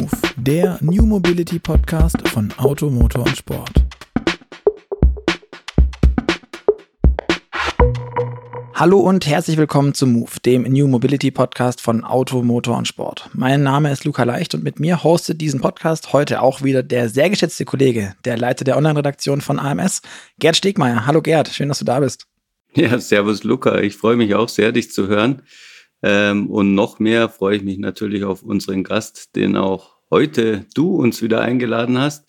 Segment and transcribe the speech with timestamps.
[0.00, 3.70] Move, der New Mobility Podcast von Auto, Motor und Sport.
[8.72, 13.28] Hallo und herzlich willkommen zu Move, dem New Mobility Podcast von Auto, Motor und Sport.
[13.34, 17.10] Mein Name ist Luca Leicht und mit mir hostet diesen Podcast heute auch wieder der
[17.10, 20.00] sehr geschätzte Kollege, der Leiter der Online-Redaktion von AMS,
[20.38, 21.04] Gerd Stegmeier.
[21.04, 22.26] Hallo Gerd, schön, dass du da bist.
[22.74, 23.80] Ja, servus Luca.
[23.80, 25.42] Ich freue mich auch sehr, dich zu hören.
[26.02, 30.96] Ähm, und noch mehr freue ich mich natürlich auf unseren Gast, den auch heute du
[30.96, 32.28] uns wieder eingeladen hast.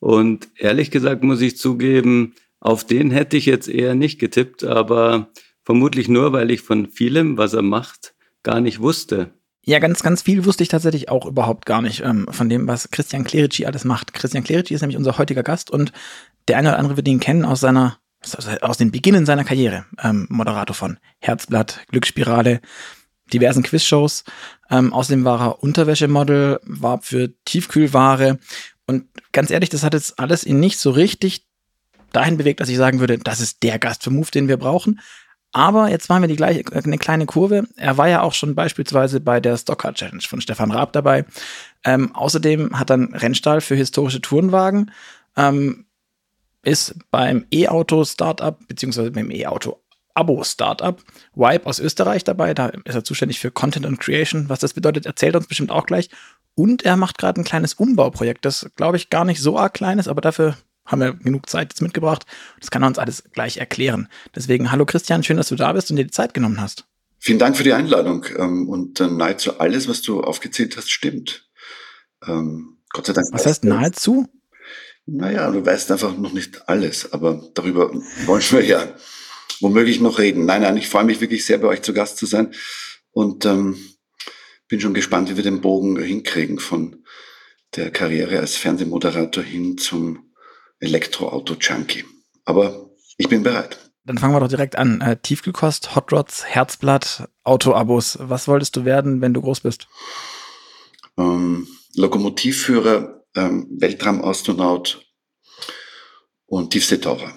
[0.00, 5.30] Und ehrlich gesagt muss ich zugeben, auf den hätte ich jetzt eher nicht getippt, aber
[5.64, 9.30] vermutlich nur, weil ich von vielem, was er macht, gar nicht wusste.
[9.66, 12.90] Ja, ganz, ganz viel wusste ich tatsächlich auch überhaupt gar nicht ähm, von dem, was
[12.90, 14.12] Christian Clerici alles macht.
[14.12, 15.92] Christian Clerici ist nämlich unser heutiger Gast und
[16.48, 17.98] der eine oder andere wird ihn kennen aus seiner,
[18.60, 19.86] aus den Beginnen seiner Karriere.
[20.02, 22.60] Ähm, Moderator von Herzblatt, Glücksspirale,
[23.32, 24.24] diversen Quizshows.
[24.70, 28.38] Ähm, außerdem war er Unterwäschemodel, war für Tiefkühlware.
[28.86, 31.46] Und ganz ehrlich, das hat jetzt alles ihn nicht so richtig
[32.12, 35.00] dahin bewegt, dass ich sagen würde, das ist der Gast für Move, den wir brauchen.
[35.52, 37.68] Aber jetzt waren wir die gleiche, eine kleine Kurve.
[37.76, 41.24] Er war ja auch schon beispielsweise bei der Stockcar Challenge von Stefan Raab dabei.
[41.84, 44.90] Ähm, außerdem hat einen Rennstall für historische Tourenwagen.
[45.36, 45.86] Ähm,
[46.64, 49.80] ist beim E-Auto-Startup, beziehungsweise beim E-Auto
[50.14, 51.02] Abo-Startup,
[51.34, 52.54] Wipe aus Österreich dabei.
[52.54, 54.48] Da ist er zuständig für Content und Creation.
[54.48, 56.10] Was das bedeutet, erzählt er uns bestimmt auch gleich.
[56.54, 59.98] Und er macht gerade ein kleines Umbauprojekt, das glaube ich gar nicht so arg klein
[59.98, 62.26] ist, aber dafür haben wir genug Zeit jetzt mitgebracht.
[62.60, 64.08] Das kann er uns alles gleich erklären.
[64.36, 66.84] Deswegen, hallo Christian, schön, dass du da bist und dir die Zeit genommen hast.
[67.18, 68.26] Vielen Dank für die Einladung.
[68.36, 71.48] Ähm, und äh, nahezu alles, was du aufgezählt hast, stimmt.
[72.26, 73.26] Ähm, Gott sei Dank.
[73.32, 74.28] Was heißt nahezu?
[75.06, 77.90] Naja, du weißt einfach noch nicht alles, aber darüber
[78.26, 78.88] wollen wir ja
[79.60, 80.44] womöglich noch reden.
[80.44, 82.54] Nein, nein, ich freue mich wirklich sehr, bei euch zu Gast zu sein
[83.12, 83.76] und ähm,
[84.68, 87.04] bin schon gespannt, wie wir den Bogen hinkriegen von
[87.76, 90.32] der Karriere als Fernsehmoderator hin zum
[90.80, 92.04] Elektroauto-Junkie.
[92.44, 93.78] Aber ich bin bereit.
[94.04, 95.00] Dann fangen wir doch direkt an.
[95.00, 98.18] Äh, Tiefkühlkost, Hot Rods, Herzblatt, Autoabos.
[98.20, 99.88] Was wolltest du werden, wenn du groß bist?
[101.16, 105.06] Ähm, Lokomotivführer, ähm, Weltraumastronaut
[106.46, 107.32] und Tiefseetaucher.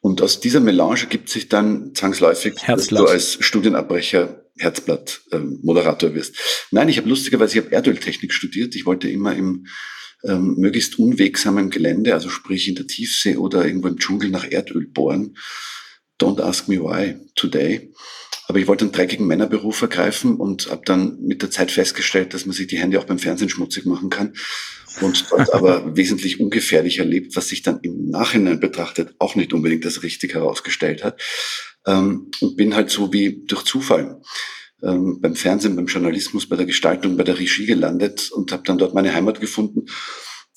[0.00, 6.36] Und aus dieser Melange gibt sich dann zwangsläufig, dass du als Studienabbrecher Herzblatt-Moderator ähm, wirst.
[6.70, 8.74] Nein, ich habe lustigerweise, ich habe Erdöltechnik studiert.
[8.74, 9.66] Ich wollte immer im
[10.24, 14.86] ähm, möglichst unwegsamen Gelände, also sprich in der Tiefsee oder irgendwo im Dschungel nach Erdöl
[14.86, 15.36] bohren.
[16.20, 17.92] Don't ask me why today.
[18.46, 22.46] Aber ich wollte einen dreckigen Männerberuf ergreifen und habe dann mit der Zeit festgestellt, dass
[22.46, 24.34] man sich die Hände auch beim Fernsehen schmutzig machen kann
[25.00, 29.84] und dort aber wesentlich ungefährlicher lebt, was sich dann im Nachhinein betrachtet auch nicht unbedingt
[29.84, 31.20] das richtig herausgestellt hat.
[31.86, 34.20] Ähm, und bin halt so wie durch Zufall
[34.82, 38.78] ähm, beim Fernsehen, beim Journalismus, bei der Gestaltung, bei der Regie gelandet und habe dann
[38.78, 39.86] dort meine Heimat gefunden.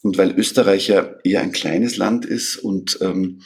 [0.01, 3.41] Und weil Österreich ja eher ein kleines Land ist und ähm,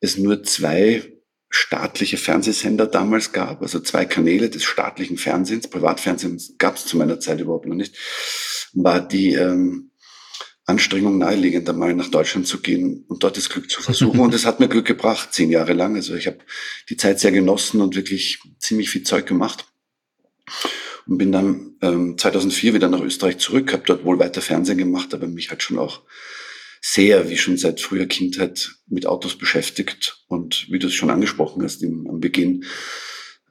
[0.00, 1.02] es nur zwei
[1.48, 7.20] staatliche Fernsehsender damals gab, also zwei Kanäle des staatlichen Fernsehens, Privatfernsehens gab es zu meiner
[7.20, 7.94] Zeit überhaupt noch nicht,
[8.72, 9.91] war die ähm,
[10.72, 14.18] Anstrengung naheliegend, einmal nach Deutschland zu gehen und dort das Glück zu versuchen.
[14.20, 15.94] Und es hat mir Glück gebracht, zehn Jahre lang.
[15.96, 16.38] Also ich habe
[16.88, 19.66] die Zeit sehr genossen und wirklich ziemlich viel Zeug gemacht.
[21.06, 25.12] Und bin dann ähm, 2004 wieder nach Österreich zurück, habe dort wohl weiter Fernsehen gemacht,
[25.14, 26.02] aber mich halt schon auch
[26.80, 31.62] sehr, wie schon seit früher Kindheit, mit Autos beschäftigt und wie du es schon angesprochen
[31.62, 32.64] hast im, am Beginn,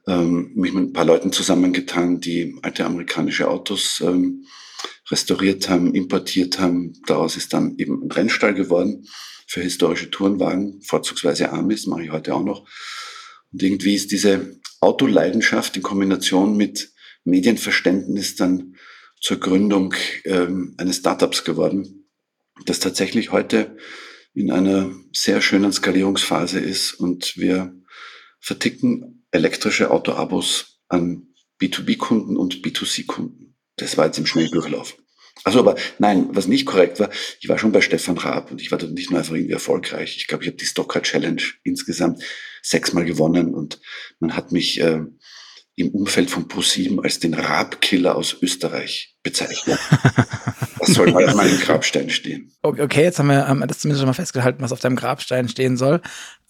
[0.06, 4.44] ähm, mich mit ein paar Leuten zusammengetan, die alte amerikanische Autos ähm,
[5.12, 6.94] restauriert haben, importiert haben.
[7.06, 9.06] Daraus ist dann eben ein Rennstall geworden
[9.46, 12.66] für historische Tourenwagen, vorzugsweise Amis, mache ich heute auch noch.
[13.52, 16.92] Und irgendwie ist diese Autoleidenschaft in Kombination mit
[17.24, 18.76] Medienverständnis dann
[19.20, 22.08] zur Gründung ähm, eines Startups geworden,
[22.64, 23.76] das tatsächlich heute
[24.34, 27.76] in einer sehr schönen Skalierungsphase ist und wir
[28.40, 31.28] verticken elektrische Autoabos an
[31.60, 33.54] B2B-Kunden und B2C-Kunden.
[33.76, 34.96] Das war jetzt im Schnelldurchlauf.
[35.44, 38.70] Also aber nein, was nicht korrekt war, ich war schon bei Stefan Raab und ich
[38.70, 40.16] war dort nicht nur einfach irgendwie erfolgreich.
[40.16, 42.22] Ich glaube, ich habe die Stocker Challenge insgesamt
[42.62, 43.80] sechsmal gewonnen und
[44.20, 45.00] man hat mich äh,
[45.74, 49.78] im Umfeld von ProSieben als den Raab-Killer aus Österreich bezeichnet.
[50.78, 52.52] Das soll mal auf meinem Grabstein stehen.
[52.62, 55.76] Okay, jetzt haben wir ähm, das zumindest schon mal festgehalten, was auf deinem Grabstein stehen
[55.76, 56.00] soll.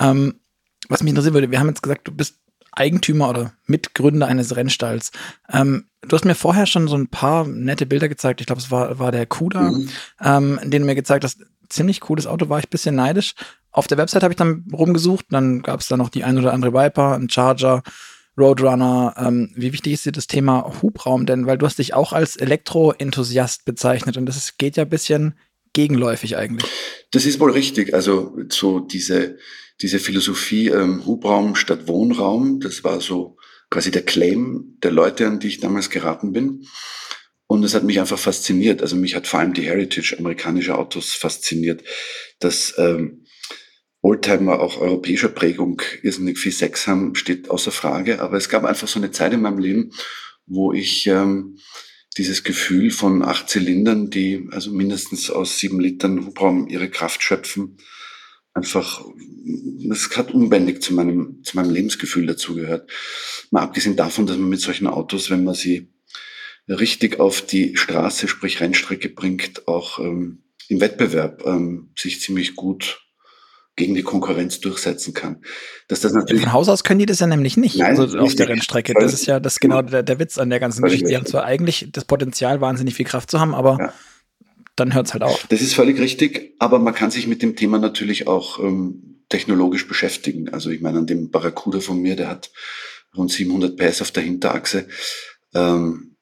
[0.00, 0.40] Ähm,
[0.88, 2.38] was mich interessieren würde, wir haben jetzt gesagt, du bist
[2.72, 5.12] Eigentümer oder Mitgründer eines Rennstalls.
[5.52, 8.40] Ähm, du hast mir vorher schon so ein paar nette Bilder gezeigt.
[8.40, 9.88] Ich glaube, es war, war der Kuda, mhm.
[10.22, 11.40] ähm, den du mir gezeigt hast.
[11.68, 13.34] Ziemlich cooles Auto, war ich ein bisschen neidisch.
[13.70, 16.52] Auf der Website habe ich dann rumgesucht, dann gab es da noch die ein oder
[16.52, 17.82] andere Viper, ein Charger,
[18.36, 19.14] Roadrunner.
[19.16, 21.46] Ähm, wie wichtig ist dir das Thema Hubraum denn?
[21.46, 25.34] Weil du hast dich auch als Elektro-Enthusiast bezeichnet und das geht ja ein bisschen
[25.72, 26.70] gegenläufig eigentlich.
[27.12, 27.94] Das ist wohl richtig.
[27.94, 29.38] Also so diese,
[29.80, 33.36] diese Philosophie ähm, Hubraum statt Wohnraum, das war so
[33.72, 36.66] quasi der Claim der Leute, an die ich damals geraten bin.
[37.46, 38.82] Und es hat mich einfach fasziniert.
[38.82, 41.82] Also mich hat vor allem die Heritage amerikanischer Autos fasziniert,
[42.38, 43.24] dass ähm,
[44.02, 48.20] Oldtimer auch europäischer Prägung irrsinnig viel Sex haben, steht außer Frage.
[48.20, 49.92] Aber es gab einfach so eine Zeit in meinem Leben,
[50.46, 51.56] wo ich ähm,
[52.18, 57.78] dieses Gefühl von acht Zylindern, die also mindestens aus sieben Litern Hubraum ihre Kraft schöpfen,
[58.52, 59.04] einfach,
[59.88, 62.90] das hat unbändig zu meinem, zu meinem Lebensgefühl dazugehört.
[63.50, 65.92] Mal abgesehen davon, dass man mit solchen Autos, wenn man sie
[66.68, 73.00] richtig auf die Straße, sprich Rennstrecke bringt, auch ähm, im Wettbewerb ähm, sich ziemlich gut
[73.74, 75.42] gegen die Konkurrenz durchsetzen kann.
[75.88, 78.34] Dass das natürlich Von Haus aus können die das ja nämlich nicht, Nein, also auf
[78.34, 78.94] der Rennstrecke.
[78.94, 81.08] Das ist ja das genau der, der Witz an der ganzen Geschichte.
[81.08, 83.92] Die haben zwar eigentlich das Potenzial, wahnsinnig viel Kraft zu haben, aber ja.
[84.76, 85.46] dann hört es halt auf.
[85.48, 89.88] Das ist völlig richtig, aber man kann sich mit dem Thema natürlich auch ähm, technologisch
[89.88, 90.50] beschäftigen.
[90.50, 92.50] Also ich meine, an dem Barracuda von mir, der hat
[93.16, 94.88] rund 700 PS auf der Hinterachse.
[95.54, 96.16] Ähm,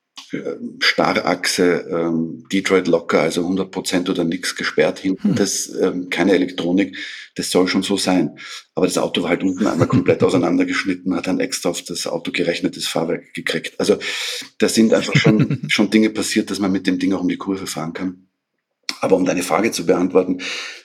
[0.78, 5.34] Starrachse, ähm, Detroit locker, also 100 Prozent oder nichts gesperrt hinten, hm.
[5.34, 6.96] das ähm, keine Elektronik,
[7.34, 8.38] das soll schon so sein.
[8.76, 12.30] Aber das Auto war halt unten einmal komplett auseinandergeschnitten, hat dann extra auf das Auto
[12.30, 13.80] gerechnetes Fahrwerk gekriegt.
[13.80, 13.98] Also
[14.58, 17.38] da sind einfach schon, schon Dinge passiert, dass man mit dem Ding auch um die
[17.38, 18.28] Kurve fahren kann.
[19.00, 20.42] Aber um deine Frage zu beantworten,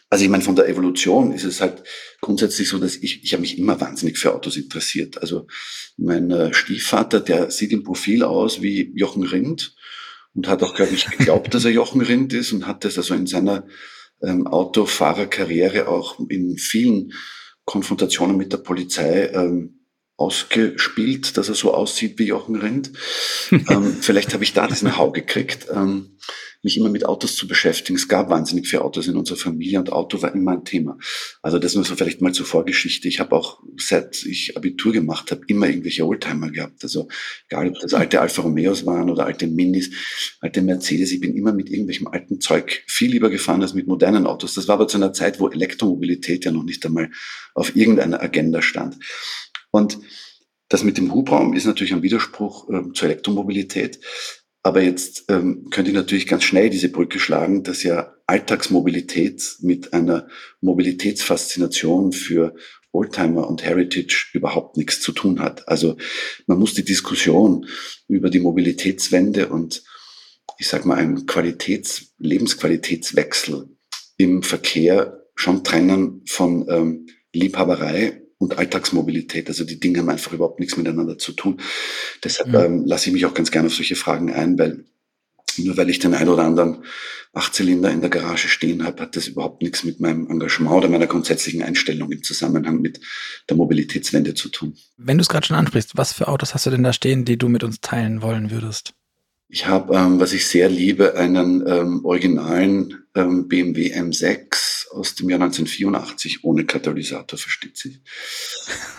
[0.09, 1.83] also ich meine, von der Evolution ist es halt
[2.21, 5.21] grundsätzlich so, dass ich, ich habe mich immer wahnsinnig für Autos interessiert.
[5.21, 5.47] Also
[5.97, 9.75] mein äh, Stiefvater, der sieht im Profil aus wie Jochen Rindt
[10.33, 13.13] und hat auch, glaube ich, geglaubt, dass er Jochen Rindt ist und hat das also
[13.15, 13.65] in seiner
[14.21, 17.13] ähm, Autofahrerkarriere auch in vielen
[17.65, 19.79] Konfrontationen mit der Polizei ähm,
[20.17, 22.91] ausgespielt, dass er so aussieht wie Jochen Rindt.
[23.51, 25.67] ähm, vielleicht habe ich da diesen Hau gekriegt.
[25.73, 26.17] Ähm,
[26.65, 27.95] mich immer mit Autos zu beschäftigen.
[27.95, 30.97] Es gab wahnsinnig viele Autos in unserer Familie und Auto war immer ein Thema.
[31.43, 33.07] Also das nur so vielleicht mal zur Vorgeschichte.
[33.07, 36.83] Ich habe auch, seit ich Abitur gemacht habe, immer irgendwelche Oldtimer gehabt.
[36.83, 37.07] Also
[37.49, 39.91] egal, ob das alte Alfa Romeos waren oder alte Minis,
[40.41, 41.11] alte Mercedes.
[41.11, 44.55] Ich bin immer mit irgendwelchem alten Zeug viel lieber gefahren als mit modernen Autos.
[44.55, 47.11] Das war aber zu einer Zeit, wo Elektromobilität ja noch nicht einmal
[47.53, 48.97] auf irgendeiner Agenda stand.
[49.69, 49.99] Und
[50.67, 53.99] das mit dem Hubraum ist natürlich ein Widerspruch äh, zur Elektromobilität.
[54.65, 59.93] Aber jetzt ähm, könnte ich natürlich ganz schnell diese Brücke schlagen, dass ja Alltagsmobilität mit
[59.93, 60.27] einer
[60.59, 62.55] Mobilitätsfaszination für
[62.91, 65.69] Oldtimer und Heritage überhaupt nichts zu tun hat.
[65.69, 65.97] Also
[66.47, 67.67] man muss die Diskussion
[68.07, 69.83] über die Mobilitätswende und
[70.57, 73.69] ich sag mal einen Qualitäts-, Lebensqualitätswechsel
[74.17, 79.47] im Verkehr schon trennen von ähm, Liebhaberei und Alltagsmobilität.
[79.47, 81.61] Also die Dinge haben einfach überhaupt nichts miteinander zu tun.
[82.23, 82.55] Deshalb mhm.
[82.55, 84.85] ähm, lasse ich mich auch ganz gerne auf solche Fragen ein, weil
[85.57, 86.83] nur weil ich den ein oder anderen
[87.33, 91.07] Achtzylinder in der Garage stehen habe, hat das überhaupt nichts mit meinem Engagement oder meiner
[91.07, 92.99] grundsätzlichen Einstellung im Zusammenhang mit
[93.49, 94.75] der Mobilitätswende zu tun.
[94.97, 97.37] Wenn du es gerade schon ansprichst, was für Autos hast du denn da stehen, die
[97.37, 98.93] du mit uns teilen wollen würdest?
[99.47, 105.29] Ich habe, ähm, was ich sehr liebe, einen ähm, originalen ähm, BMW M6 aus dem
[105.29, 107.99] Jahr 1984 ohne Katalysator, versteht sich.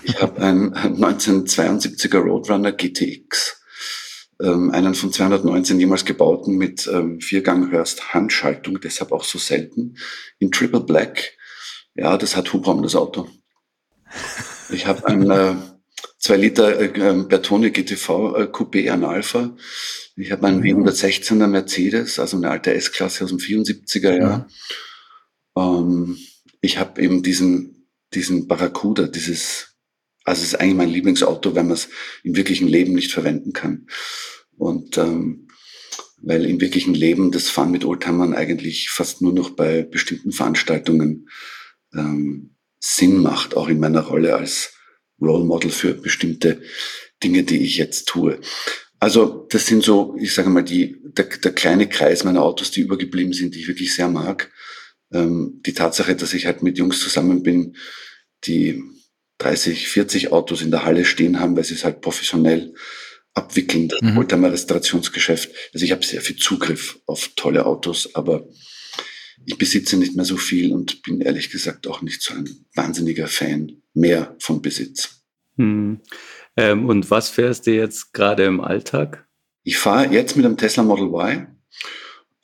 [0.02, 3.60] Ich habe einen 1972er Roadrunner GTX,
[4.42, 9.96] ähm, einen von 219 jemals gebauten mit ähm, Viergang Hörst Handschaltung, deshalb auch so selten,
[10.38, 11.32] in Triple Black.
[11.94, 13.28] Ja, das hat Hubraum, das Auto.
[14.70, 15.54] Ich habe ein äh,
[16.18, 19.56] 2 Liter äh, ähm, Bertone GTV äh, Coupé an Alpha
[20.18, 24.48] ich habe einen W116er Mercedes, also eine alte S-Klasse aus dem 74er Jahr.
[25.56, 26.18] Ähm,
[26.60, 29.76] ich habe eben diesen, diesen Barracuda, dieses,
[30.24, 31.88] also es ist eigentlich mein Lieblingsauto, wenn man es
[32.22, 33.86] im wirklichen Leben nicht verwenden kann.
[34.56, 35.48] Und ähm,
[36.22, 41.28] weil im wirklichen Leben das Fahren mit Oldtimern eigentlich fast nur noch bei bestimmten Veranstaltungen
[41.94, 44.72] ähm, Sinn macht, auch in meiner Rolle als
[45.20, 46.62] Role Model für bestimmte
[47.22, 48.40] Dinge, die ich jetzt tue.
[48.98, 52.80] Also das sind so, ich sage mal, die, der, der kleine Kreis meiner Autos, die
[52.80, 54.50] übergeblieben sind, die ich wirklich sehr mag.
[55.12, 57.76] Ähm, die Tatsache, dass ich halt mit Jungs zusammen bin,
[58.44, 58.82] die
[59.38, 62.74] 30, 40 Autos in der Halle stehen haben, weil sie es halt professionell
[63.34, 64.16] abwickeln, das mhm.
[64.18, 65.50] Oldtimer Restaurationsgeschäft.
[65.74, 68.48] Also ich habe sehr viel Zugriff auf tolle Autos, aber
[69.44, 73.28] ich besitze nicht mehr so viel und bin ehrlich gesagt auch nicht so ein wahnsinniger
[73.28, 75.22] Fan mehr von Besitz.
[75.56, 76.00] Hm.
[76.56, 79.28] Ähm, und was fährst du jetzt gerade im Alltag?
[79.62, 81.46] Ich fahre jetzt mit einem Tesla Model Y.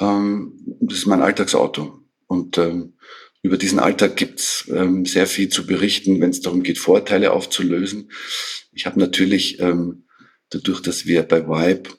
[0.01, 2.02] Ähm, das ist mein Alltagsauto.
[2.33, 2.95] Und ähm,
[3.43, 8.11] über diesen Alltag gibt's ähm, sehr viel zu berichten, wenn es darum geht, Vorteile aufzulösen.
[8.73, 10.07] Ich habe natürlich ähm,
[10.49, 11.91] dadurch, dass wir bei Vibe,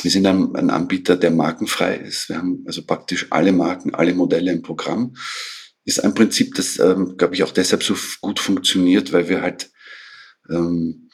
[0.00, 2.30] wir sind ein, ein, Anbieter, der markenfrei ist.
[2.30, 5.14] Wir haben also praktisch alle Marken, alle Modelle im Programm.
[5.84, 9.70] Ist ein Prinzip, das, ähm, glaube ich, auch deshalb so gut funktioniert, weil wir halt
[10.48, 11.10] ähm,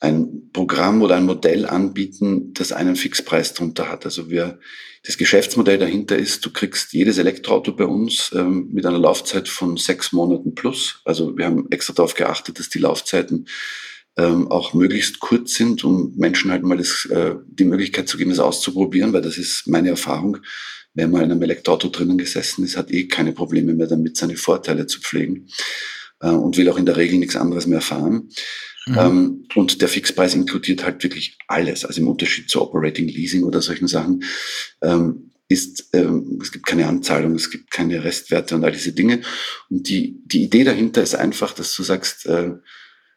[0.00, 4.04] ein Programm oder ein Modell anbieten, das einen Fixpreis drunter hat.
[4.04, 4.58] Also wir,
[5.04, 9.76] das Geschäftsmodell dahinter ist, du kriegst jedes Elektroauto bei uns ähm, mit einer Laufzeit von
[9.76, 11.00] sechs Monaten plus.
[11.04, 13.46] Also wir haben extra darauf geachtet, dass die Laufzeiten
[14.16, 18.30] ähm, auch möglichst kurz sind, um Menschen halt mal das, äh, die Möglichkeit zu geben,
[18.30, 20.38] das auszuprobieren, weil das ist meine Erfahrung.
[20.92, 24.36] Wer mal in einem Elektroauto drinnen gesessen ist, hat eh keine Probleme mehr damit, seine
[24.36, 25.48] Vorteile zu pflegen
[26.20, 28.28] äh, und will auch in der Regel nichts anderes mehr fahren.
[28.86, 28.98] Mhm.
[28.98, 33.62] Ähm, und der Fixpreis inkludiert halt wirklich alles, also im Unterschied zu Operating Leasing oder
[33.62, 34.24] solchen Sachen.
[34.82, 39.20] Ähm, ist, ähm, es gibt keine Anzahlung, es gibt keine Restwerte und all diese Dinge.
[39.68, 42.52] Und die, die Idee dahinter ist einfach, dass du sagst, äh,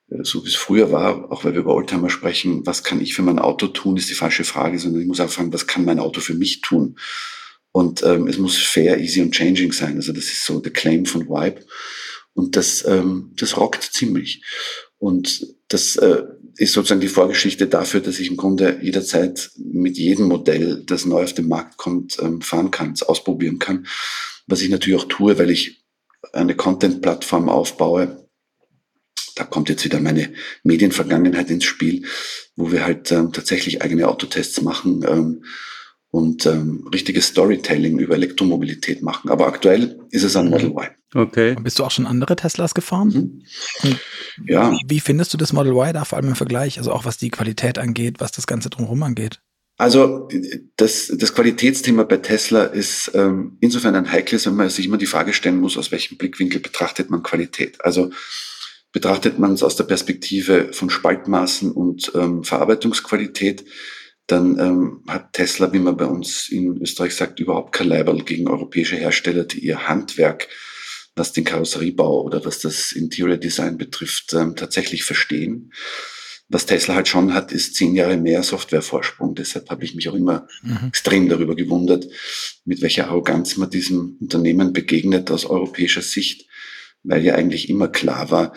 [0.10, 3.24] so wie es früher war, auch weil wir über Oldtimer sprechen, was kann ich für
[3.24, 6.00] mein Auto tun, ist die falsche Frage, sondern ich muss auch fragen, was kann mein
[6.00, 6.98] Auto für mich tun?
[7.72, 9.98] Und ähm, es muss fair, easy und changing sein.
[9.98, 11.66] Also das ist so der Claim von Vibe.
[12.34, 14.44] Und das, ähm, das rockt ziemlich.
[15.00, 16.24] Und das äh,
[16.58, 21.24] ist sozusagen die Vorgeschichte dafür, dass ich im Grunde jederzeit mit jedem Modell, das neu
[21.24, 23.88] auf den Markt kommt, ähm, fahren kann, es ausprobieren kann.
[24.48, 25.84] Was ich natürlich auch tue, weil ich
[26.34, 28.28] eine Content-Plattform aufbaue,
[29.36, 32.06] da kommt jetzt wieder meine Medienvergangenheit ins Spiel,
[32.56, 35.44] wo wir halt ähm, tatsächlich eigene Autotests machen ähm,
[36.10, 39.30] und ähm, richtiges Storytelling über Elektromobilität machen.
[39.30, 40.88] Aber aktuell ist es ein Model Y.
[41.14, 41.56] Okay.
[41.56, 43.44] Und bist du auch schon andere Teslas gefahren?
[43.84, 44.00] Mhm.
[44.48, 44.78] ja.
[44.86, 46.78] Wie findest du das Model Y da vor allem im Vergleich?
[46.78, 49.40] Also auch was die Qualität angeht, was das Ganze drumherum angeht?
[49.80, 50.28] Also
[50.76, 55.06] das, das Qualitätsthema bei Tesla ist ähm, insofern ein heikles, wenn man sich immer die
[55.06, 57.84] Frage stellen muss, aus welchem Blickwinkel betrachtet man Qualität.
[57.86, 58.10] Also
[58.94, 63.66] Betrachtet man es aus der Perspektive von Spaltmaßen und ähm, Verarbeitungsqualität,
[64.28, 68.48] dann ähm, hat Tesla, wie man bei uns in Österreich sagt, überhaupt kein Leiberl gegen
[68.48, 70.50] europäische Hersteller, die ihr Handwerk,
[71.16, 75.72] was den Karosseriebau oder was das Interior Design betrifft, ähm, tatsächlich verstehen.
[76.50, 79.36] Was Tesla halt schon hat, ist zehn Jahre mehr Softwarevorsprung.
[79.36, 80.88] Deshalb habe ich mich auch immer mhm.
[80.88, 82.06] extrem darüber gewundert,
[82.64, 86.48] mit welcher Arroganz man diesem Unternehmen begegnet aus europäischer Sicht
[87.08, 88.54] weil ja eigentlich immer klar war,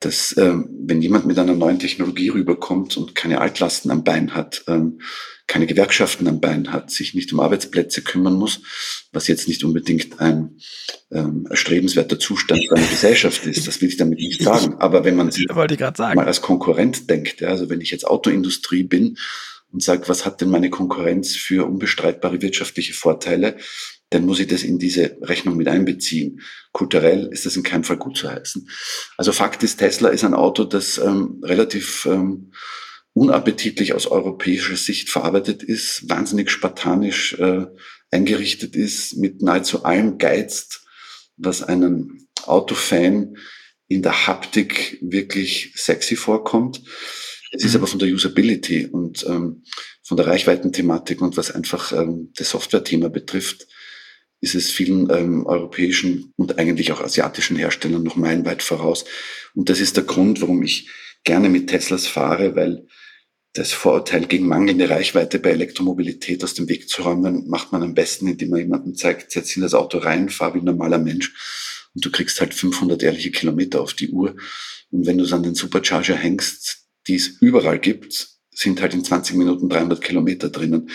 [0.00, 4.64] dass ähm, wenn jemand mit einer neuen Technologie rüberkommt und keine Altlasten am Bein hat,
[4.68, 5.00] ähm,
[5.46, 8.60] keine Gewerkschaften am Bein hat, sich nicht um Arbeitsplätze kümmern muss,
[9.12, 10.58] was jetzt nicht unbedingt ein
[11.12, 14.74] ähm, erstrebenswerter Zustand einer Gesellschaft ist, das will ich damit nicht sagen.
[14.78, 19.16] Aber wenn man sich mal als Konkurrent denkt, ja, also wenn ich jetzt Autoindustrie bin
[19.72, 23.56] und sage, was hat denn meine Konkurrenz für unbestreitbare wirtschaftliche Vorteile,
[24.10, 26.40] dann muss ich das in diese Rechnung mit einbeziehen.
[26.72, 28.68] Kulturell ist das in keinem Fall gut zu heißen.
[29.16, 32.52] Also Fakt ist, Tesla ist ein Auto, das ähm, relativ ähm,
[33.14, 37.66] unappetitlich aus europäischer Sicht verarbeitet ist, wahnsinnig spartanisch äh,
[38.10, 40.84] eingerichtet ist, mit nahezu allem geizt,
[41.36, 43.36] was einen Autofan
[43.88, 46.82] in der Haptik wirklich sexy vorkommt.
[47.52, 47.78] Es ist mhm.
[47.78, 49.64] aber von der Usability und ähm,
[50.02, 53.66] von der Reichweitenthematik und was einfach ähm, das Software-Thema betrifft,
[54.40, 59.04] ist es vielen ähm, europäischen und eigentlich auch asiatischen Herstellern noch meilenweit voraus.
[59.54, 60.90] Und das ist der Grund, warum ich
[61.24, 62.86] gerne mit Teslas fahre, weil
[63.54, 67.94] das Vorurteil gegen mangelnde Reichweite bei Elektromobilität aus dem Weg zu räumen, macht man am
[67.94, 71.32] besten, indem man jemandem zeigt, setz in das Auto rein, fahr wie ein normaler Mensch
[71.96, 74.36] und du kriegst halt 500 ehrliche Kilometer auf die Uhr.
[74.90, 79.02] Und wenn du es an den Supercharger hängst, die es überall gibt, sind halt in
[79.02, 80.90] 20 Minuten 300 Kilometer drinnen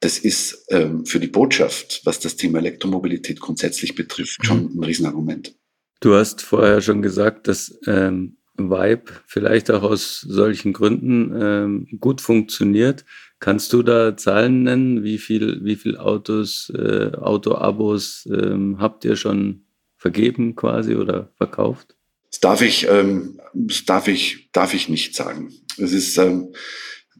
[0.00, 4.80] das ist ähm, für die Botschaft, was das Thema Elektromobilität grundsätzlich betrifft, schon mhm.
[4.80, 5.54] ein Riesenargument.
[6.00, 12.20] Du hast vorher schon gesagt, dass ähm, Vibe vielleicht auch aus solchen Gründen ähm, gut
[12.20, 13.04] funktioniert.
[13.40, 15.02] Kannst du da Zahlen nennen?
[15.04, 19.64] Wie viel, wie viel Autos, äh, Autoabos ähm, habt ihr schon
[19.96, 21.96] vergeben quasi oder verkauft?
[22.30, 25.52] Das darf ich, ähm, das darf ich, darf ich nicht sagen.
[25.78, 26.52] Es ist, ähm,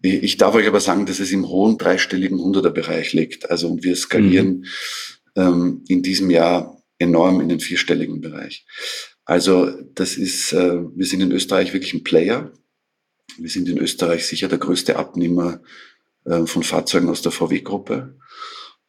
[0.03, 3.51] ich darf euch aber sagen, dass es im hohen dreistelligen Hunderterbereich liegt.
[3.51, 4.67] Also und wir skalieren
[5.35, 5.43] mhm.
[5.43, 8.67] ähm, in diesem Jahr enorm in den vierstelligen Bereich.
[9.25, 12.53] Also das ist, äh, wir sind in Österreich wirklich ein Player.
[13.37, 15.61] Wir sind in Österreich sicher der größte Abnehmer
[16.25, 18.17] äh, von Fahrzeugen aus der VW-Gruppe.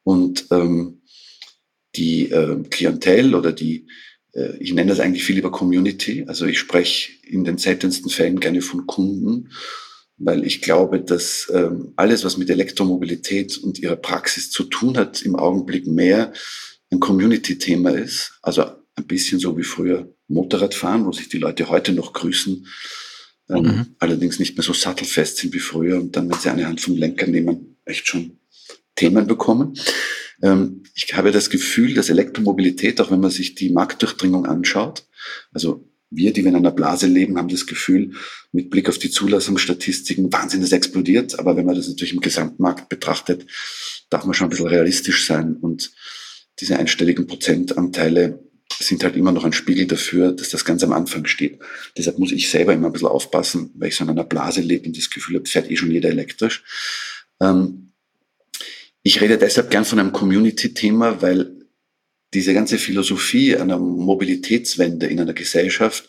[0.03, 1.01] Und ähm,
[1.95, 3.87] die äh, Klientel oder die,
[4.33, 6.25] äh, ich nenne das eigentlich viel lieber Community.
[6.27, 9.49] Also ich spreche in den seltensten Fällen gerne von Kunden
[10.19, 15.21] weil ich glaube, dass ähm, alles, was mit Elektromobilität und ihrer Praxis zu tun hat,
[15.21, 16.33] im Augenblick mehr
[16.91, 21.93] ein Community-Thema ist, also ein bisschen so wie früher Motorradfahren, wo sich die Leute heute
[21.93, 22.67] noch grüßen,
[23.49, 23.85] ähm, mhm.
[23.99, 26.95] allerdings nicht mehr so sattelfest sind wie früher und dann, wenn sie eine Hand vom
[26.95, 28.39] Lenker nehmen, echt schon
[28.95, 29.73] Themen bekommen.
[30.41, 35.05] Ähm, ich habe das Gefühl, dass Elektromobilität, auch wenn man sich die Marktdurchdringung anschaut,
[35.53, 38.13] also wir, die wir in einer Blase leben, haben das Gefühl,
[38.51, 41.37] mit Blick auf die Zulassungsstatistiken, Wahnsinn, das explodiert.
[41.37, 43.45] Aber wenn man das natürlich im Gesamtmarkt betrachtet,
[44.09, 45.55] darf man schon ein bisschen realistisch sein.
[45.55, 45.91] Und
[46.59, 48.39] diese einstelligen Prozentanteile
[48.79, 51.59] sind halt immer noch ein Spiegel dafür, dass das ganz am Anfang steht.
[51.97, 54.87] Deshalb muss ich selber immer ein bisschen aufpassen, weil ich so in einer Blase lebe
[54.87, 56.63] und das Gefühl habe, fährt eh schon jeder elektrisch.
[57.41, 57.91] Ähm,
[59.03, 61.58] ich rede deshalb gern von einem Community-Thema, weil
[62.33, 66.07] diese ganze Philosophie einer Mobilitätswende in einer Gesellschaft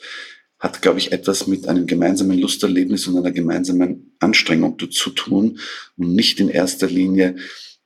[0.59, 5.59] hat, glaube ich, etwas mit einem gemeinsamen Lusterlebnis und einer gemeinsamen Anstrengung zu tun
[5.97, 7.37] und nicht in erster Linie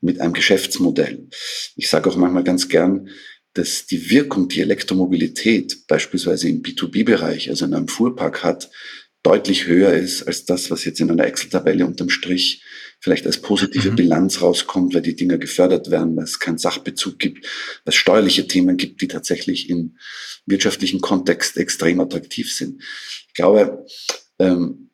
[0.00, 1.28] mit einem Geschäftsmodell.
[1.76, 3.08] Ich sage auch manchmal ganz gern,
[3.54, 8.70] dass die Wirkung, die Elektromobilität beispielsweise im B2B-Bereich, also in einem Fuhrpark hat,
[9.24, 12.62] deutlich höher ist als das, was jetzt in einer Excel-Tabelle unterm Strich
[13.00, 13.96] vielleicht als positive mhm.
[13.96, 17.44] Bilanz rauskommt, weil die Dinge gefördert werden, weil es keinen Sachbezug gibt,
[17.84, 19.96] weil es steuerliche Themen gibt, die tatsächlich im
[20.46, 22.82] wirtschaftlichen Kontext extrem attraktiv sind.
[23.28, 23.86] Ich glaube,
[24.38, 24.90] ähm,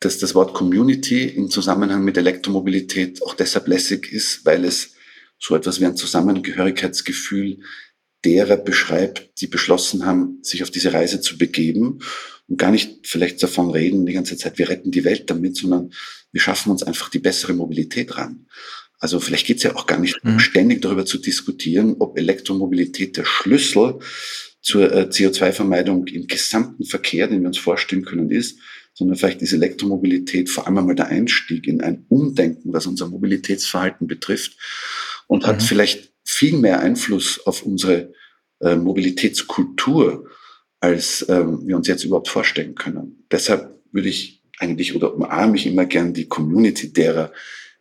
[0.00, 4.94] dass das Wort Community im Zusammenhang mit Elektromobilität auch deshalb lässig ist, weil es
[5.38, 7.60] so etwas wie ein Zusammengehörigkeitsgefühl
[8.24, 12.00] derer beschreibt, die beschlossen haben, sich auf diese Reise zu begeben
[12.48, 15.92] und gar nicht vielleicht davon reden die ganze Zeit, wir retten die Welt damit, sondern
[16.32, 18.46] wir schaffen uns einfach die bessere Mobilität ran.
[18.98, 20.38] Also vielleicht geht es ja auch gar nicht mhm.
[20.38, 23.98] ständig darüber zu diskutieren, ob Elektromobilität der Schlüssel
[24.62, 28.58] zur äh, CO2-Vermeidung im gesamten Verkehr, den wir uns vorstellen können, ist,
[28.94, 34.06] sondern vielleicht ist Elektromobilität vor allem einmal der Einstieg in ein Umdenken, was unser Mobilitätsverhalten
[34.06, 34.56] betrifft
[35.26, 35.46] und mhm.
[35.48, 38.12] hat vielleicht viel mehr Einfluss auf unsere
[38.60, 40.28] äh, Mobilitätskultur,
[40.80, 43.24] als ähm, wir uns jetzt überhaupt vorstellen können.
[43.30, 47.32] Deshalb würde ich eigentlich oder umarme ich immer gern die Community derer,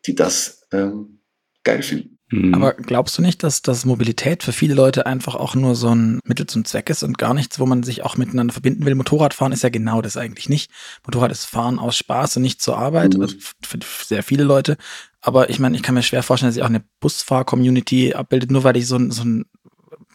[0.06, 1.20] die das ähm,
[1.64, 2.14] geil finden.
[2.34, 2.54] Mhm.
[2.56, 6.20] Aber glaubst du nicht, dass, dass Mobilität für viele Leute einfach auch nur so ein
[6.26, 8.96] Mittel zum Zweck ist und gar nichts, wo man sich auch miteinander verbinden will?
[8.96, 10.72] Motorradfahren ist ja genau das eigentlich nicht.
[11.06, 13.22] Motorrad ist Fahren aus Spaß und nicht zur Arbeit, mhm.
[13.22, 14.78] also für sehr viele Leute.
[15.26, 18.66] Aber ich meine, ich kann mir schwer vorstellen, dass sich auch eine Busfahr-Community abbildet, nur
[18.66, 19.46] weil ich so ein, so ein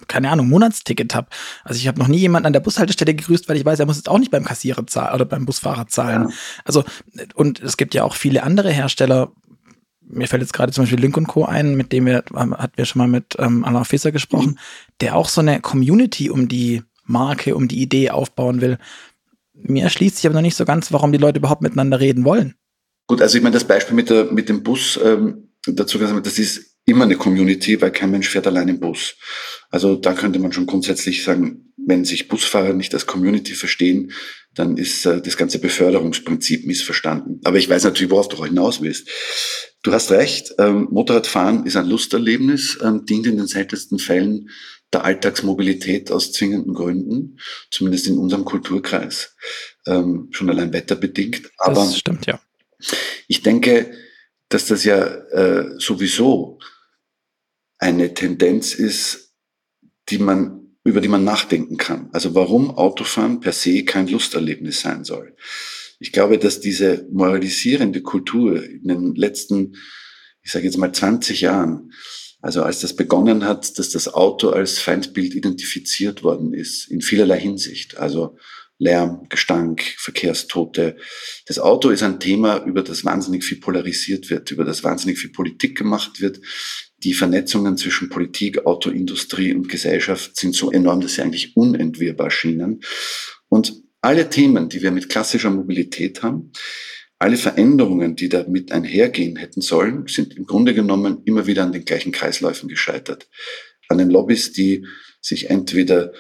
[0.06, 1.28] keine Ahnung, Monatsticket habe.
[1.64, 3.96] Also ich habe noch nie jemanden an der Bushaltestelle gegrüßt, weil ich weiß, er muss
[3.96, 6.28] jetzt auch nicht beim Kassierer zahlen oder beim Busfahrer zahlen.
[6.28, 6.34] Ja.
[6.64, 6.84] Also,
[7.34, 9.32] und es gibt ja auch viele andere Hersteller,
[10.10, 11.44] mir fällt jetzt gerade zum Beispiel Link Co.
[11.44, 14.58] ein, mit dem wir, ähm, hatten wir schon mal mit ähm, Alain Fisser gesprochen, mhm.
[15.00, 18.78] der auch so eine Community um die Marke, um die Idee aufbauen will.
[19.54, 22.54] Mir erschließt sich aber noch nicht so ganz, warum die Leute überhaupt miteinander reden wollen.
[23.08, 26.38] Gut, also ich meine, das Beispiel mit, der, mit dem Bus, ähm, dazu gesagt, das
[26.38, 29.16] ist immer eine Community, weil kein Mensch fährt allein im Bus.
[29.70, 34.12] Also da könnte man schon grundsätzlich sagen, wenn sich Busfahrer nicht als Community verstehen,
[34.54, 37.40] dann ist äh, das ganze Beförderungsprinzip missverstanden.
[37.44, 39.08] Aber ich weiß natürlich, worauf du hinaus willst.
[39.82, 44.50] Du hast recht, ähm, Motorradfahren ist ein Lusterlebnis, ähm, dient in den seltensten Fällen
[44.92, 47.38] der Alltagsmobilität aus zwingenden Gründen,
[47.70, 49.34] zumindest in unserem Kulturkreis,
[49.86, 51.50] ähm, schon allein wetterbedingt.
[51.58, 52.40] Aber das stimmt, ja.
[53.26, 53.92] Ich denke,
[54.48, 56.58] dass das ja äh, sowieso
[57.78, 59.34] eine Tendenz ist,
[60.08, 62.08] die man über die man nachdenken kann.
[62.12, 65.36] Also warum Autofahren per se kein Lusterlebnis sein soll.
[66.00, 69.76] Ich glaube, dass diese moralisierende Kultur in den letzten,
[70.42, 71.92] ich sage jetzt mal 20 Jahren,
[72.40, 77.40] also als das begonnen hat, dass das Auto als Feindbild identifiziert worden ist, in vielerlei
[77.40, 77.98] Hinsicht.
[77.98, 78.38] Also
[78.78, 80.96] Lärm, Gestank, Verkehrstote.
[81.46, 85.30] Das Auto ist ein Thema, über das wahnsinnig viel polarisiert wird, über das wahnsinnig viel
[85.30, 86.40] Politik gemacht wird.
[86.98, 92.80] Die Vernetzungen zwischen Politik, Autoindustrie und Gesellschaft sind so enorm, dass sie eigentlich unentwirrbar schienen.
[93.48, 96.52] Und alle Themen, die wir mit klassischer Mobilität haben,
[97.18, 101.84] alle Veränderungen, die damit einhergehen hätten sollen, sind im Grunde genommen immer wieder an den
[101.84, 103.28] gleichen Kreisläufen gescheitert.
[103.88, 104.86] An den Lobbys, die
[105.20, 106.12] sich entweder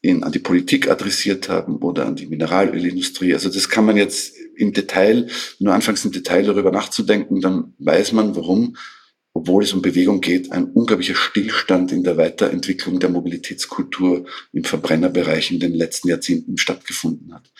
[0.00, 3.34] in, an die Politik adressiert haben oder an die Mineralölindustrie.
[3.34, 8.12] Also das kann man jetzt im Detail, nur anfangs im Detail darüber nachzudenken, dann weiß
[8.12, 8.76] man, warum,
[9.32, 15.50] obwohl es um Bewegung geht, ein unglaublicher Stillstand in der Weiterentwicklung der Mobilitätskultur im Verbrennerbereich
[15.50, 17.50] in den letzten Jahrzehnten stattgefunden hat.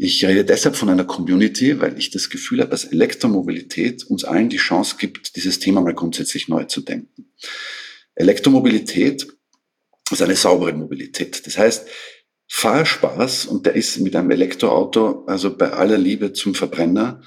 [0.00, 4.48] Ich rede deshalb von einer Community, weil ich das Gefühl habe, dass Elektromobilität uns allen
[4.48, 7.32] die Chance gibt, dieses Thema mal grundsätzlich neu zu denken.
[8.14, 9.26] Elektromobilität
[10.12, 11.46] ist eine saubere Mobilität.
[11.46, 11.86] Das heißt,
[12.50, 17.22] Fahrspaß, und der ist mit einem Elektroauto, also bei aller Liebe zum Verbrenner,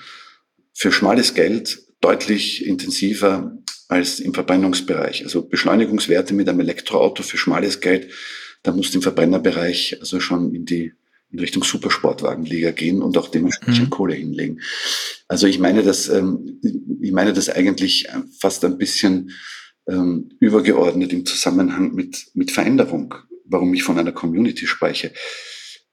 [0.73, 3.55] für schmales Geld deutlich intensiver
[3.87, 5.23] als im Verbrennungsbereich.
[5.23, 8.09] Also Beschleunigungswerte mit einem Elektroauto für schmales Geld
[8.63, 10.93] da musst du im Verbrennerbereich also schon in die
[11.31, 13.89] in Richtung Supersportwagenliga gehen und auch dementsprechend mhm.
[13.89, 14.59] Kohle hinlegen.
[15.29, 16.59] Also ich meine das, ähm,
[17.01, 18.05] ich meine das eigentlich
[18.37, 19.31] fast ein bisschen
[19.87, 23.15] ähm, übergeordnet im Zusammenhang mit, mit Veränderung,
[23.45, 25.13] warum ich von einer Community spreche.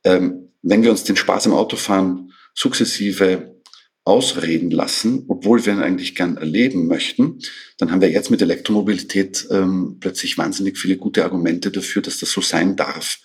[0.04, 3.58] Ähm, wenn wir uns den Spaß am Autofahren sukzessive
[4.04, 7.40] ausreden lassen, obwohl wir ihn eigentlich gern erleben möchten,
[7.76, 12.30] dann haben wir jetzt mit Elektromobilität ähm, plötzlich wahnsinnig viele gute Argumente dafür, dass das
[12.30, 13.18] so sein darf,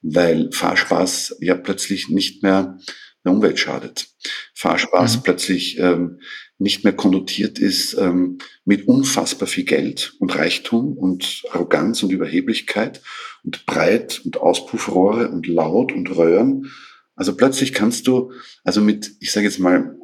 [0.00, 2.78] weil Fahrspaß ja plötzlich nicht mehr
[3.24, 4.08] der Umwelt schadet.
[4.54, 5.22] Fahrspaß mhm.
[5.24, 6.20] plötzlich ähm,
[6.58, 13.02] nicht mehr konnotiert ist ähm, mit unfassbar viel Geld und Reichtum und Arroganz und Überheblichkeit
[13.42, 16.70] und Breit und Auspuffrohre und Laut und Röhren.
[17.16, 19.96] Also plötzlich kannst du, also mit, ich sage jetzt mal,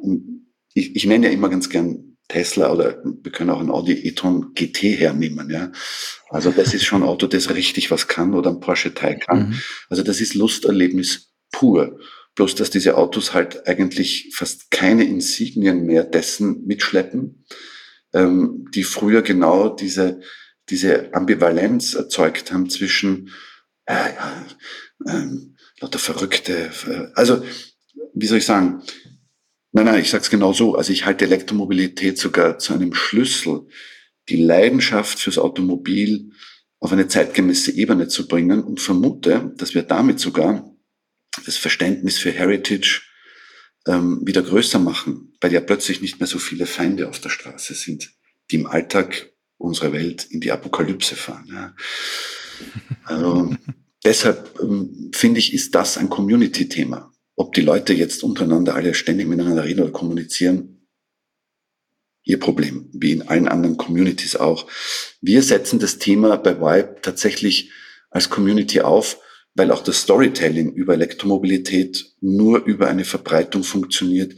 [0.73, 4.53] ich, ich nenne ja immer ganz gern Tesla oder wir können auch ein Audi e-tron
[4.53, 5.71] GT hernehmen, ja.
[6.29, 9.49] Also das ist schon ein Auto, das richtig was kann oder ein Porsche Taycan.
[9.49, 9.61] Mhm.
[9.89, 11.99] Also das ist Lusterlebnis pur.
[12.35, 17.45] Bloß, dass diese Autos halt eigentlich fast keine Insignien mehr dessen mitschleppen,
[18.13, 20.21] ähm, die früher genau diese,
[20.69, 23.31] diese Ambivalenz erzeugt haben zwischen,
[23.85, 24.45] äh, ja,
[25.07, 26.71] ähm, lauter Verrückte.
[26.87, 27.43] Äh, also,
[28.13, 28.81] wie soll ich sagen?
[29.73, 30.75] Nein, nein, ich sag's genau so.
[30.75, 33.67] Also ich halte Elektromobilität sogar zu einem Schlüssel,
[34.29, 36.31] die Leidenschaft fürs Automobil
[36.79, 40.70] auf eine zeitgemäße Ebene zu bringen und vermute, dass wir damit sogar
[41.45, 43.01] das Verständnis für Heritage
[43.87, 47.73] ähm, wieder größer machen, weil ja plötzlich nicht mehr so viele Feinde auf der Straße
[47.73, 48.11] sind,
[48.49, 51.47] die im Alltag unserer Welt in die Apokalypse fahren.
[51.51, 51.75] Ja.
[53.05, 53.55] Also,
[54.03, 57.11] deshalb ähm, finde ich, ist das ein Community-Thema.
[57.35, 60.87] Ob die Leute jetzt untereinander alle ständig miteinander reden oder kommunizieren,
[62.23, 64.67] ihr Problem, wie in allen anderen Communities auch.
[65.21, 67.71] Wir setzen das Thema bei Vibe tatsächlich
[68.11, 69.17] als Community auf,
[69.55, 74.35] weil auch das Storytelling über Elektromobilität nur über eine Verbreitung funktioniert,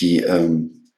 [0.00, 0.90] die, ähm,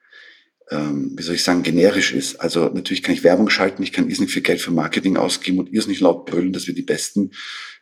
[0.70, 2.36] ähm, wie soll ich sagen, generisch ist.
[2.40, 5.72] Also natürlich kann ich Werbung schalten, ich kann irrsinnig viel Geld für Marketing ausgeben und
[5.72, 7.32] irrsinnig laut brüllen, dass wir die besten,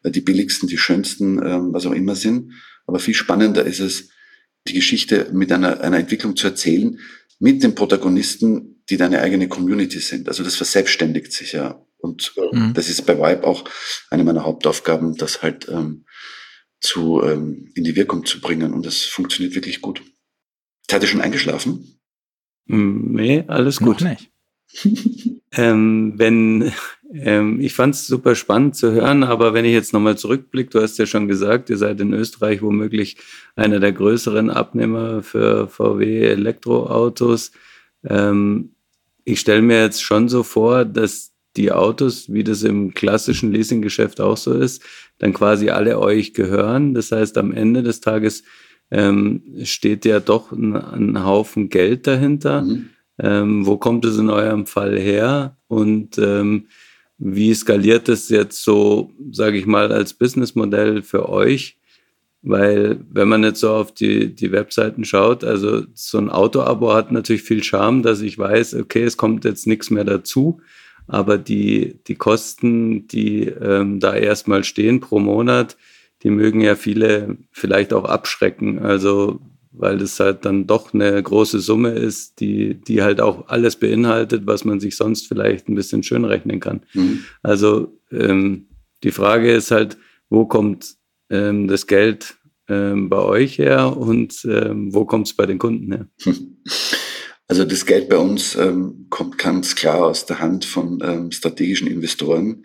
[0.02, 2.52] äh, die billigsten, die schönsten, ähm, was auch immer sind.
[2.86, 4.08] Aber viel spannender ist es,
[4.66, 6.98] die Geschichte mit einer, einer Entwicklung zu erzählen,
[7.38, 10.28] mit den Protagonisten, die deine eigene Community sind.
[10.28, 11.84] Also das verselbstständigt sich ja.
[11.98, 12.74] Und äh, mhm.
[12.74, 13.64] das ist bei Vibe auch
[14.10, 16.04] eine meiner Hauptaufgaben, das halt ähm,
[16.80, 18.72] zu, ähm, in die Wirkung zu bringen.
[18.72, 20.02] Und das funktioniert wirklich gut.
[20.90, 22.00] Seid ihr schon eingeschlafen?
[22.66, 24.00] Nee, alles gut.
[24.00, 24.30] Noch nicht.
[25.52, 26.72] ähm, wenn,
[27.12, 30.82] ähm, ich fand es super spannend zu hören, aber wenn ich jetzt nochmal zurückblicke, du
[30.82, 33.16] hast ja schon gesagt, ihr seid in Österreich womöglich
[33.56, 37.52] einer der größeren Abnehmer für VW Elektroautos.
[38.04, 38.74] Ähm,
[39.24, 44.20] ich stelle mir jetzt schon so vor, dass die Autos, wie das im klassischen Leasinggeschäft
[44.20, 44.82] auch so ist,
[45.18, 46.94] dann quasi alle euch gehören.
[46.94, 48.44] Das heißt, am Ende des Tages
[48.90, 52.62] ähm, steht ja doch ein, ein Haufen Geld dahinter.
[52.62, 52.90] Mhm.
[53.18, 55.56] Ähm, wo kommt es in eurem Fall her?
[55.66, 56.66] Und ähm,
[57.18, 61.76] wie skaliert es jetzt so, sage ich mal, als Businessmodell für euch?
[62.42, 67.10] Weil wenn man jetzt so auf die, die Webseiten schaut, also so ein Auto-Abo hat
[67.10, 70.60] natürlich viel Charme, dass ich weiß, okay, es kommt jetzt nichts mehr dazu
[71.08, 75.76] aber die, die Kosten, die ähm, da erstmal stehen pro Monat,
[76.22, 78.78] die mögen ja viele vielleicht auch abschrecken.
[78.78, 79.40] Also
[79.72, 84.46] weil das halt dann doch eine große Summe ist, die, die halt auch alles beinhaltet,
[84.46, 86.80] was man sich sonst vielleicht ein bisschen schön rechnen kann.
[86.94, 87.20] Mhm.
[87.42, 88.66] Also ähm,
[89.04, 89.96] die Frage ist halt,
[90.30, 90.96] wo kommt
[91.30, 92.36] ähm, das Geld
[92.68, 96.08] ähm, bei euch her und ähm, wo kommt es bei den Kunden her?
[97.48, 101.88] Also das Geld bei uns ähm, kommt ganz klar aus der Hand von ähm, strategischen
[101.88, 102.64] Investoren,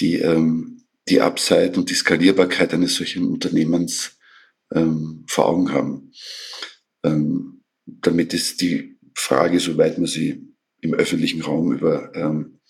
[0.00, 4.18] die ähm, die Upside und die Skalierbarkeit eines solchen Unternehmens
[4.74, 6.12] ähm, vor Augen haben.
[7.04, 12.60] Ähm, damit ist die Frage, soweit man sie im öffentlichen Raum über ähm,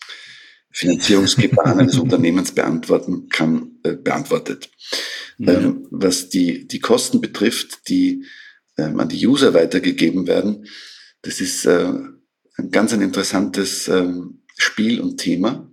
[0.70, 4.70] Finanzierungsgebaren eines Unternehmens beantworten kann, äh, beantwortet.
[5.38, 5.74] Ja.
[5.90, 8.24] Was die, die Kosten betrifft, die
[8.76, 10.66] an die User weitergegeben werden,
[11.22, 11.92] das ist äh,
[12.57, 15.70] ein ganz ein interessantes ähm, Spiel und Thema.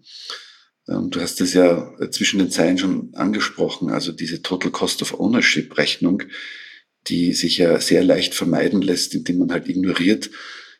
[0.88, 5.19] Ähm, du hast es ja zwischen den Zeilen schon angesprochen, also diese Total Cost of
[5.19, 6.23] Ownership Rechnung,
[7.08, 10.29] die sich ja sehr leicht vermeiden lässt, indem man halt ignoriert,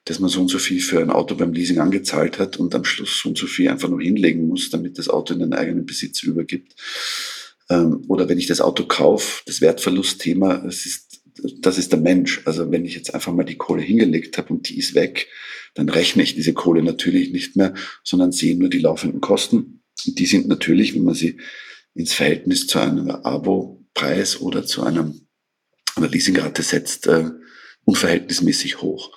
[0.06, 2.86] dass man so und so viel für ein Auto beim Leasing angezahlt hat und am
[2.86, 5.86] Schluss so und so viel einfach nur hinlegen muss, damit das Auto in den eigenen
[5.86, 6.76] Besitz übergibt.
[7.70, 11.05] Ähm, oder wenn ich das Auto kaufe, das Wertverlustthema, es ist
[11.60, 12.42] das ist der Mensch.
[12.46, 15.28] Also wenn ich jetzt einfach mal die Kohle hingelegt habe und die ist weg,
[15.74, 19.84] dann rechne ich diese Kohle natürlich nicht mehr, sondern sehe nur die laufenden Kosten.
[20.06, 21.38] Und die sind natürlich, wenn man sie
[21.94, 25.28] ins Verhältnis zu einem Abo-Preis oder zu einem,
[25.96, 27.30] einer Leasingrate setzt, äh,
[27.86, 29.12] unverhältnismäßig hoch.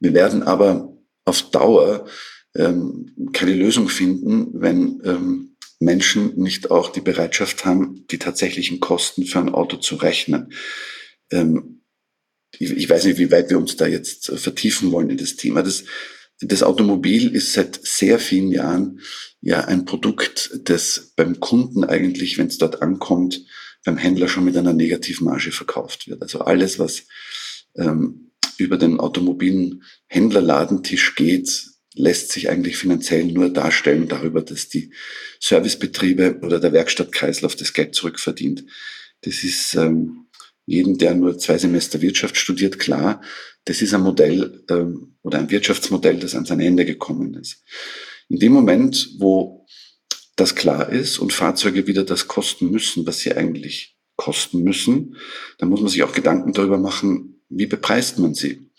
[0.00, 2.06] Wir werden aber auf Dauer
[2.56, 9.24] ähm, keine Lösung finden, wenn ähm, Menschen nicht auch die Bereitschaft haben, die tatsächlichen Kosten
[9.24, 10.52] für ein Auto zu rechnen.
[11.32, 11.82] Ähm,
[12.58, 15.62] ich, weiß nicht, wie weit wir uns da jetzt äh, vertiefen wollen in das Thema.
[15.62, 15.84] Das,
[16.40, 19.00] das Automobil ist seit sehr vielen Jahren
[19.40, 23.44] ja ein Produkt, das beim Kunden eigentlich, wenn es dort ankommt,
[23.84, 26.22] beim Händler schon mit einer Negativmarge verkauft wird.
[26.22, 27.04] Also alles, was
[27.76, 34.92] ähm, über den automobilen Händlerladentisch geht, lässt sich eigentlich finanziell nur darstellen darüber, dass die
[35.40, 38.64] Servicebetriebe oder der Werkstattkreislauf das Geld zurückverdient.
[39.22, 40.21] Das ist ähm,
[40.66, 43.20] jedem, der nur zwei Semester Wirtschaft studiert, klar.
[43.64, 47.62] Das ist ein Modell ähm, oder ein Wirtschaftsmodell, das an sein Ende gekommen ist.
[48.28, 49.66] In dem Moment, wo
[50.36, 55.16] das klar ist und Fahrzeuge wieder das kosten müssen, was sie eigentlich kosten müssen,
[55.58, 58.70] dann muss man sich auch Gedanken darüber machen, wie bepreist man sie.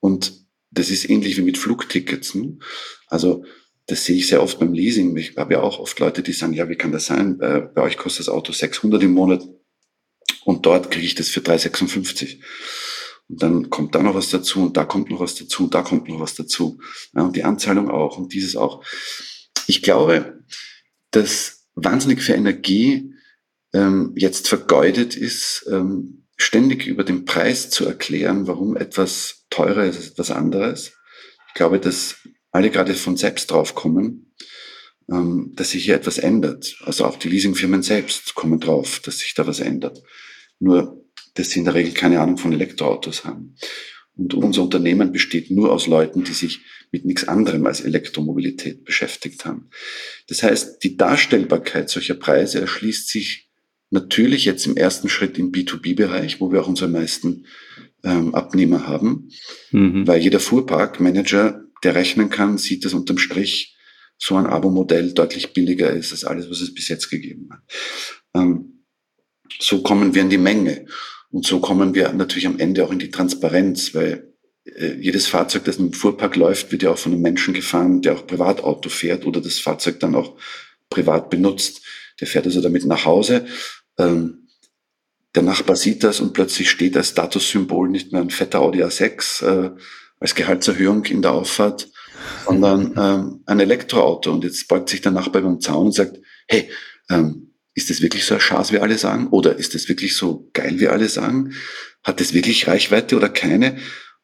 [0.00, 2.34] Und das ist ähnlich wie mit Flugtickets.
[2.34, 2.58] Ne?
[3.06, 3.44] Also
[3.86, 5.16] das sehe ich sehr oft beim Leasing.
[5.16, 7.38] Ich habe ja auch oft Leute, die sagen, ja, wie kann das sein?
[7.40, 9.46] Äh, bei euch kostet das Auto 600 im Monat
[10.44, 12.40] und dort kriege ich das für 356.
[13.28, 15.82] Und dann kommt da noch was dazu und da kommt noch was dazu und da
[15.82, 16.80] kommt noch was dazu.
[17.14, 18.84] Ja, und die Anzahlung auch und dieses auch.
[19.66, 20.44] Ich glaube,
[21.10, 23.14] dass wahnsinnig viel Energie
[23.72, 29.96] ähm, jetzt vergeudet ist, ähm, ständig über den Preis zu erklären, warum etwas teurer ist
[29.96, 30.92] als etwas anderes.
[31.48, 32.16] Ich glaube, dass
[32.50, 34.34] alle gerade von selbst draufkommen,
[35.10, 36.76] ähm, dass sich hier etwas ändert.
[36.84, 40.02] Also auch die Leasingfirmen selbst kommen drauf, dass sich da was ändert.
[40.62, 43.56] Nur, dass sie in der Regel keine Ahnung von Elektroautos haben.
[44.14, 46.60] Und unser Unternehmen besteht nur aus Leuten, die sich
[46.92, 49.70] mit nichts anderem als Elektromobilität beschäftigt haben.
[50.28, 53.50] Das heißt, die Darstellbarkeit solcher Preise erschließt sich
[53.90, 57.46] natürlich jetzt im ersten Schritt im B2B-Bereich, wo wir auch unsere meisten
[58.04, 59.30] ähm, Abnehmer haben,
[59.72, 60.06] mhm.
[60.06, 63.76] weil jeder Fuhrparkmanager, der rechnen kann, sieht, dass unterm Strich
[64.16, 67.62] so ein Abo-Modell deutlich billiger ist als alles, was es bis jetzt gegeben hat.
[68.34, 68.71] Ähm,
[69.60, 70.86] so kommen wir in die Menge
[71.30, 74.32] und so kommen wir natürlich am Ende auch in die Transparenz, weil
[74.64, 78.14] äh, jedes Fahrzeug, das im Fuhrpark läuft, wird ja auch von einem Menschen gefahren, der
[78.14, 80.36] auch Privatauto fährt oder das Fahrzeug dann auch
[80.90, 81.82] privat benutzt.
[82.20, 83.46] Der fährt also damit nach Hause.
[83.98, 84.48] Ähm,
[85.34, 89.44] der Nachbar sieht das und plötzlich steht als Statussymbol nicht mehr ein fetter Audi A6
[89.46, 89.70] äh,
[90.20, 91.90] als Gehaltserhöhung in der Auffahrt,
[92.44, 94.30] sondern ähm, ein Elektroauto.
[94.30, 96.70] Und jetzt beugt sich der Nachbar über den Zaun und sagt, hey,
[97.10, 99.28] ähm, ist das wirklich so ein Schaß, wie alle sagen?
[99.28, 101.54] Oder ist das wirklich so geil, wie alle sagen?
[102.02, 103.78] Hat das wirklich Reichweite oder keine?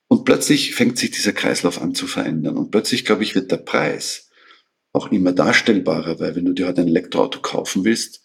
[0.09, 2.57] Und plötzlich fängt sich dieser Kreislauf an zu verändern.
[2.57, 4.31] Und plötzlich, glaube ich, wird der Preis
[4.93, 8.23] auch immer darstellbarer, weil wenn du dir heute ein Elektroauto kaufen willst,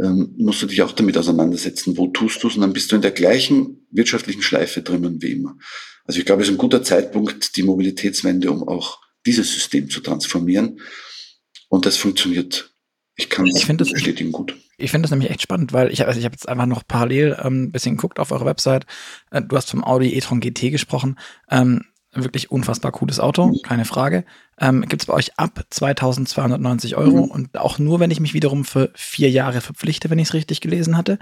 [0.00, 2.96] ähm, musst du dich auch damit auseinandersetzen, wo tust du es und dann bist du
[2.96, 5.56] in der gleichen wirtschaftlichen Schleife drinnen wie immer.
[6.04, 10.00] Also ich glaube, es ist ein guter Zeitpunkt, die Mobilitätswende, um auch dieses System zu
[10.00, 10.80] transformieren.
[11.68, 12.71] Und das funktioniert.
[13.22, 14.56] Ich kann das bestätigen gut.
[14.76, 17.36] Ich finde das nämlich echt spannend, weil ich, also ich habe jetzt einfach noch parallel
[17.42, 18.86] ähm, ein bisschen geguckt auf eure Website.
[19.30, 21.18] Äh, du hast vom Audi e-tron GT gesprochen.
[21.50, 24.24] Ähm, wirklich unfassbar cooles Auto, keine Frage.
[24.60, 27.30] Ähm, Gibt es bei euch ab 2290 Euro mhm.
[27.30, 30.60] und auch nur, wenn ich mich wiederum für vier Jahre verpflichte, wenn ich es richtig
[30.60, 31.18] gelesen hatte.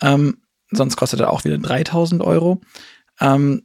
[0.00, 0.38] Ähm,
[0.70, 2.60] sonst kostet er auch wieder 3000 Euro.
[3.20, 3.62] Ähm,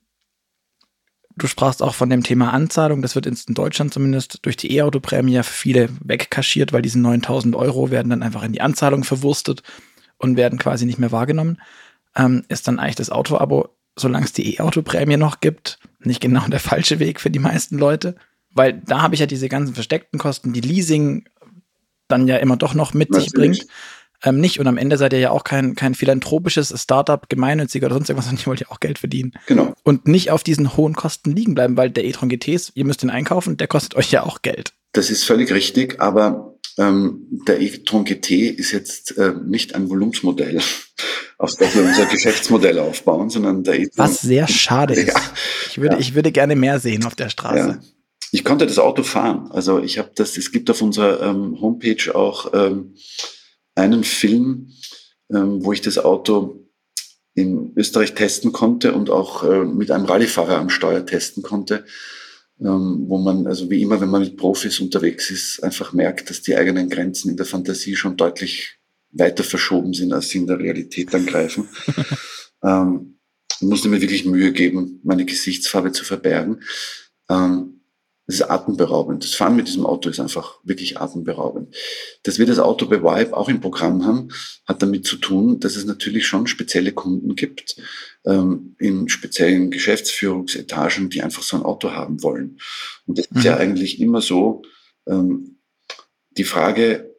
[1.35, 3.01] du sprachst auch von dem Thema Anzahlung.
[3.01, 7.91] Das wird in Deutschland zumindest durch die E-Auto-Prämie für viele wegkaschiert, weil diese 9000 Euro
[7.91, 9.63] werden dann einfach in die Anzahlung verwurstet
[10.17, 11.61] und werden quasi nicht mehr wahrgenommen.
[12.15, 16.59] Ähm, ist dann eigentlich das Auto-Abo solange es die E-Auto-Prämie noch gibt, nicht genau der
[16.59, 18.15] falsche Weg für die meisten Leute.
[18.53, 21.25] Weil da habe ich ja diese ganzen versteckten Kosten, die Leasing
[22.07, 23.31] dann ja immer doch noch mit Natürlich.
[23.31, 23.67] sich bringt.
[24.23, 24.59] Ähm, nicht.
[24.59, 28.25] Und am Ende seid ihr ja auch kein, kein philanthropisches Startup, gemeinnütziger oder sonst irgendwas,
[28.29, 29.33] sondern ihr wollt ja auch Geld verdienen.
[29.47, 29.73] Genau.
[29.83, 33.09] Und nicht auf diesen hohen Kosten liegen bleiben, weil der e-tron GTs, ihr müsst den
[33.09, 34.73] einkaufen, der kostet euch ja auch Geld.
[34.93, 40.59] Das ist völlig richtig, aber ähm, der e-tron GT ist jetzt äh, nicht ein Volumensmodell,
[41.37, 43.91] auf das wir unser Geschäftsmodell aufbauen, sondern der e-tron.
[43.95, 45.07] Was sehr schade ist.
[45.07, 45.21] Ja,
[45.69, 45.99] ich würde, ja.
[45.99, 47.57] ich würde gerne mehr sehen auf der Straße.
[47.57, 47.79] Ja.
[48.31, 49.51] Ich konnte das Auto fahren.
[49.51, 52.95] Also ich habe das, es gibt auf unserer ähm, Homepage auch ähm,
[53.75, 54.71] einen Film,
[55.31, 56.69] ähm, wo ich das Auto
[57.35, 61.85] in Österreich testen konnte und auch äh, mit einem Rallyefahrer am Steuer testen konnte
[62.59, 66.41] ähm, wo man, also wie immer, wenn man mit Profis unterwegs ist, einfach merkt, dass
[66.41, 68.77] die eigenen Grenzen in der Fantasie schon deutlich
[69.11, 71.67] weiter verschoben sind, als sie in der Realität dann greifen.
[72.63, 73.19] ähm,
[73.61, 76.61] musste mir wirklich Mühe geben, meine Gesichtsfarbe zu verbergen.
[77.29, 77.81] Ähm,
[78.25, 79.23] Das ist atemberaubend.
[79.23, 81.75] Das Fahren mit diesem Auto ist einfach wirklich atemberaubend.
[82.23, 84.29] Dass wir das Auto bei Vibe auch im Programm haben,
[84.65, 87.75] hat damit zu tun, dass es natürlich schon spezielle Kunden gibt,
[88.25, 92.59] ähm, in speziellen Geschäftsführungsetagen, die einfach so ein Auto haben wollen.
[93.07, 93.37] Und das mhm.
[93.37, 93.61] ist ja mhm.
[93.61, 94.61] eigentlich immer so,
[95.05, 95.59] ähm,
[96.37, 97.13] die Frage,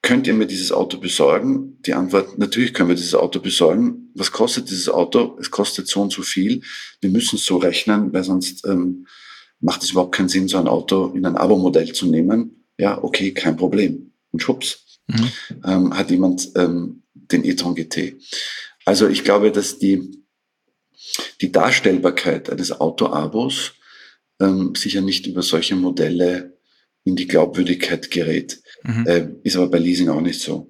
[0.00, 1.78] könnt ihr mir dieses Auto besorgen?
[1.84, 4.12] Die Antwort, natürlich können wir dieses Auto besorgen.
[4.14, 5.36] Was kostet dieses Auto?
[5.40, 6.62] Es kostet so und so viel.
[7.00, 9.08] Wir müssen es so rechnen, weil sonst ähm,
[9.60, 12.66] macht es überhaupt keinen Sinn, so ein Auto in ein Abo-Modell zu nehmen.
[12.78, 14.12] Ja, okay, kein Problem.
[14.32, 15.32] Und schwupps, mhm.
[15.64, 18.16] ähm, hat jemand ähm, den e-tron GT.
[18.84, 20.22] Also ich glaube, dass die,
[21.40, 23.74] die Darstellbarkeit eines Auto-Abos
[24.40, 26.56] ähm, sicher nicht über solche Modelle
[27.04, 28.60] in die Glaubwürdigkeit gerät.
[28.82, 29.06] Mhm.
[29.06, 30.68] Äh, ist aber bei Leasing auch nicht so.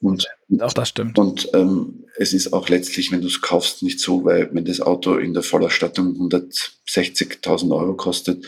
[0.00, 0.26] Und,
[0.60, 1.18] auch das stimmt.
[1.18, 4.80] Und ähm, es ist auch letztlich, wenn du es kaufst, nicht so, weil wenn das
[4.80, 8.46] Auto in der Vollausstattung 160.000 Euro kostet,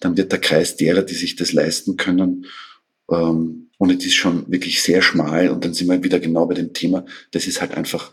[0.00, 2.46] dann wird der Kreis derer, die sich das leisten können,
[3.10, 5.48] ähm, und es ist schon wirklich sehr schmal.
[5.50, 8.12] Und dann sind wir wieder genau bei dem Thema, das ist halt einfach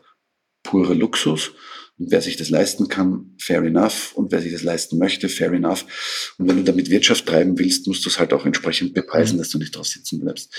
[0.64, 1.52] pure Luxus.
[1.98, 4.14] Und wer sich das leisten kann, fair enough.
[4.16, 6.34] Und wer sich das leisten möchte, fair enough.
[6.38, 9.40] Und wenn du damit Wirtschaft treiben willst, musst du es halt auch entsprechend bepreisen, mhm.
[9.40, 10.54] dass du nicht drauf sitzen bleibst.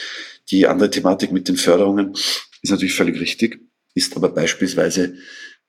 [0.50, 2.14] Die andere Thematik mit den Förderungen
[2.62, 3.60] ist natürlich völlig richtig,
[3.96, 5.16] ist aber beispielsweise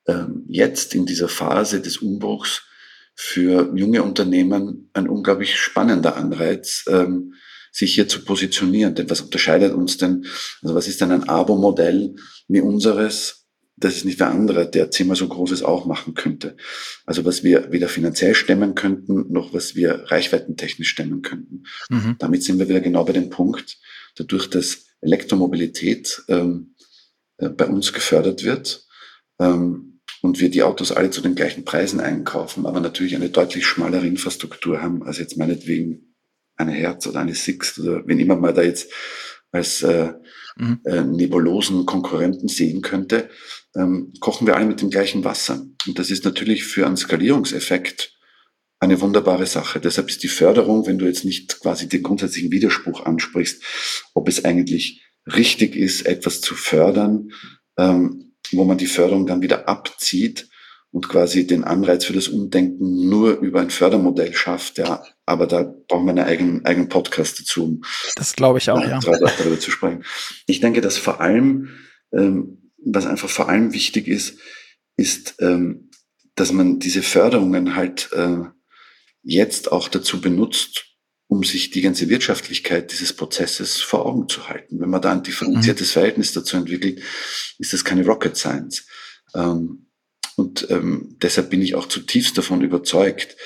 [0.06, 2.62] ähm, jetzt in dieser Phase des Umbruchs
[3.14, 7.34] für junge Unternehmen ein unglaublich spannender Anreiz, ähm,
[7.72, 8.94] sich hier zu positionieren.
[8.94, 10.26] Denn was unterscheidet uns denn,
[10.62, 12.14] also was ist denn ein Abo-Modell
[12.46, 13.38] wie unseres
[13.80, 16.56] das ist nicht der andere, der zehnmal so Großes auch machen könnte.
[17.06, 21.62] Also was wir weder finanziell stemmen könnten, noch was wir reichweitentechnisch stemmen könnten.
[21.88, 22.16] Mhm.
[22.18, 23.78] Damit sind wir wieder genau bei dem Punkt,
[24.16, 26.77] dadurch, dass Elektromobilität ähm, äh,
[27.38, 28.86] bei uns gefördert wird
[29.38, 33.66] ähm, und wir die Autos alle zu den gleichen Preisen einkaufen, aber natürlich eine deutlich
[33.66, 36.14] schmalere Infrastruktur haben, als jetzt meinetwegen
[36.56, 38.92] eine Herz oder eine Sixt oder wenn immer mal da jetzt
[39.52, 40.12] als äh,
[40.56, 40.80] mhm.
[40.84, 43.30] äh, nebulosen Konkurrenten sehen könnte,
[43.74, 45.64] ähm, kochen wir alle mit dem gleichen Wasser.
[45.86, 48.18] Und das ist natürlich für einen Skalierungseffekt
[48.80, 49.80] eine wunderbare Sache.
[49.80, 53.62] Deshalb ist die Förderung, wenn du jetzt nicht quasi den grundsätzlichen Widerspruch ansprichst,
[54.14, 55.02] ob es eigentlich
[55.36, 57.30] richtig ist, etwas zu fördern,
[57.76, 60.48] ähm, wo man die Förderung dann wieder abzieht
[60.90, 65.04] und quasi den Anreiz für das Umdenken nur über ein Fördermodell schafft, ja.
[65.26, 67.84] Aber da brauchen wir einen eigenen, eigenen Podcast dazu, um
[68.16, 68.98] das glaube ich auch, ja.
[69.00, 70.04] darüber zu sprechen.
[70.46, 71.68] Ich denke, dass vor allem
[72.12, 74.38] ähm, was einfach vor allem wichtig ist,
[74.96, 75.90] ist, ähm,
[76.34, 78.44] dass man diese Förderungen halt äh,
[79.22, 80.86] jetzt auch dazu benutzt,
[81.28, 84.80] um sich die ganze Wirtschaftlichkeit dieses Prozesses vor Augen zu halten.
[84.80, 85.92] Wenn man da ein differenziertes mhm.
[85.92, 87.02] Verhältnis dazu entwickelt,
[87.58, 88.86] ist das keine Rocket Science.
[89.34, 89.86] Ähm,
[90.36, 93.36] und ähm, deshalb bin ich auch zutiefst davon überzeugt,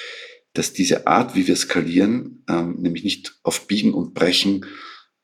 [0.52, 4.66] dass diese Art, wie wir skalieren, ähm, nämlich nicht auf Biegen und Brechen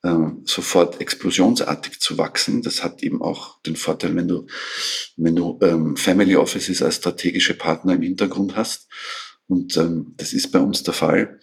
[0.02, 2.62] ähm, sofort explosionsartig zu wachsen.
[2.62, 4.46] Das hat eben auch den Vorteil, wenn du,
[5.16, 8.88] wenn du ähm, Family Offices als strategische Partner im Hintergrund hast.
[9.46, 11.40] Und ähm, das ist bei uns der Fall.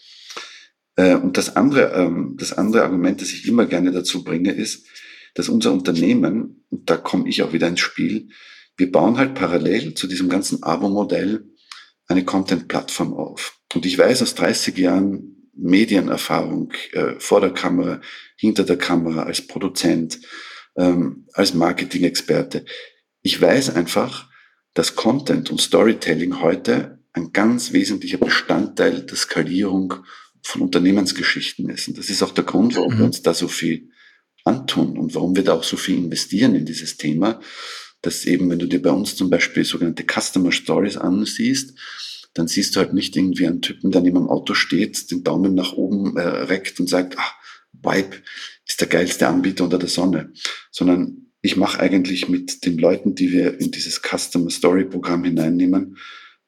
[0.95, 4.87] Äh, und das andere, ähm, das andere Argument, das ich immer gerne dazu bringe, ist,
[5.33, 8.29] dass unser Unternehmen, und da komme ich auch wieder ins Spiel,
[8.77, 11.45] wir bauen halt parallel zu diesem ganzen Abo-Modell
[12.07, 13.59] eine Content-Plattform auf.
[13.73, 18.01] Und ich weiß aus 30 Jahren Medienerfahrung äh, vor der Kamera,
[18.37, 20.19] hinter der Kamera, als Produzent,
[20.75, 22.65] ähm, als Marketing-Experte.
[23.21, 24.29] Ich weiß einfach,
[24.73, 29.93] dass Content und Storytelling heute ein ganz wesentlicher Bestandteil der Skalierung
[30.45, 31.87] von Unternehmensgeschichten ist.
[31.87, 32.97] Und das ist auch der Grund, warum mhm.
[32.99, 33.89] wir uns da so viel
[34.43, 37.41] antun und warum wir da auch so viel investieren in dieses Thema,
[38.03, 41.73] dass eben, wenn du dir bei uns zum Beispiel sogenannte Customer Stories ansiehst,
[42.35, 45.55] dann siehst du halt nicht irgendwie einen Typen, der neben dem Auto steht, den Daumen
[45.55, 47.31] nach oben äh, reckt und sagt, ah,
[47.71, 48.17] Vibe
[48.67, 50.31] ist der geilste Anbieter unter der Sonne,
[50.69, 55.97] sondern ich mache eigentlich mit den Leuten, die wir in dieses Customer Story Programm hineinnehmen,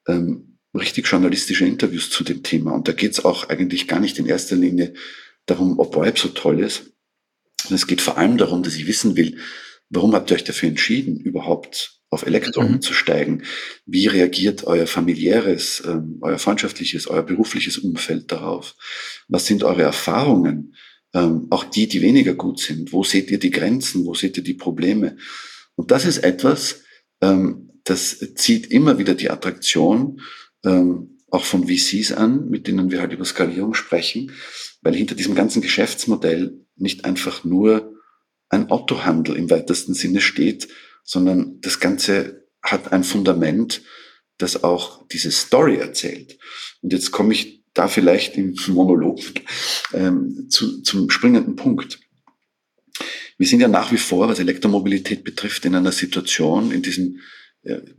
[0.06, 0.47] ähm,
[0.78, 2.72] richtig journalistische Interviews zu dem Thema.
[2.72, 4.94] Und da geht es auch eigentlich gar nicht in erster Linie
[5.46, 6.92] darum, ob Vibe so toll ist.
[7.68, 9.38] Und es geht vor allem darum, dass ich wissen will,
[9.90, 12.74] warum habt ihr euch dafür entschieden, überhaupt auf Elektro mhm.
[12.74, 13.42] umzusteigen.
[13.84, 18.76] Wie reagiert euer familiäres, ähm, euer freundschaftliches, euer berufliches Umfeld darauf?
[19.28, 20.74] Was sind eure Erfahrungen?
[21.14, 22.92] Ähm, auch die, die weniger gut sind.
[22.92, 24.04] Wo seht ihr die Grenzen?
[24.04, 25.16] Wo seht ihr die Probleme?
[25.74, 26.82] Und das ist etwas,
[27.20, 30.20] ähm, das zieht immer wieder die Attraktion
[30.64, 34.32] ähm, auch von VCs an, mit denen wir halt über Skalierung sprechen,
[34.82, 37.94] weil hinter diesem ganzen Geschäftsmodell nicht einfach nur
[38.48, 40.68] ein Autohandel im weitesten Sinne steht,
[41.04, 43.82] sondern das Ganze hat ein Fundament,
[44.38, 46.38] das auch diese Story erzählt.
[46.80, 49.20] Und jetzt komme ich da vielleicht im Monolog
[49.92, 52.00] ähm, zu, zum springenden Punkt.
[53.36, 57.20] Wir sind ja nach wie vor, was Elektromobilität betrifft, in einer Situation, in diesem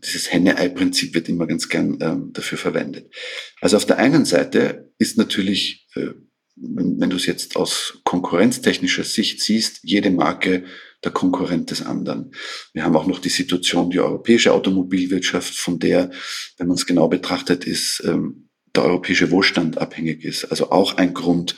[0.04, 3.14] dieses Henne-Ei-Prinzip wird immer ganz gern ähm, dafür verwendet.
[3.62, 6.10] Also auf der einen Seite ist natürlich, äh,
[6.56, 10.66] wenn, wenn du es jetzt aus konkurrenztechnischer Sicht siehst, jede Marke
[11.04, 12.32] der Konkurrent des anderen.
[12.74, 16.12] Wir haben auch noch die Situation, die europäische Automobilwirtschaft, von der,
[16.58, 20.46] wenn man es genau betrachtet, ist ähm, der europäische Wohlstand abhängig ist.
[20.46, 21.56] Also auch ein Grund,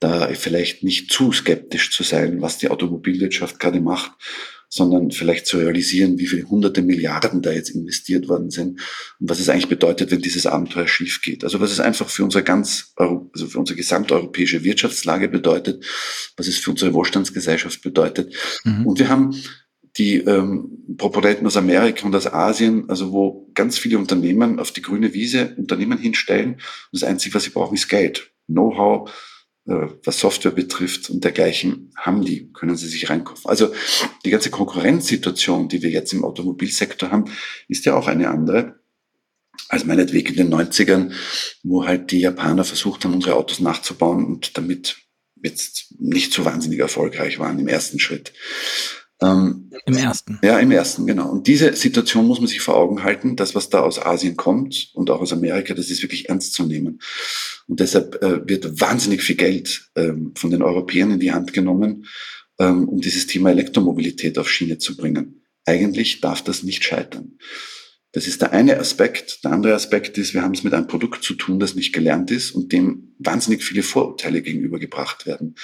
[0.00, 4.12] da vielleicht nicht zu skeptisch zu sein, was die Automobilwirtschaft gerade macht,
[4.74, 8.80] sondern vielleicht zu realisieren, wie viele hunderte Milliarden da jetzt investiert worden sind
[9.20, 11.44] und was es eigentlich bedeutet, wenn dieses Abenteuer schief geht.
[11.44, 15.84] Also was es einfach für unsere ganz, also für unsere gesamteuropäische Wirtschaftslage bedeutet,
[16.36, 18.34] was es für unsere Wohlstandsgesellschaft bedeutet.
[18.64, 18.84] Mhm.
[18.84, 19.36] Und wir haben
[19.96, 24.82] die ähm, Proponenten aus Amerika und aus Asien, also wo ganz viele Unternehmen auf die
[24.82, 26.54] grüne Wiese Unternehmen hinstellen.
[26.54, 26.60] Und
[26.90, 29.08] das Einzige, was sie brauchen, ist Geld, Know-how,
[29.66, 33.48] was Software betrifft und dergleichen, haben die, können sie sich reinkaufen.
[33.48, 33.72] Also
[34.24, 37.30] die ganze Konkurrenzsituation, die wir jetzt im Automobilsektor haben,
[37.68, 38.80] ist ja auch eine andere
[39.68, 41.12] als meinetwegen in den 90ern,
[41.62, 44.96] wo halt die Japaner versucht haben, unsere Autos nachzubauen und damit
[45.42, 48.32] jetzt nicht so wahnsinnig erfolgreich waren im ersten Schritt.
[49.22, 50.38] Ähm, Im ersten.
[50.42, 51.30] Ja, im ersten, genau.
[51.30, 53.36] Und diese Situation muss man sich vor Augen halten.
[53.36, 56.64] Das, was da aus Asien kommt und auch aus Amerika, das ist wirklich ernst zu
[56.64, 57.00] nehmen.
[57.68, 62.06] Und deshalb äh, wird wahnsinnig viel Geld ähm, von den Europäern in die Hand genommen,
[62.58, 65.42] ähm, um dieses Thema Elektromobilität auf Schiene zu bringen.
[65.64, 67.38] Eigentlich darf das nicht scheitern.
[68.12, 69.42] Das ist der eine Aspekt.
[69.42, 72.30] Der andere Aspekt ist, wir haben es mit einem Produkt zu tun, das nicht gelernt
[72.30, 75.56] ist und dem wahnsinnig viele Vorurteile gegenübergebracht werden.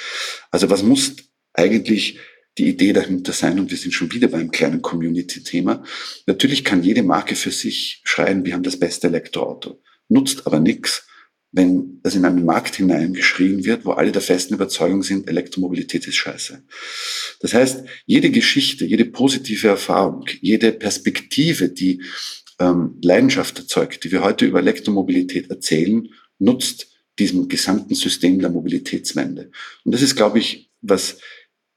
[0.51, 1.15] Also was muss
[1.53, 2.19] eigentlich
[2.61, 5.83] die Idee dahinter sein, und wir sind schon wieder beim kleinen Community-Thema.
[6.27, 9.81] Natürlich kann jede Marke für sich schreien, wir haben das beste Elektroauto.
[10.09, 11.07] Nutzt aber nichts,
[11.53, 16.17] wenn das in einen Markt hineingeschrien wird, wo alle der festen Überzeugung sind, Elektromobilität ist
[16.17, 16.63] scheiße.
[17.41, 22.03] Das heißt, jede Geschichte, jede positive Erfahrung, jede Perspektive, die
[22.59, 26.09] ähm, Leidenschaft erzeugt, die wir heute über Elektromobilität erzählen,
[26.39, 26.89] nutzt
[27.19, 29.51] diesem gesamten System der Mobilitätswende.
[29.85, 31.19] Und das ist, glaube ich, was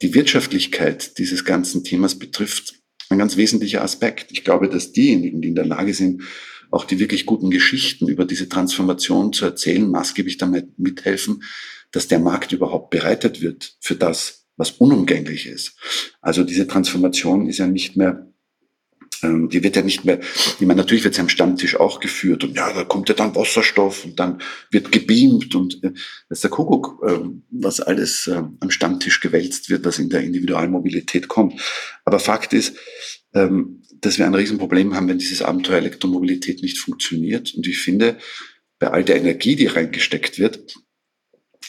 [0.01, 2.75] die Wirtschaftlichkeit dieses ganzen Themas betrifft,
[3.09, 4.31] ein ganz wesentlicher Aspekt.
[4.31, 6.23] Ich glaube, dass diejenigen, die in der Lage sind,
[6.71, 11.43] auch die wirklich guten Geschichten über diese Transformation zu erzählen, maßgeblich damit mithelfen,
[11.91, 15.77] dass der Markt überhaupt bereitet wird für das, was unumgänglich ist.
[16.21, 18.32] Also diese Transformation ist ja nicht mehr
[19.23, 22.43] ähm, die wird ja nicht mehr, ich meine, natürlich wird sie am Stammtisch auch geführt
[22.43, 25.91] und ja, da kommt ja dann Wasserstoff und dann wird gebeamt und äh,
[26.29, 27.19] das ist der Kuckuck, äh,
[27.49, 31.59] was alles äh, am Stammtisch gewälzt wird, was in der Individualmobilität kommt.
[32.05, 32.77] Aber Fakt ist,
[33.33, 37.53] ähm, dass wir ein Riesenproblem haben, wenn dieses Abenteuer Elektromobilität nicht funktioniert.
[37.55, 38.17] Und ich finde,
[38.79, 40.75] bei all der Energie, die reingesteckt wird,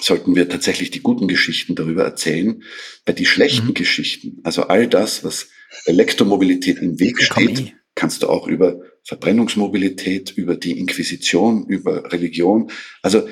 [0.01, 2.63] sollten wir tatsächlich die guten Geschichten darüber erzählen.
[3.05, 3.75] Bei die schlechten mhm.
[3.75, 5.49] Geschichten, also all das, was
[5.87, 12.71] Elektromobilität im Weg steht, kannst du auch über Verbrennungsmobilität, über die Inquisition, über Religion.
[13.03, 13.29] Also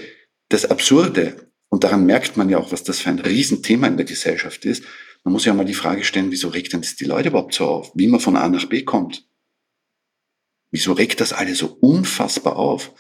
[0.48, 4.06] das Absurde, und daran merkt man ja auch, was das für ein Riesenthema in der
[4.06, 4.84] Gesellschaft ist.
[5.24, 7.66] Man muss ja mal die Frage stellen, wieso regt denn das die Leute überhaupt so
[7.66, 7.92] auf?
[7.94, 9.26] Wie man von A nach B kommt?
[10.70, 12.92] Wieso regt das alle so unfassbar auf?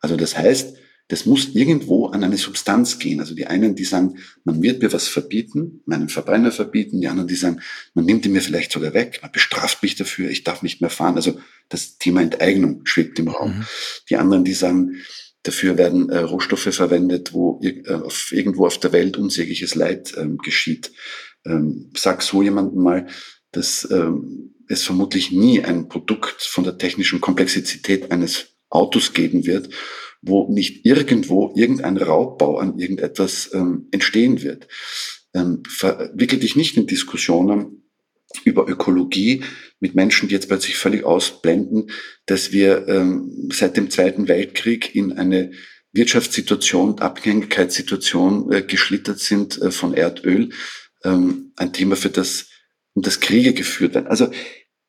[0.00, 0.76] Also das heißt,
[1.08, 3.20] das muss irgendwo an eine Substanz gehen.
[3.20, 7.28] Also die einen, die sagen, man wird mir was verbieten, meinen Verbrenner verbieten, die anderen,
[7.28, 7.60] die sagen,
[7.94, 10.90] man nimmt ihn mir vielleicht sogar weg, man bestraft mich dafür, ich darf nicht mehr
[10.90, 11.16] fahren.
[11.16, 11.40] Also
[11.70, 13.58] das Thema Enteignung schwebt im Raum.
[13.58, 13.64] Mhm.
[14.10, 14.96] Die anderen, die sagen,
[15.44, 20.36] dafür werden äh, Rohstoffe verwendet, wo äh, auf, irgendwo auf der Welt unsägliches Leid ähm,
[20.36, 20.92] geschieht.
[21.46, 23.06] Ähm, sag so jemandem mal,
[23.52, 29.70] dass ähm, es vermutlich nie ein Produkt von der technischen Komplexität eines Autos geben wird,
[30.22, 34.68] wo nicht irgendwo irgendein Raubbau an irgendetwas ähm, entstehen wird.
[35.34, 37.88] Ähm, verwickel dich nicht in Diskussionen
[38.44, 39.44] über Ökologie
[39.80, 41.90] mit Menschen, die jetzt plötzlich völlig ausblenden,
[42.26, 45.52] dass wir ähm, seit dem Zweiten Weltkrieg in eine
[45.92, 50.50] Wirtschaftssituation, Abhängigkeitssituation äh, geschlittert sind äh, von Erdöl.
[51.04, 52.48] Ähm, ein Thema, für das,
[52.94, 54.08] um das Kriege geführt werden.
[54.08, 54.30] Also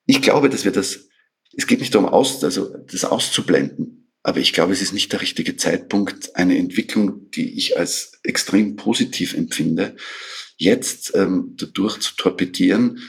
[0.05, 1.07] ich glaube, dass wir das,
[1.55, 3.98] es geht nicht darum, aus, also das auszublenden.
[4.23, 8.75] Aber ich glaube, es ist nicht der richtige Zeitpunkt, eine Entwicklung, die ich als extrem
[8.75, 9.95] positiv empfinde,
[10.57, 12.99] jetzt ähm, dadurch zu torpedieren,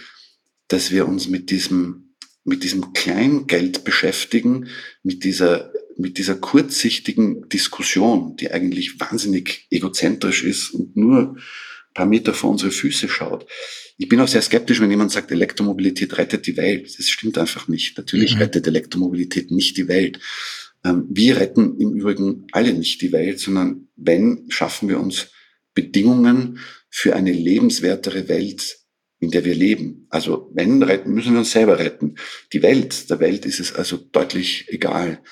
[0.68, 4.68] dass wir uns mit diesem, mit diesem Kleingeld beschäftigen,
[5.02, 12.06] mit dieser, mit dieser kurzsichtigen Diskussion, die eigentlich wahnsinnig egozentrisch ist und nur ein paar
[12.06, 13.46] Meter vor unsere Füße schaut.
[13.98, 16.96] Ich bin auch sehr skeptisch, wenn jemand sagt, Elektromobilität rettet die Welt.
[16.98, 17.98] Das stimmt einfach nicht.
[17.98, 18.42] Natürlich mhm.
[18.42, 20.20] rettet Elektromobilität nicht die Welt.
[20.84, 25.28] Ähm, wir retten im Übrigen alle nicht die Welt, sondern wenn, schaffen wir uns
[25.74, 26.58] Bedingungen
[26.88, 28.78] für eine lebenswertere Welt,
[29.20, 30.06] in der wir leben.
[30.10, 32.16] Also wenn retten, müssen wir uns selber retten.
[32.52, 35.22] Die Welt, der Welt ist es also deutlich egal,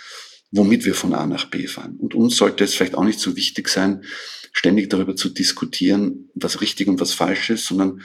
[0.51, 1.97] womit wir von A nach B fahren.
[1.97, 4.05] Und uns sollte es vielleicht auch nicht so wichtig sein,
[4.53, 8.03] ständig darüber zu diskutieren, was richtig und was falsch ist, sondern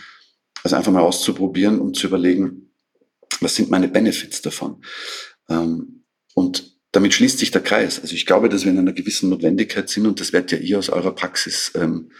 [0.63, 2.73] also einfach mal auszuprobieren und zu überlegen,
[3.41, 4.83] was sind meine Benefits davon?
[5.49, 7.99] Ähm, und damit schließt sich der Kreis.
[7.99, 10.77] Also ich glaube, dass wir in einer gewissen Notwendigkeit sind und das werdet ja ihr
[10.79, 12.11] aus eurer Praxis, ähm,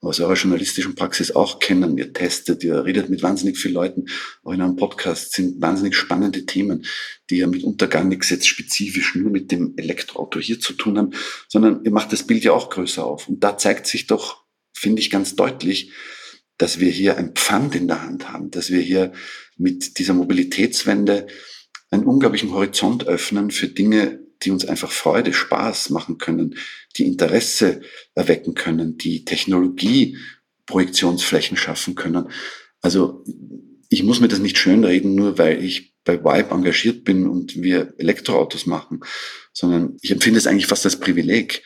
[0.00, 1.98] aus eurer journalistischen Praxis auch kennen.
[1.98, 4.06] Ihr testet, ihr redet mit wahnsinnig vielen Leuten.
[4.44, 6.86] Auch in einem Podcast sind wahnsinnig spannende Themen,
[7.30, 11.10] die ja mitunter gar nichts jetzt spezifisch nur mit dem Elektroauto hier zu tun haben,
[11.48, 13.28] sondern ihr macht das Bild ja auch größer auf.
[13.28, 15.90] Und da zeigt sich doch, finde ich ganz deutlich,
[16.58, 19.12] dass wir hier ein Pfand in der Hand haben, dass wir hier
[19.56, 21.26] mit dieser Mobilitätswende
[21.92, 26.56] einen unglaublichen Horizont öffnen für Dinge, die uns einfach Freude, Spaß machen können,
[26.96, 27.82] die Interesse
[28.14, 30.16] erwecken können, die Technologie
[30.66, 32.28] Projektionsflächen schaffen können.
[32.80, 33.24] Also
[33.88, 37.94] ich muss mir das nicht schönreden, nur weil ich bei Vibe engagiert bin und wir
[37.98, 39.00] Elektroautos machen,
[39.52, 41.62] sondern ich empfinde es eigentlich fast als Privileg,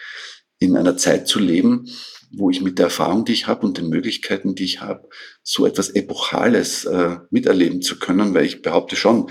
[0.59, 1.87] in einer Zeit zu leben,
[2.33, 5.09] wo ich mit der Erfahrung, die ich habe und den Möglichkeiten, die ich habe,
[5.43, 9.31] so etwas Epochales äh, miterleben zu können, weil ich behaupte schon,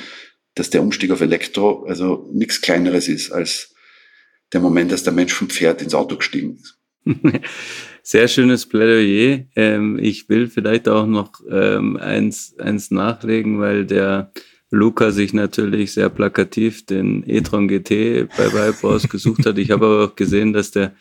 [0.55, 3.73] dass der Umstieg auf Elektro also nichts Kleineres ist als
[4.53, 6.79] der Moment, dass der Mensch vom Pferd ins Auto gestiegen ist.
[8.03, 9.45] Sehr schönes Plädoyer.
[9.55, 14.31] Ähm, ich will vielleicht auch noch ähm, eins, eins nachlegen, weil der
[14.69, 19.57] Luca sich natürlich sehr plakativ den e-tron GT bei Vibe ausgesucht hat.
[19.57, 20.93] Ich habe aber auch gesehen, dass der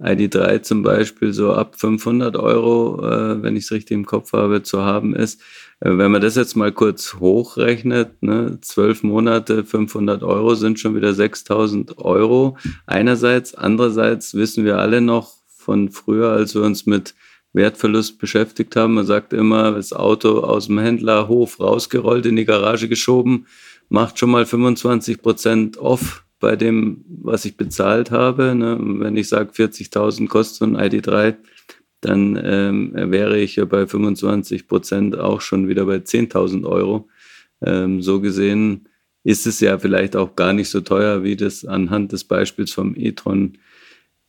[0.00, 4.62] ID3 zum Beispiel so ab 500 Euro, äh, wenn ich es richtig im Kopf habe,
[4.62, 5.40] zu haben ist.
[5.84, 10.96] Äh, wenn man das jetzt mal kurz hochrechnet, ne, zwölf Monate, 500 Euro sind schon
[10.96, 12.56] wieder 6000 Euro.
[12.86, 17.14] Einerseits, andererseits wissen wir alle noch von früher, als wir uns mit
[17.52, 18.94] Wertverlust beschäftigt haben.
[18.94, 23.46] Man sagt immer, das Auto aus dem Händlerhof rausgerollt, in die Garage geschoben,
[23.88, 28.54] macht schon mal 25 Prozent off bei dem, was ich bezahlt habe.
[28.54, 28.76] Ne?
[28.80, 31.36] Wenn ich sage, 40.000 kostet so ein ID3,
[32.04, 37.08] dann ähm, wäre ich ja bei 25 Prozent auch schon wieder bei 10.000 Euro.
[37.62, 38.88] Ähm, so gesehen
[39.22, 42.94] ist es ja vielleicht auch gar nicht so teuer, wie das anhand des Beispiels vom
[42.96, 43.58] e-tron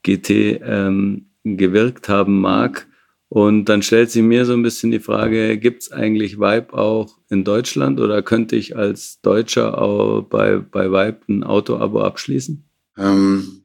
[0.04, 2.88] GT ähm, gewirkt haben mag.
[3.28, 7.18] Und dann stellt sich mir so ein bisschen die Frage, gibt es eigentlich Vibe auch
[7.30, 12.64] in Deutschland oder könnte ich als Deutscher auch bei, bei Vibe ein Auto-Abo abschließen?
[12.98, 13.64] Ähm,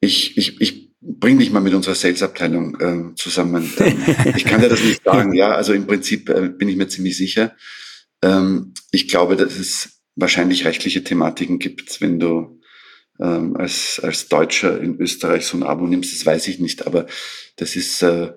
[0.00, 3.72] ich, ich, ich bring dich mal mit unserer Sales-Abteilung äh, zusammen.
[3.78, 4.04] Ähm,
[4.36, 5.52] ich kann dir das nicht sagen, ja.
[5.52, 7.56] Also im Prinzip äh, bin ich mir ziemlich sicher.
[8.22, 12.60] Ähm, ich glaube, dass es wahrscheinlich rechtliche Thematiken gibt, wenn du
[13.20, 16.12] ähm, als, als Deutscher in Österreich so ein Abo nimmst.
[16.14, 17.06] Das weiß ich nicht, aber
[17.56, 18.32] das ist, äh,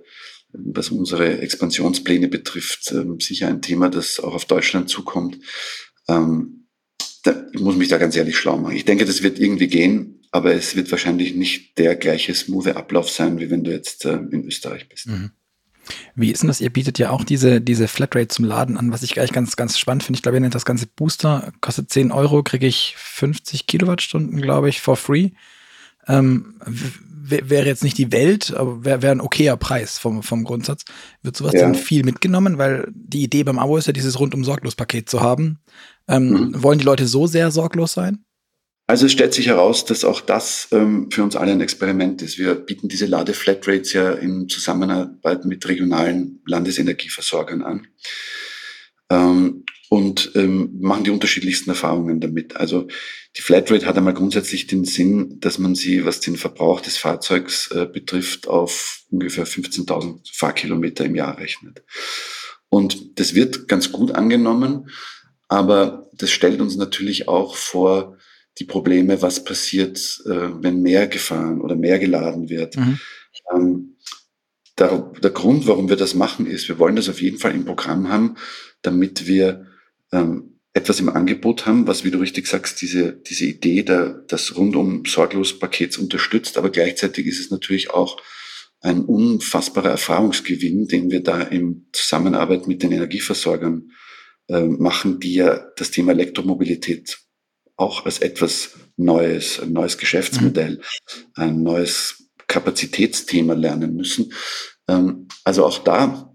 [0.54, 5.40] was unsere Expansionspläne betrifft, äh, sicher ein Thema, das auch auf Deutschland zukommt.
[6.08, 6.68] Ähm,
[7.24, 8.76] da, ich muss mich da ganz ehrlich schlau machen.
[8.76, 13.10] Ich denke, das wird irgendwie gehen aber es wird wahrscheinlich nicht der gleiche smooth Ablauf
[13.10, 15.08] sein, wie wenn du jetzt äh, in Österreich bist.
[15.08, 15.32] Mhm.
[16.16, 16.62] Wie ist denn das?
[16.62, 19.78] Ihr bietet ja auch diese, diese Flatrate zum Laden an, was ich gleich ganz, ganz
[19.78, 20.18] spannend finde.
[20.18, 24.70] Ich glaube, ihr nennt das ganze Booster, kostet 10 Euro, kriege ich 50 Kilowattstunden, glaube
[24.70, 25.32] ich, for free.
[26.08, 30.86] Ähm, wäre jetzt nicht die Welt, aber wäre wär ein okayer Preis vom, vom Grundsatz.
[31.24, 31.62] Wird sowas ja.
[31.62, 32.58] dann viel mitgenommen?
[32.58, 35.60] Weil die Idee beim Abo ist ja, dieses rundum sorglos Paket zu haben.
[36.08, 36.64] Ähm, mhm.
[36.64, 38.24] Wollen die Leute so sehr sorglos sein?
[38.92, 42.38] Also es stellt sich heraus, dass auch das ähm, für uns alle ein Experiment ist.
[42.38, 47.88] Wir bieten diese Ladeflatrates ja in Zusammenarbeit mit regionalen Landesenergieversorgern an
[49.10, 52.58] ähm, und ähm, machen die unterschiedlichsten Erfahrungen damit.
[52.58, 52.90] Also
[53.38, 57.72] die Flatrate hat einmal grundsätzlich den Sinn, dass man sie, was den Verbrauch des Fahrzeugs
[57.72, 61.82] äh, betrifft, auf ungefähr 15.000 Fahrkilometer im Jahr rechnet.
[62.68, 64.90] Und das wird ganz gut angenommen,
[65.48, 68.18] aber das stellt uns natürlich auch vor
[68.60, 72.78] die Probleme, was passiert, äh, wenn mehr gefahren oder mehr geladen wird.
[72.78, 73.00] Mhm.
[73.54, 73.98] Ähm,
[74.78, 77.66] der, der, Grund, warum wir das machen, ist, wir wollen das auf jeden Fall im
[77.66, 78.36] Programm haben,
[78.82, 79.68] damit wir
[80.12, 84.56] ähm, etwas im Angebot haben, was, wie du richtig sagst, diese, diese Idee der, des
[84.56, 86.58] rundum sorglos Pakets unterstützt.
[86.58, 88.18] Aber gleichzeitig ist es natürlich auch
[88.80, 93.92] ein unfassbarer Erfahrungsgewinn, den wir da in Zusammenarbeit mit den Energieversorgern
[94.48, 97.20] äh, machen, die ja das Thema Elektromobilität
[97.82, 100.82] auch als etwas Neues, ein neues Geschäftsmodell, mhm.
[101.36, 104.34] ein neues Kapazitätsthema lernen müssen.
[104.88, 106.28] Ähm, also auch da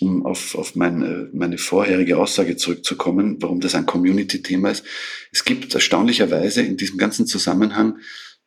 [0.00, 4.84] um auf, auf meine, meine vorherige Aussage zurückzukommen, warum das ein Community-Thema ist.
[5.32, 7.98] Es gibt erstaunlicherweise in diesem ganzen Zusammenhang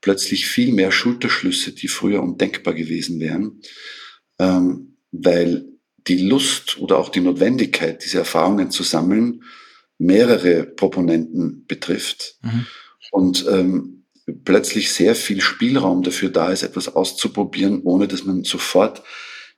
[0.02, 3.62] plötzlich viel mehr Schulterschlüsse, die früher undenkbar gewesen wären,
[4.38, 5.66] ähm, weil
[6.08, 9.44] die Lust oder auch die Notwendigkeit, diese Erfahrungen zu sammeln,
[10.00, 12.66] mehrere Proponenten betrifft mhm.
[13.12, 14.06] und ähm,
[14.46, 19.04] plötzlich sehr viel Spielraum dafür da ist, etwas auszuprobieren, ohne dass man sofort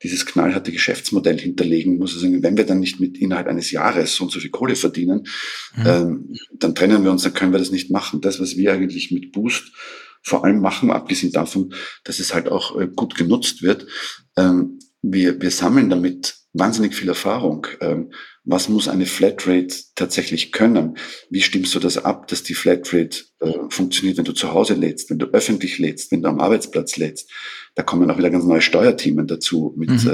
[0.04, 2.16] dieses knallharte Geschäftsmodell hinterlegen muss.
[2.16, 5.28] Also wenn wir dann nicht mit innerhalb eines Jahres so und so viel Kohle verdienen,
[5.76, 5.86] mhm.
[5.86, 8.22] ähm, dann trennen wir uns, dann können wir das nicht machen.
[8.22, 9.72] Das, was wir eigentlich mit Boost
[10.24, 11.74] vor allem machen, abgesehen davon,
[12.04, 13.86] dass es halt auch äh, gut genutzt wird.
[14.38, 17.68] Ähm, wir, wir sammeln damit wahnsinnig viel Erfahrung.
[17.80, 18.12] Ähm,
[18.44, 20.98] was muss eine Flatrate tatsächlich können?
[21.30, 25.10] Wie stimmst du das ab, dass die Flatrate äh, funktioniert, wenn du zu Hause lädst,
[25.10, 27.30] wenn du öffentlich lädst, wenn du am Arbeitsplatz lädst?
[27.76, 30.10] Da kommen auch wieder ganz neue Steuerthemen dazu mit mhm.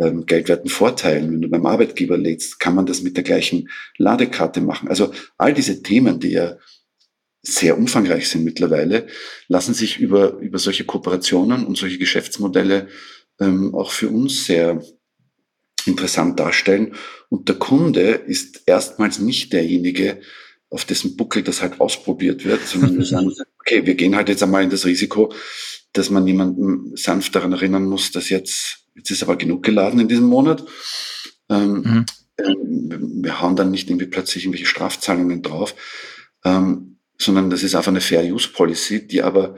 [0.00, 1.32] äh, ähm, geldwerten Vorteilen.
[1.32, 4.88] Wenn du beim Arbeitgeber lädst, kann man das mit der gleichen Ladekarte machen.
[4.88, 6.56] Also all diese Themen, die ja
[7.42, 9.06] sehr umfangreich sind mittlerweile,
[9.48, 12.88] lassen sich über, über solche Kooperationen und solche Geschäftsmodelle
[13.38, 14.82] ähm, auch für uns sehr
[15.86, 16.94] interessant darstellen.
[17.28, 20.20] Und der Kunde ist erstmals nicht derjenige,
[20.70, 24.42] auf dessen Buckel das halt ausprobiert wird, sondern wir sagen, okay, wir gehen halt jetzt
[24.42, 25.32] einmal in das Risiko,
[25.92, 30.08] dass man jemanden sanft daran erinnern muss, dass jetzt, jetzt ist aber genug geladen in
[30.08, 30.64] diesem Monat.
[31.48, 32.06] Ähm, mhm.
[32.38, 35.74] ähm, wir hauen dann nicht irgendwie plötzlich irgendwelche Strafzahlungen drauf.
[36.44, 39.56] Ähm, sondern das ist einfach eine Fair Use Policy, die aber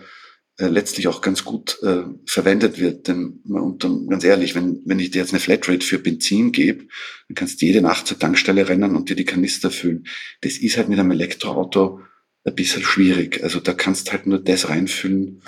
[0.59, 3.09] äh, letztlich auch ganz gut äh, verwendet wird.
[3.09, 6.85] Denn und dann, ganz ehrlich, wenn, wenn ich dir jetzt eine Flatrate für Benzin gebe,
[7.29, 10.07] dann kannst du jede Nacht zur Tankstelle rennen und dir die Kanister füllen.
[10.41, 12.01] Das ist halt mit einem Elektroauto
[12.45, 13.43] ein bisschen schwierig.
[13.43, 15.43] Also da kannst du halt nur das reinfüllen,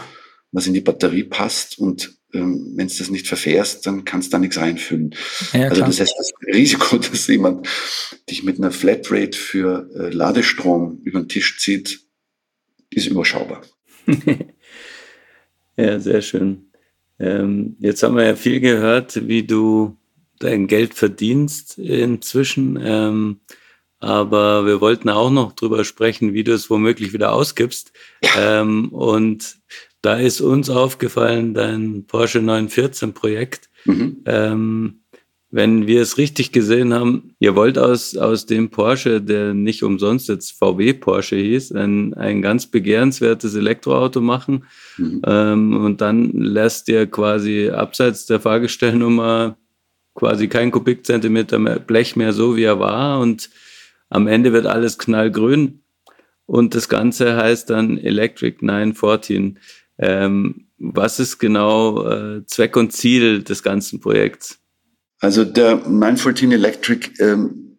[0.52, 4.32] was in die Batterie passt und ähm, wenn du das nicht verfährst, dann kannst du
[4.32, 5.14] da nichts reinfüllen.
[5.54, 7.66] Ja, also das heißt, das Risiko, dass jemand
[8.28, 12.00] dich mit einer Flatrate für äh, Ladestrom über den Tisch zieht,
[12.90, 13.62] ist überschaubar.
[15.78, 16.70] ja, sehr schön.
[17.18, 19.96] Ähm, jetzt haben wir ja viel gehört, wie du
[20.38, 22.78] dein Geld verdienst inzwischen.
[22.82, 23.40] Ähm,
[24.00, 27.92] aber wir wollten auch noch drüber sprechen, wie du es womöglich wieder ausgibst.
[28.36, 29.56] Ähm, und
[30.02, 33.68] da ist uns aufgefallen, dein Porsche 914 Projekt.
[33.84, 34.97] Mhm.
[35.50, 40.28] Wenn wir es richtig gesehen haben, ihr wollt aus, aus dem Porsche, der nicht umsonst
[40.28, 44.64] jetzt VW Porsche hieß, ein, ein ganz begehrenswertes Elektroauto machen.
[44.98, 45.22] Mhm.
[45.24, 49.56] Ähm, und dann lässt ihr quasi abseits der Fahrgestellnummer
[50.14, 53.20] quasi kein Kubikzentimeter mehr Blech mehr so, wie er war.
[53.20, 53.48] Und
[54.10, 55.80] am Ende wird alles knallgrün.
[56.44, 59.58] Und das Ganze heißt dann Electric 914.
[59.98, 64.60] Ähm, was ist genau äh, Zweck und Ziel des ganzen Projekts?
[65.20, 67.78] Also der 914 Electric ähm,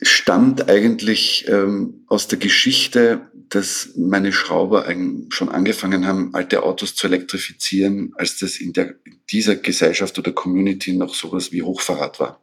[0.00, 4.86] stammt eigentlich ähm, aus der Geschichte, dass meine Schrauber
[5.30, 10.32] schon angefangen haben, alte Autos zu elektrifizieren, als das in, der, in dieser Gesellschaft oder
[10.32, 12.42] Community noch sowas wie Hochverrat war.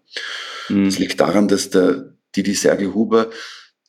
[0.70, 0.86] Mhm.
[0.86, 3.30] Das liegt daran, dass der Didi Sergel Huber,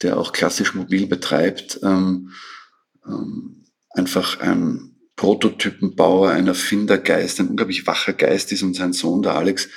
[0.02, 2.32] der auch klassisch mobil betreibt, ähm,
[3.06, 4.85] ähm, einfach ein
[5.16, 9.68] Prototypenbauer, ein Erfindergeist, ein unglaublich wacher Geist ist und sein Sohn, der Alex,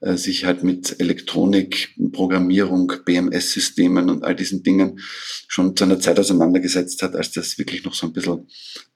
[0.00, 5.00] äh, sich halt mit Elektronik, Programmierung, BMS-Systemen und all diesen Dingen
[5.48, 8.46] schon zu einer Zeit auseinandergesetzt hat, als das wirklich noch so ein bisschen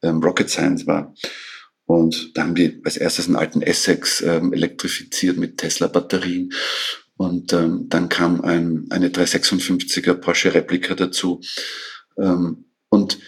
[0.03, 1.15] ähm, Rocket Science war.
[1.87, 6.53] Und da haben die als erstes einen alten Essex ähm, elektrifiziert mit Tesla-Batterien.
[7.17, 11.41] Und ähm, dann kam ein, eine 356er Porsche Replika dazu.
[12.19, 13.19] Ähm, und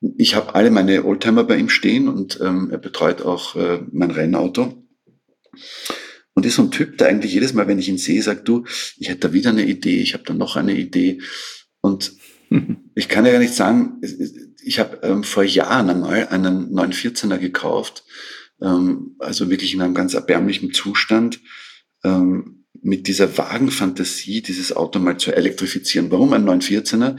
[0.00, 4.10] ich habe alle meine Oldtimer bei ihm stehen und ähm, er betreut auch äh, mein
[4.10, 4.84] Rennauto.
[6.34, 8.64] Und ist so ein Typ, der eigentlich jedes Mal, wenn ich ihn sehe, sagt, du,
[8.96, 11.20] ich hätte da wieder eine Idee, ich habe da noch eine Idee.
[11.80, 12.12] Und
[12.94, 14.00] ich kann ja gar nicht sagen,
[14.62, 18.04] ich habe ähm, vor Jahren einmal einen 914er gekauft,
[18.62, 21.40] ähm, also wirklich in einem ganz erbärmlichen Zustand,
[22.04, 26.12] ähm, mit dieser vagen Fantasie, dieses Auto mal zu elektrifizieren.
[26.12, 27.16] Warum ein 914er?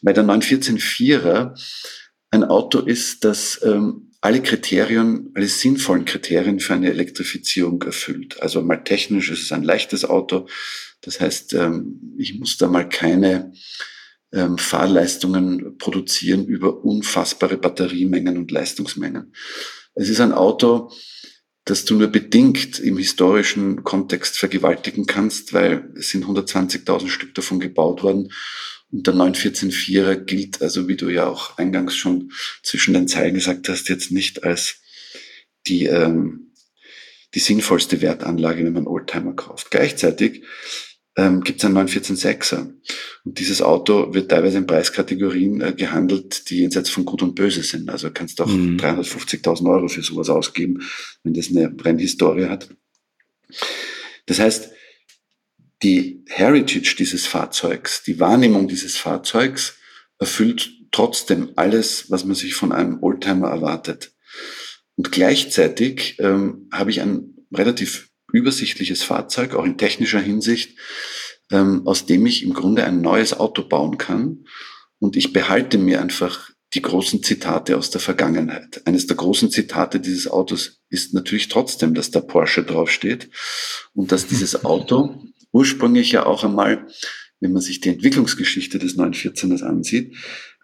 [0.00, 1.54] Weil der 914 4er
[2.36, 8.40] ein Auto ist, das ähm, alle Kriterien, alle sinnvollen Kriterien für eine Elektrifizierung erfüllt.
[8.42, 10.48] Also mal technisch ist es ein leichtes Auto.
[11.00, 13.52] Das heißt, ähm, ich muss da mal keine
[14.32, 19.32] ähm, Fahrleistungen produzieren über unfassbare Batteriemengen und Leistungsmengen.
[19.94, 20.90] Es ist ein Auto,
[21.64, 27.60] das du nur bedingt im historischen Kontext vergewaltigen kannst, weil es sind 120.000 Stück davon
[27.60, 28.32] gebaut worden
[28.92, 32.32] und der 914.4er gilt also, wie du ja auch eingangs schon
[32.62, 34.80] zwischen den Zeilen gesagt hast, jetzt nicht als
[35.66, 36.52] die, ähm,
[37.34, 39.70] die sinnvollste Wertanlage, wenn man Oldtimer kauft.
[39.70, 40.44] Gleichzeitig
[41.16, 42.72] ähm, gibt es einen 914.6er.
[43.24, 47.62] Und dieses Auto wird teilweise in Preiskategorien äh, gehandelt, die jenseits von Gut und Böse
[47.62, 47.90] sind.
[47.90, 48.76] Also kannst du auch mhm.
[48.76, 50.82] 350.000 Euro für sowas ausgeben,
[51.24, 52.68] wenn das eine Brennhistorie hat.
[54.26, 54.70] Das heißt,
[55.86, 59.76] die Heritage dieses Fahrzeugs, die Wahrnehmung dieses Fahrzeugs
[60.18, 64.10] erfüllt trotzdem alles, was man sich von einem Oldtimer erwartet.
[64.96, 70.76] Und gleichzeitig ähm, habe ich ein relativ übersichtliches Fahrzeug, auch in technischer Hinsicht,
[71.52, 74.44] ähm, aus dem ich im Grunde ein neues Auto bauen kann.
[74.98, 78.82] Und ich behalte mir einfach die großen Zitate aus der Vergangenheit.
[78.86, 83.30] Eines der großen Zitate dieses Autos ist natürlich trotzdem, dass da Porsche draufsteht
[83.94, 85.22] und dass dieses Auto
[85.52, 86.86] ursprünglich ja auch einmal,
[87.40, 90.16] wenn man sich die Entwicklungsgeschichte des 914ers ansieht,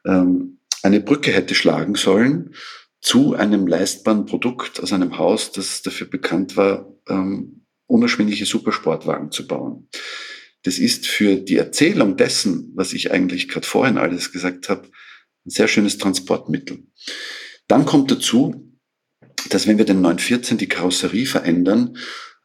[0.07, 2.55] ähm, eine Brücke hätte schlagen sollen
[3.01, 9.47] zu einem leistbaren Produkt aus einem Haus, das dafür bekannt war, ähm, unerschwingliche Supersportwagen zu
[9.47, 9.89] bauen.
[10.63, 14.89] Das ist für die Erzählung dessen, was ich eigentlich gerade vorhin alles gesagt habe,
[15.45, 16.85] ein sehr schönes Transportmittel.
[17.67, 18.73] Dann kommt dazu,
[19.51, 21.97] dass wenn wir den 914 die Karosserie verändern,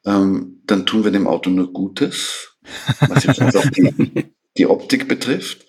[0.07, 2.55] ähm, dann tun wir dem Auto nur Gutes,
[3.07, 5.67] was jetzt also die, die Optik betrifft.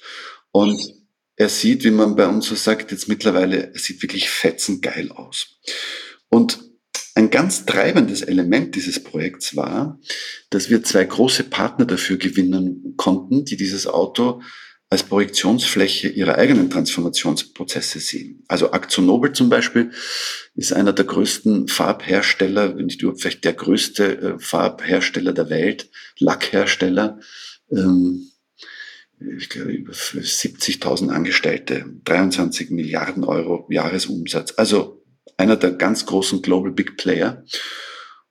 [0.53, 0.95] Und
[1.37, 5.59] er sieht, wie man bei uns so sagt, jetzt mittlerweile, er sieht wirklich fetzengeil aus.
[6.31, 6.61] Und
[7.15, 9.99] ein ganz treibendes Element dieses Projekts war,
[10.51, 14.41] dass wir zwei große Partner dafür gewinnen konnten, die dieses Auto
[14.91, 18.45] als Projektionsfläche ihrer eigenen Transformationsprozesse sehen.
[18.49, 19.91] Also Aktionobel zum Beispiel
[20.55, 25.91] ist einer der größten Farbhersteller, wenn nicht überhaupt vielleicht der größte äh, Farbhersteller der Welt,
[26.19, 27.21] Lackhersteller.
[27.71, 28.31] Ähm,
[29.37, 34.55] ich glaube, über 70.000 Angestellte, 23 Milliarden Euro Jahresumsatz.
[34.57, 35.05] Also
[35.37, 37.45] einer der ganz großen Global Big Player.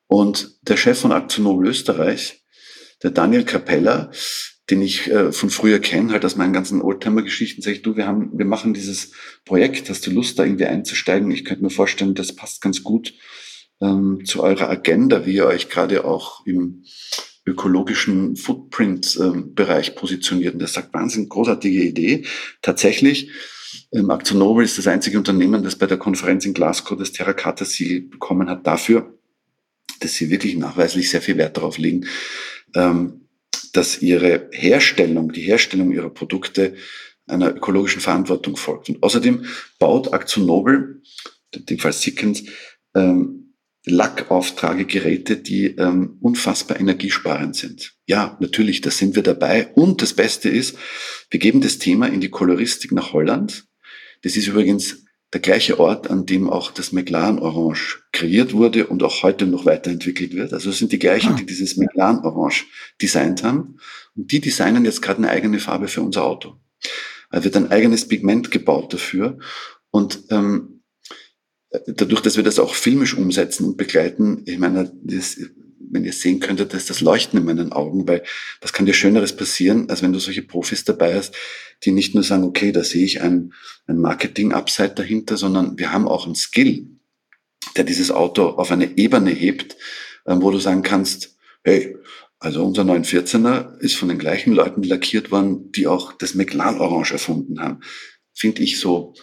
[0.08, 2.44] Und der Chef von Aktionobel Österreich,
[3.04, 4.10] der Daniel Capella,
[4.70, 8.06] den ich äh, von früher kenne, halt aus meinen ganzen Oldtimer-Geschichten, sage ich, du, wir
[8.06, 9.12] haben, wir machen dieses
[9.46, 11.32] Projekt, hast du Lust, da irgendwie einzusteigen?
[11.32, 13.14] Ich könnte mir vorstellen, das passt ganz gut
[13.82, 16.84] ähm, zu eurer Agenda, wie ihr euch gerade auch im
[17.46, 20.54] ökologischen Footprint-Bereich positioniert.
[20.54, 22.26] Und das sagt, Wahnsinn, großartige Idee.
[22.62, 23.32] Tatsächlich,
[23.94, 28.50] ähm, Aktionobel ist das einzige Unternehmen, das bei der Konferenz in Glasgow das Terracotta-Siegel bekommen
[28.50, 29.18] hat dafür,
[30.02, 32.06] dass sie wirklich nachweislich sehr viel Wert darauf legen,
[32.76, 33.27] ähm,
[33.78, 36.74] dass ihre Herstellung, die Herstellung ihrer Produkte
[37.28, 38.90] einer ökologischen Verantwortung folgt.
[38.90, 39.46] Und außerdem
[39.78, 41.04] baut Aktionobel,
[41.54, 42.44] in dem Fall Sickens,
[42.96, 43.54] ähm,
[43.86, 47.94] Lackauftragegeräte, die ähm, unfassbar energiesparend sind.
[48.08, 49.68] Ja, natürlich, da sind wir dabei.
[49.76, 50.76] Und das Beste ist,
[51.30, 53.68] wir geben das Thema in die Koloristik nach Holland.
[54.24, 59.04] Das ist übrigens der gleiche Ort, an dem auch das McLaren Orange kreiert wurde und
[59.04, 60.54] auch heute noch weiterentwickelt wird.
[60.54, 61.36] Also es sind die gleichen, ah.
[61.36, 62.66] die dieses McLaren Orange
[63.02, 63.78] designt haben.
[64.16, 66.56] Und die designen jetzt gerade eine eigene Farbe für unser Auto.
[67.30, 69.38] Da wird ein eigenes Pigment gebaut dafür.
[69.92, 70.82] Und ähm,
[71.88, 75.38] dadurch, dass wir das auch filmisch umsetzen und begleiten, ich meine, das,
[75.90, 78.24] wenn ihr sehen könntet, das ist das Leuchten in meinen Augen, weil
[78.62, 81.36] was kann dir Schöneres passieren, als wenn du solche Profis dabei hast,
[81.84, 83.54] die nicht nur sagen, okay, da sehe ich ein,
[83.88, 86.88] ein Marketing-Upside dahinter, sondern wir haben auch einen Skill,
[87.76, 89.76] der dieses Auto auf eine Ebene hebt,
[90.26, 91.96] ähm, wo du sagen kannst, hey,
[92.40, 97.14] also unser 914er ist von den gleichen Leuten lackiert worden, die auch das McLaren Orange
[97.14, 97.80] erfunden haben.
[98.34, 99.16] Finde ich so,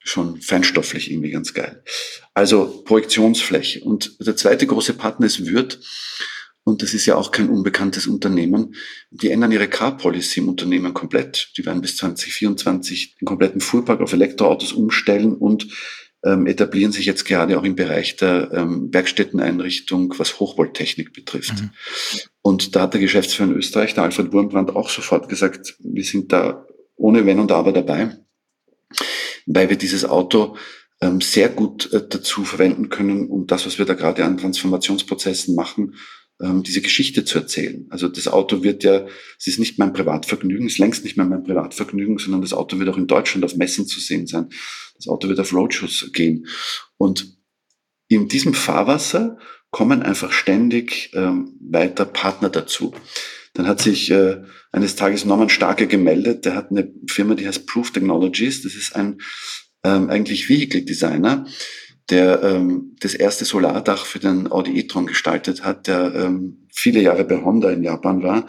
[0.00, 1.82] schon feinstofflich irgendwie ganz geil.
[2.34, 3.80] Also Projektionsfläche.
[3.80, 5.80] Und der zweite große Partner ist Würth.
[6.64, 8.74] Und das ist ja auch kein unbekanntes Unternehmen.
[9.10, 11.52] Die ändern ihre Car-Policy im Unternehmen komplett.
[11.56, 15.68] Die werden bis 2024 den kompletten Fuhrpark auf Elektroautos umstellen und
[16.24, 21.54] ähm, etablieren sich jetzt gerade auch im Bereich der ähm, Werkstätteneinrichtung, was Hochvolttechnik betrifft.
[21.54, 21.70] Mhm.
[22.42, 26.32] Und da hat der Geschäftsführer in Österreich, der Alfred Wurmbrand, auch sofort gesagt, wir sind
[26.32, 28.18] da ohne Wenn und Aber dabei
[29.48, 30.56] weil wir dieses Auto
[31.00, 35.54] ähm, sehr gut äh, dazu verwenden können, um das, was wir da gerade an Transformationsprozessen
[35.54, 35.94] machen,
[36.40, 37.86] ähm, diese Geschichte zu erzählen.
[37.90, 39.06] Also das Auto wird ja,
[39.38, 42.78] es ist nicht mein Privatvergnügen, es ist längst nicht mehr mein Privatvergnügen, sondern das Auto
[42.78, 44.48] wird auch in Deutschland auf Messen zu sehen sein.
[44.96, 46.46] Das Auto wird auf Roadshows gehen.
[46.96, 47.36] Und
[48.08, 49.38] in diesem Fahrwasser
[49.70, 52.94] kommen einfach ständig ähm, weiter Partner dazu.
[53.58, 54.40] Dann hat sich äh,
[54.70, 56.44] eines Tages Norman Starke gemeldet.
[56.44, 58.62] Der hat eine Firma, die heißt Proof Technologies.
[58.62, 59.18] Das ist ein
[59.82, 61.44] ähm, eigentlich Vehicle Designer,
[62.08, 67.24] der ähm, das erste Solardach für den Audi e-tron gestaltet hat, der ähm, viele Jahre
[67.24, 68.46] bei Honda in Japan war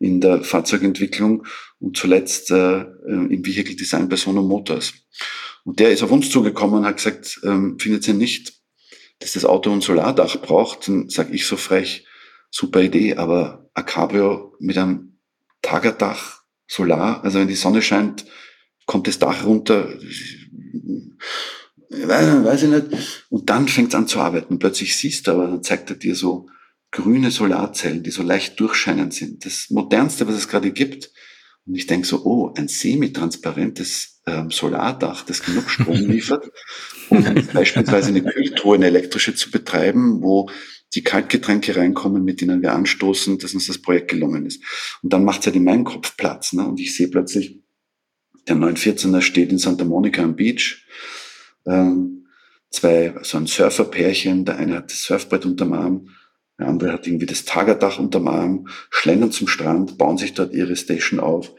[0.00, 1.46] in der Fahrzeugentwicklung
[1.78, 4.94] und zuletzt äh, äh im Vehicle Design bei Sono Motors.
[5.62, 8.54] Und der ist auf uns zugekommen und hat gesagt, ähm, findet ihr nicht,
[9.20, 12.04] dass das Auto ein Solardach braucht, dann sage ich so frech,
[12.50, 15.18] super Idee, aber ein Cabrio mit einem
[15.62, 18.26] Tagerdach, Solar, also wenn die Sonne scheint,
[18.86, 19.88] kommt das Dach runter,
[21.90, 22.86] weiß ich nicht.
[23.28, 24.58] Und dann fängt es an zu arbeiten.
[24.58, 26.48] Plötzlich siehst du aber, dann zeigt er dir so
[26.92, 29.44] grüne Solarzellen, die so leicht durchscheinend sind.
[29.44, 31.10] Das modernste, was es gerade gibt.
[31.66, 36.50] Und ich denke so, oh, ein semitransparentes ähm, Solardach, das genug Strom liefert,
[37.10, 37.22] um
[37.52, 40.48] beispielsweise eine Kühltruhe, eine elektrische zu betreiben, wo
[40.94, 44.62] die Kaltgetränke reinkommen, mit denen wir anstoßen, dass uns das Projekt gelungen ist.
[45.02, 46.52] Und dann macht es halt in meinem Kopf Platz.
[46.52, 46.66] Ne?
[46.66, 47.60] Und ich sehe plötzlich,
[48.48, 50.84] der 914er steht in Santa Monica am Beach.
[51.66, 52.26] Ähm,
[52.70, 56.08] zwei, so ein Surferpärchen, der eine hat das Surfbrett unterm Arm,
[56.58, 60.76] der andere hat irgendwie das Tagerdach unterm Arm, schlendern zum Strand, bauen sich dort ihre
[60.76, 61.52] Station auf,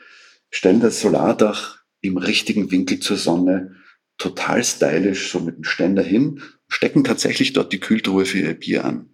[0.50, 3.76] stellen das Solardach im richtigen Winkel zur Sonne,
[4.18, 6.42] total stylisch, so mit dem Ständer hin,
[6.72, 9.10] stecken tatsächlich dort die Kühltruhe für ihr Bier an.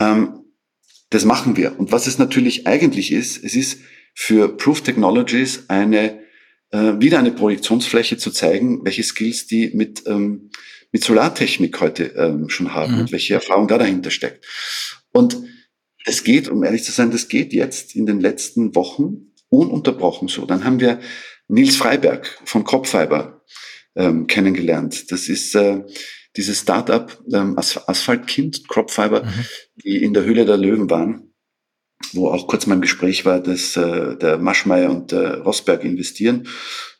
[0.00, 0.44] Ähm,
[1.10, 1.78] das machen wir.
[1.78, 3.80] Und was es natürlich eigentlich ist, es ist
[4.14, 6.20] für Proof Technologies eine
[6.70, 10.50] äh, wieder eine Projektionsfläche zu zeigen, welche Skills die mit, ähm,
[10.92, 13.00] mit Solartechnik heute ähm, schon haben mhm.
[13.00, 14.44] und welche Erfahrung da dahinter steckt.
[15.12, 15.36] Und
[16.04, 20.44] es geht, um ehrlich zu sein, das geht jetzt in den letzten Wochen ununterbrochen so.
[20.44, 21.00] Dann haben wir
[21.48, 23.44] Nils Freiberg von Cropfiber
[23.94, 25.10] ähm, kennengelernt.
[25.10, 25.82] Das ist äh,
[26.36, 29.46] dieses Startup ähm, Asphaltkind, Cropfiber, mhm.
[29.84, 31.26] die in der Höhle der Löwen waren
[32.12, 36.48] wo auch kurz mal im Gespräch war, dass äh, der Maschmeyer und der Rosberg investieren.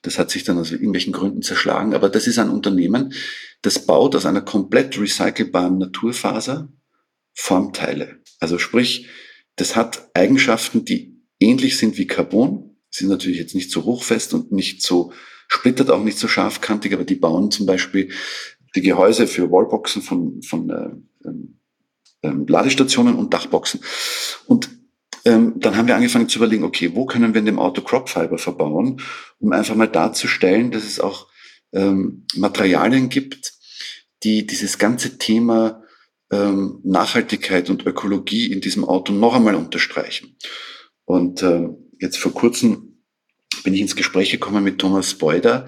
[0.03, 1.95] Das hat sich dann aus irgendwelchen Gründen zerschlagen.
[1.95, 3.13] Aber das ist ein Unternehmen,
[3.63, 6.73] das baut aus einer komplett recycelbaren Naturfaser
[7.35, 8.21] Formteile.
[8.41, 9.09] Also sprich,
[9.57, 14.53] das hat Eigenschaften, die ähnlich sind wie Carbon, sind natürlich jetzt nicht so hochfest und
[14.53, 15.13] nicht so
[15.49, 18.11] splittert, auch nicht so scharfkantig, aber die bauen zum Beispiel
[18.77, 21.59] die Gehäuse für Wallboxen von, von äh, ähm,
[22.23, 23.81] ähm Ladestationen und Dachboxen.
[24.47, 24.71] Und
[25.25, 28.39] ähm, dann haben wir angefangen zu überlegen, okay, wo können wir in dem Auto Cropfiber
[28.39, 29.01] verbauen,
[29.41, 31.27] um einfach mal darzustellen, dass es auch
[31.73, 33.55] ähm, Materialien gibt,
[34.23, 35.83] die dieses ganze Thema
[36.31, 40.37] ähm, Nachhaltigkeit und Ökologie in diesem Auto noch einmal unterstreichen.
[41.05, 41.69] Und äh,
[42.01, 43.03] jetzt vor kurzem
[43.65, 45.67] bin ich ins Gespräch gekommen mit Thomas Beuder,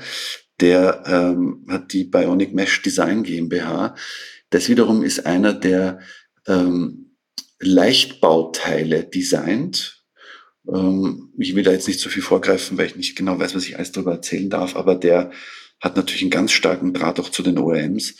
[0.60, 3.94] der ähm, hat die Bionic Mesh Design GmbH.
[4.50, 6.00] Das wiederum ist einer, der
[6.46, 7.16] ähm,
[7.60, 10.04] Leichtbauteile designt.
[10.72, 13.66] Ähm, ich will da jetzt nicht so viel vorgreifen, weil ich nicht genau weiß, was
[13.66, 15.30] ich alles darüber erzählen darf, aber der
[15.80, 18.16] hat natürlich einen ganz starken Draht auch zu den OEMs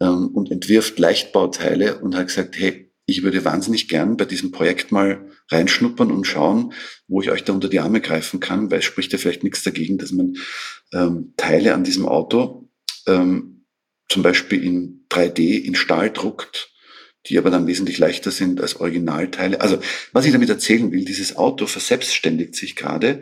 [0.00, 4.92] ähm, und entwirft Leichtbauteile und hat gesagt, hey, ich würde wahnsinnig gern bei diesem Projekt
[4.92, 6.72] mal reinschnuppern und schauen,
[7.08, 9.64] wo ich euch da unter die Arme greifen kann, weil es spricht ja vielleicht nichts
[9.64, 10.36] dagegen, dass man
[10.92, 12.68] ähm, Teile an diesem Auto
[13.06, 13.64] ähm,
[14.08, 16.72] zum Beispiel in 3D in Stahl druckt
[17.26, 19.60] die aber dann wesentlich leichter sind als Originalteile.
[19.60, 19.80] Also
[20.12, 23.20] was ich damit erzählen will, dieses Auto verselbstständigt sich gerade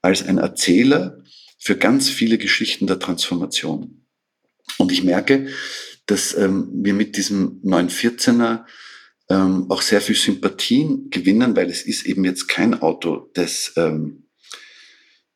[0.00, 1.22] als ein Erzähler
[1.58, 4.06] für ganz viele Geschichten der Transformation.
[4.78, 5.48] Und ich merke,
[6.06, 8.64] dass ähm, wir mit diesem 914er
[9.28, 14.21] ähm, auch sehr viel Sympathien gewinnen, weil es ist eben jetzt kein Auto, das, ähm,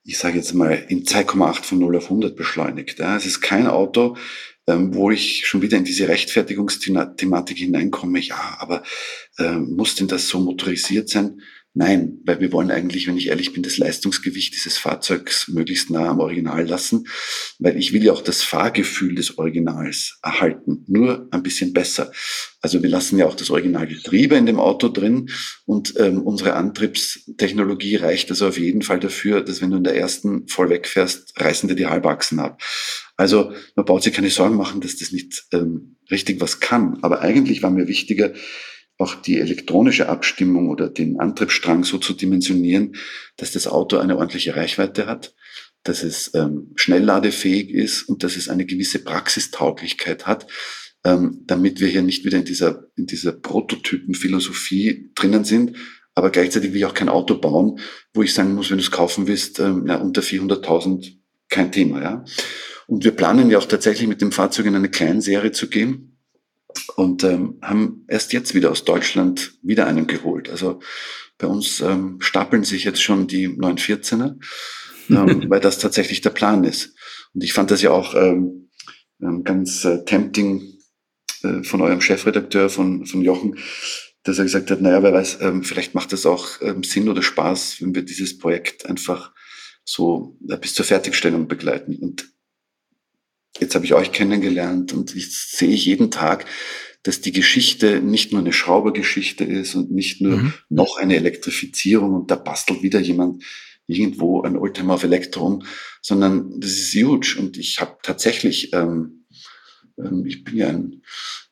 [0.06, 3.00] ich sage jetzt mal, in 2,8 von 0 auf 100 beschleunigt.
[3.00, 3.16] Ja.
[3.16, 4.16] Es ist kein Auto,
[4.68, 8.20] ähm, wo ich schon wieder in diese Rechtfertigungsthematik hineinkomme.
[8.20, 8.84] Ja, aber
[9.38, 11.40] ähm, muss denn das so motorisiert sein?
[11.78, 16.08] Nein, weil wir wollen eigentlich, wenn ich ehrlich bin, das Leistungsgewicht dieses Fahrzeugs möglichst nah
[16.08, 17.06] am Original lassen,
[17.58, 22.10] weil ich will ja auch das Fahrgefühl des Originals erhalten, nur ein bisschen besser.
[22.62, 25.28] Also wir lassen ja auch das Originalgetriebe in dem Auto drin
[25.66, 29.96] und ähm, unsere Antriebstechnologie reicht also auf jeden Fall dafür, dass wenn du in der
[29.96, 32.62] ersten voll wegfährst, reißen dir die Halbachsen ab.
[33.18, 37.00] Also man baut sich keine Sorgen machen, dass das nicht ähm, richtig was kann.
[37.02, 38.32] Aber eigentlich war mir wichtiger,
[38.98, 42.96] auch die elektronische Abstimmung oder den Antriebsstrang so zu dimensionieren,
[43.36, 45.34] dass das Auto eine ordentliche Reichweite hat,
[45.82, 50.46] dass es ähm, schnellladefähig ist und dass es eine gewisse Praxistauglichkeit hat,
[51.04, 55.76] ähm, damit wir hier nicht wieder in dieser, in dieser Prototypenphilosophie drinnen sind.
[56.14, 57.78] Aber gleichzeitig will ich auch kein Auto bauen,
[58.14, 61.18] wo ich sagen muss, wenn du es kaufen willst, ähm, ja, unter 400.000
[61.48, 62.24] kein Thema, ja.
[62.86, 66.05] Und wir planen ja auch tatsächlich mit dem Fahrzeug in eine Kleinserie zu gehen
[66.96, 70.48] und ähm, haben erst jetzt wieder aus Deutschland wieder einen geholt.
[70.48, 70.80] Also
[71.38, 74.36] bei uns ähm, stapeln sich jetzt schon die 914er,
[75.10, 76.94] ähm, weil das tatsächlich der Plan ist.
[77.34, 78.70] Und ich fand das ja auch ähm,
[79.20, 80.78] ähm, ganz äh, tempting
[81.42, 83.58] äh, von eurem Chefredakteur, von, von Jochen,
[84.22, 87.22] dass er gesagt hat, naja, wer weiß, ähm, vielleicht macht das auch ähm, Sinn oder
[87.22, 89.32] Spaß, wenn wir dieses Projekt einfach
[89.84, 91.96] so äh, bis zur Fertigstellung begleiten.
[91.96, 92.28] Und
[93.60, 96.46] jetzt habe ich euch kennengelernt und ich sehe jeden Tag,
[97.02, 100.54] dass die Geschichte nicht nur eine Schraubergeschichte ist und nicht nur mhm.
[100.68, 103.44] noch eine Elektrifizierung und da bastelt wieder jemand
[103.86, 105.64] irgendwo ein Oldtimer auf Elektron,
[106.02, 107.36] sondern das ist huge.
[107.38, 109.24] Und ich habe tatsächlich, ähm,
[109.98, 111.02] ähm, ich bin ja ein,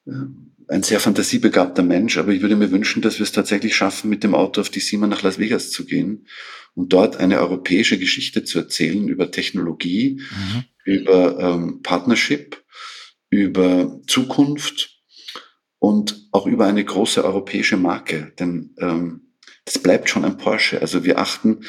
[0.07, 0.27] äh,
[0.67, 4.25] ein sehr fantasiebegabter Mensch, aber ich würde mir wünschen, dass wir es tatsächlich schaffen, mit
[4.25, 6.27] dem Auto auf die SEMA nach Las Vegas zu gehen
[6.75, 10.65] und dort eine europäische Geschichte zu erzählen über Technologie, mhm.
[10.85, 12.63] Über ähm, Partnership,
[13.31, 15.03] über Zukunft
[15.79, 18.33] und auch über eine große europäische Marke.
[18.39, 20.81] Denn ähm, das bleibt schon ein Porsche.
[20.81, 21.65] Also wir achten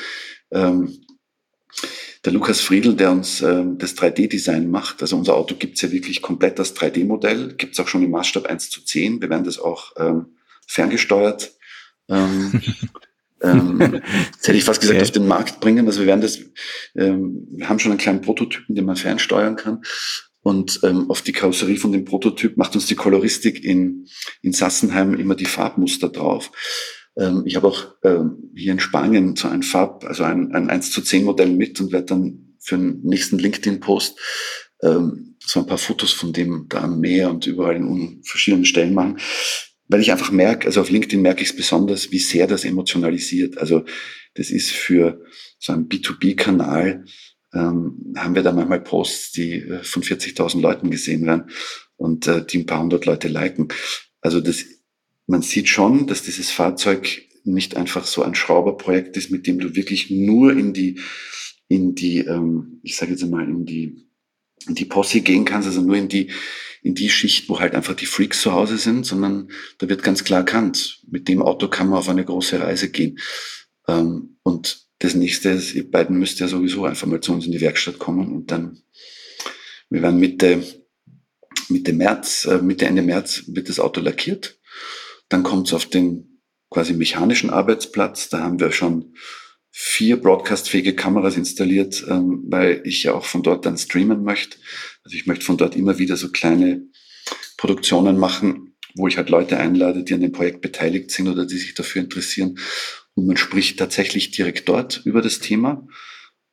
[0.52, 1.06] ähm,
[2.24, 5.02] der Lukas Friedl, der uns ähm, das 3D-Design macht.
[5.02, 8.70] Also unser Auto gibt's ja wirklich komplett als 3D-Modell, gibt's auch schon im Maßstab 1
[8.70, 9.22] zu 10.
[9.22, 10.38] Wir werden das auch ähm,
[10.68, 11.54] ferngesteuert.
[12.10, 12.62] Ähm,
[13.46, 13.80] ähm,
[14.34, 15.06] jetzt hätte ich fast gesagt, okay.
[15.06, 15.88] auf den Markt bringen.
[15.88, 16.40] Also wir werden das,
[16.96, 19.82] ähm, wir haben schon einen kleinen Prototypen, den man fernsteuern kann.
[20.42, 24.06] Und ähm, auf die Karosserie von dem Prototyp macht uns die Koloristik in,
[24.42, 26.52] in Sassenheim immer die Farbmuster drauf.
[27.18, 30.92] Ähm, ich habe auch ähm, hier in Spanien so ein Farb, also ein, ein 1
[30.92, 34.20] zu 10 Modell mit und werde dann für den nächsten LinkedIn-Post
[34.84, 38.94] ähm, so ein paar Fotos von dem da am Meer und überall in verschiedenen Stellen
[38.94, 39.18] machen.
[39.88, 43.58] Weil ich einfach merke, also auf LinkedIn merke ich es besonders, wie sehr das emotionalisiert.
[43.58, 43.86] Also
[44.34, 45.24] das ist für
[45.60, 47.06] so einen B2B-Kanal,
[47.54, 51.50] ähm, haben wir da manchmal Posts, die äh, von 40.000 Leuten gesehen werden
[51.96, 53.70] und äh, die ein paar hundert Leute liken.
[54.22, 54.66] Also das
[55.28, 59.76] man sieht schon, dass dieses Fahrzeug nicht einfach so ein Schrauberprojekt ist, mit dem du
[59.76, 61.00] wirklich nur in die,
[61.68, 64.08] in die, ähm, ich sage jetzt mal, in die,
[64.68, 66.32] in die Posse gehen kannst, also nur in die,
[66.86, 70.24] in die Schicht, wo halt einfach die Freaks zu Hause sind, sondern da wird ganz
[70.24, 73.20] klar erkannt, mit dem Auto kann man auf eine große Reise gehen.
[73.88, 77.52] Ähm, und das nächste ist, ihr beiden müsst ja sowieso einfach mal zu uns in
[77.52, 78.84] die Werkstatt kommen und dann,
[79.90, 80.64] wir werden Mitte,
[81.70, 84.60] Mitte März, äh, Mitte Ende März wird das Auto lackiert
[85.30, 88.30] dann kommt es auf den quasi mechanischen Arbeitsplatz.
[88.30, 89.16] Da haben wir schon
[89.78, 94.56] vier broadcastfähige Kameras installiert, ähm, weil ich ja auch von dort dann streamen möchte.
[95.04, 96.84] Also ich möchte von dort immer wieder so kleine
[97.58, 101.58] Produktionen machen, wo ich halt Leute einlade, die an dem Projekt beteiligt sind oder die
[101.58, 102.58] sich dafür interessieren.
[103.16, 105.86] Und man spricht tatsächlich direkt dort über das Thema.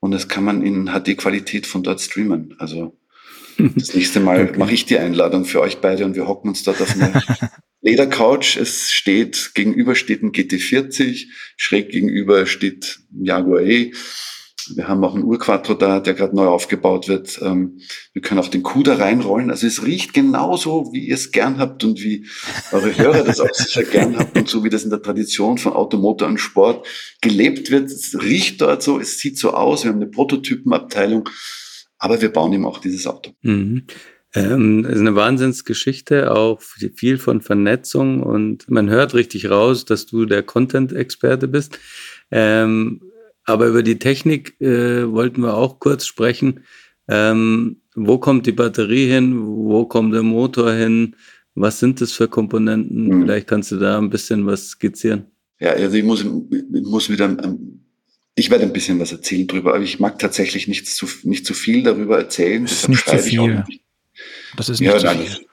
[0.00, 2.56] Und das kann man in HD-Qualität von dort streamen.
[2.58, 2.98] Also
[3.76, 4.58] das nächste Mal okay.
[4.58, 7.22] mache ich die Einladung für euch beide und wir hocken uns dort auf eine
[7.82, 8.56] Ledercouch.
[8.56, 11.26] Es steht, gegenüber steht ein GT40,
[11.56, 13.92] schräg gegenüber steht ein Jaguar E.
[14.76, 17.40] Wir haben auch einen Urquattro da, der gerade neu aufgebaut wird.
[17.42, 17.80] Ähm,
[18.12, 19.50] wir können auch den Kuder reinrollen.
[19.50, 22.26] Also es riecht genauso, wie ihr es gern habt und wie
[22.70, 25.72] eure Hörer das auch sicher gern habt und so wie das in der Tradition von
[25.72, 26.86] Automotor und Sport
[27.20, 27.90] gelebt wird.
[27.90, 29.82] Es riecht dort so, es sieht so aus.
[29.82, 31.28] Wir haben eine Prototypenabteilung,
[31.98, 33.32] aber wir bauen ihm auch dieses Auto.
[33.42, 33.86] Mhm.
[34.34, 40.24] Ähm, ist eine Wahnsinnsgeschichte, auch viel von Vernetzung und man hört richtig raus, dass du
[40.24, 41.78] der Content-Experte bist.
[42.30, 43.02] Ähm,
[43.44, 46.60] aber über die Technik äh, wollten wir auch kurz sprechen.
[47.08, 49.38] Ähm, wo kommt die Batterie hin?
[49.44, 51.16] Wo kommt der Motor hin?
[51.54, 53.08] Was sind das für Komponenten?
[53.08, 53.22] Mhm.
[53.22, 55.26] Vielleicht kannst du da ein bisschen was skizzieren.
[55.60, 57.36] Ja, also ich muss, ich muss wieder,
[58.34, 61.52] ich werde ein bisschen was erzählen drüber, aber ich mag tatsächlich nicht zu, nicht zu
[61.52, 62.62] viel darüber erzählen.
[62.62, 63.64] Das ist nicht zu viel.
[64.57, 65.46] Das ist nicht ja, zu nein, viel.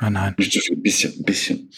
[0.00, 0.34] Nein, nein.
[0.38, 1.70] Nicht zu viel, ein bisschen, ein bisschen.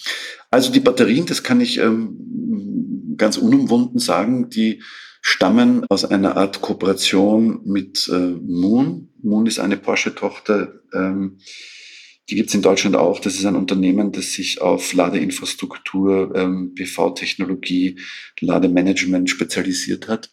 [0.51, 4.83] Also die Batterien, das kann ich ähm, ganz unumwunden sagen, die
[5.20, 9.11] stammen aus einer Art Kooperation mit äh, Moon.
[9.22, 11.39] Moon ist eine Porsche-Tochter, ähm,
[12.31, 13.20] die gibt's in Deutschland auch.
[13.20, 17.99] Das ist ein Unternehmen, das sich auf Ladeinfrastruktur, ähm, PV-Technologie,
[18.41, 20.31] Lademanagement spezialisiert hat.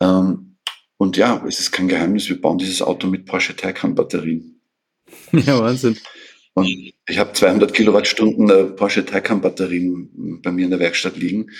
[0.00, 0.56] Ähm,
[0.96, 4.57] und ja, es ist kein Geheimnis, wir bauen dieses Auto mit Porsche Taycan-Batterien.
[5.32, 5.96] Ja, Wahnsinn.
[6.54, 11.50] Und ich habe 200 Kilowattstunden äh, Porsche Taycan Batterien bei mir in der Werkstatt liegen.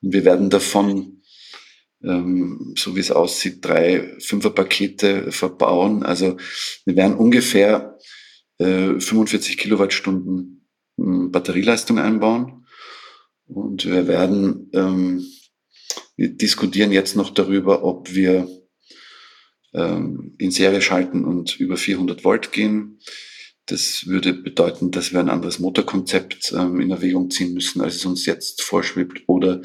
[0.00, 1.22] Und wir werden davon,
[2.02, 6.02] ähm, so wie es aussieht, drei Fünferpakete verbauen.
[6.02, 6.38] Also
[6.84, 7.98] wir werden ungefähr
[8.58, 10.66] äh, 45 Kilowattstunden
[10.98, 12.66] äh, Batterieleistung einbauen.
[13.46, 15.24] Und wir werden, ähm,
[16.16, 18.48] wir diskutieren jetzt noch darüber, ob wir
[19.76, 22.98] ähm, in Serie schalten und über 400 Volt gehen.
[23.66, 28.06] Das würde bedeuten, dass wir ein anderes Motorkonzept ähm, in Erwägung ziehen müssen, als es
[28.06, 29.22] uns jetzt vorschwebt.
[29.26, 29.60] Oder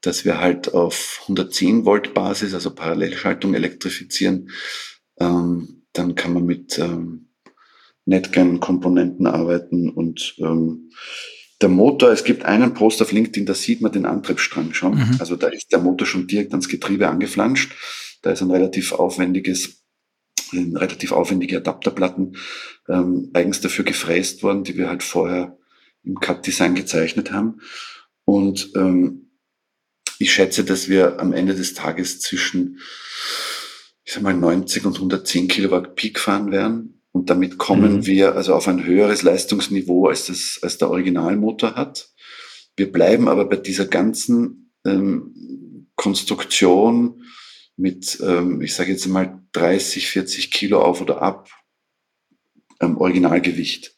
[0.00, 4.50] dass wir halt auf 110 Volt Basis, also Parallelschaltung elektrifizieren.
[5.18, 7.30] Ähm, dann kann man mit ähm,
[8.04, 10.90] Netgen-Komponenten arbeiten und ähm,
[11.62, 14.96] der Motor, es gibt einen Post auf LinkedIn, da sieht man den Antriebsstrang schon.
[14.96, 15.16] Mhm.
[15.18, 17.72] Also da ist der Motor schon direkt ans Getriebe angeflanscht.
[18.26, 19.84] Da ist ein relativ aufwendiges,
[20.52, 22.36] relativ aufwendige Adapterplatten
[22.88, 25.56] ähm, eigens dafür gefräst worden, die wir halt vorher
[26.02, 27.60] im Cut-Design gezeichnet haben.
[28.24, 29.30] Und ähm,
[30.18, 32.80] ich schätze, dass wir am Ende des Tages zwischen,
[34.02, 37.04] ich sag mal, 90 und 110 Kilowatt Peak fahren werden.
[37.12, 38.06] Und damit kommen mhm.
[38.06, 42.08] wir also auf ein höheres Leistungsniveau, als das, als der Originalmotor hat.
[42.74, 47.22] Wir bleiben aber bei dieser ganzen ähm, Konstruktion
[47.76, 51.50] mit, ähm, ich sage jetzt mal 30, 40 Kilo auf oder ab
[52.80, 53.94] ähm, Originalgewicht.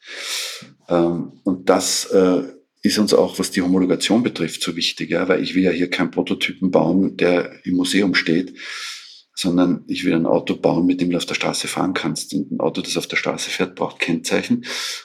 [0.89, 2.43] Ähm, und das äh,
[2.83, 5.91] ist uns auch, was die Homologation betrifft, so wichtig, ja, weil ich will ja hier
[5.91, 8.55] keinen Prototypen bauen, der im Museum steht,
[9.35, 12.35] sondern ich will ein Auto bauen, mit dem du auf der Straße fahren kannst.
[12.35, 14.65] Und ein Auto, das auf der Straße fährt, braucht Kennzeichen.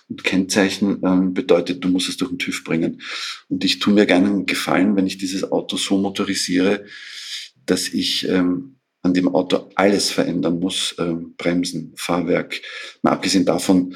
[0.10, 3.02] Und Kennzeichen ähm, bedeutet, du musst es durch den TÜV bringen.
[3.50, 6.86] Und ich tue mir gerne einen Gefallen, wenn ich dieses Auto so motorisiere,
[7.66, 10.96] dass ich ähm, an dem Auto alles verändern muss.
[10.98, 12.62] Ähm, Bremsen, Fahrwerk.
[13.02, 13.96] Mal abgesehen davon,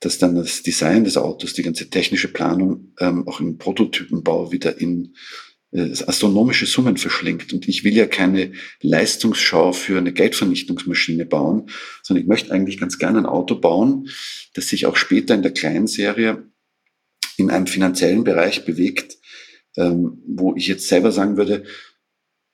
[0.00, 4.80] dass dann das Design des Autos, die ganze technische Planung ähm, auch im Prototypenbau wieder
[4.80, 5.14] in
[5.72, 7.52] äh, astronomische Summen verschlingt.
[7.52, 11.70] Und ich will ja keine Leistungsschau für eine Geldvernichtungsmaschine bauen,
[12.02, 14.08] sondern ich möchte eigentlich ganz gerne ein Auto bauen,
[14.54, 16.50] das sich auch später in der Kleinserie
[17.36, 19.18] in einem finanziellen Bereich bewegt,
[19.76, 21.64] ähm, wo ich jetzt selber sagen würde,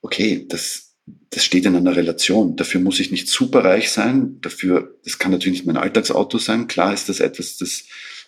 [0.07, 0.95] okay, das,
[1.31, 2.55] das steht in einer Relation.
[2.55, 4.41] Dafür muss ich nicht superreich sein.
[4.41, 6.69] Dafür, das kann natürlich nicht mein Alltagsauto sein.
[6.69, 7.85] Klar ist das etwas, das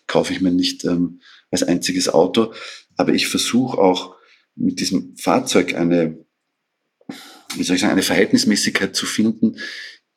[0.08, 1.20] kaufe ich mir nicht ähm,
[1.52, 2.52] als einziges Auto.
[2.96, 4.16] Aber ich versuche auch
[4.56, 6.18] mit diesem Fahrzeug eine,
[7.54, 9.58] wie soll ich sagen, eine Verhältnismäßigkeit zu finden,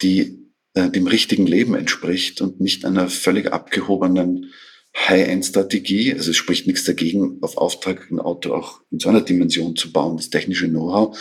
[0.01, 0.39] die
[0.73, 4.51] äh, dem richtigen Leben entspricht und nicht einer völlig abgehobenen
[4.95, 6.13] High-End-Strategie.
[6.13, 9.91] Also es spricht nichts dagegen, auf Auftrag ein Auto auch in so einer Dimension zu
[9.91, 11.17] bauen, das technische Know-how.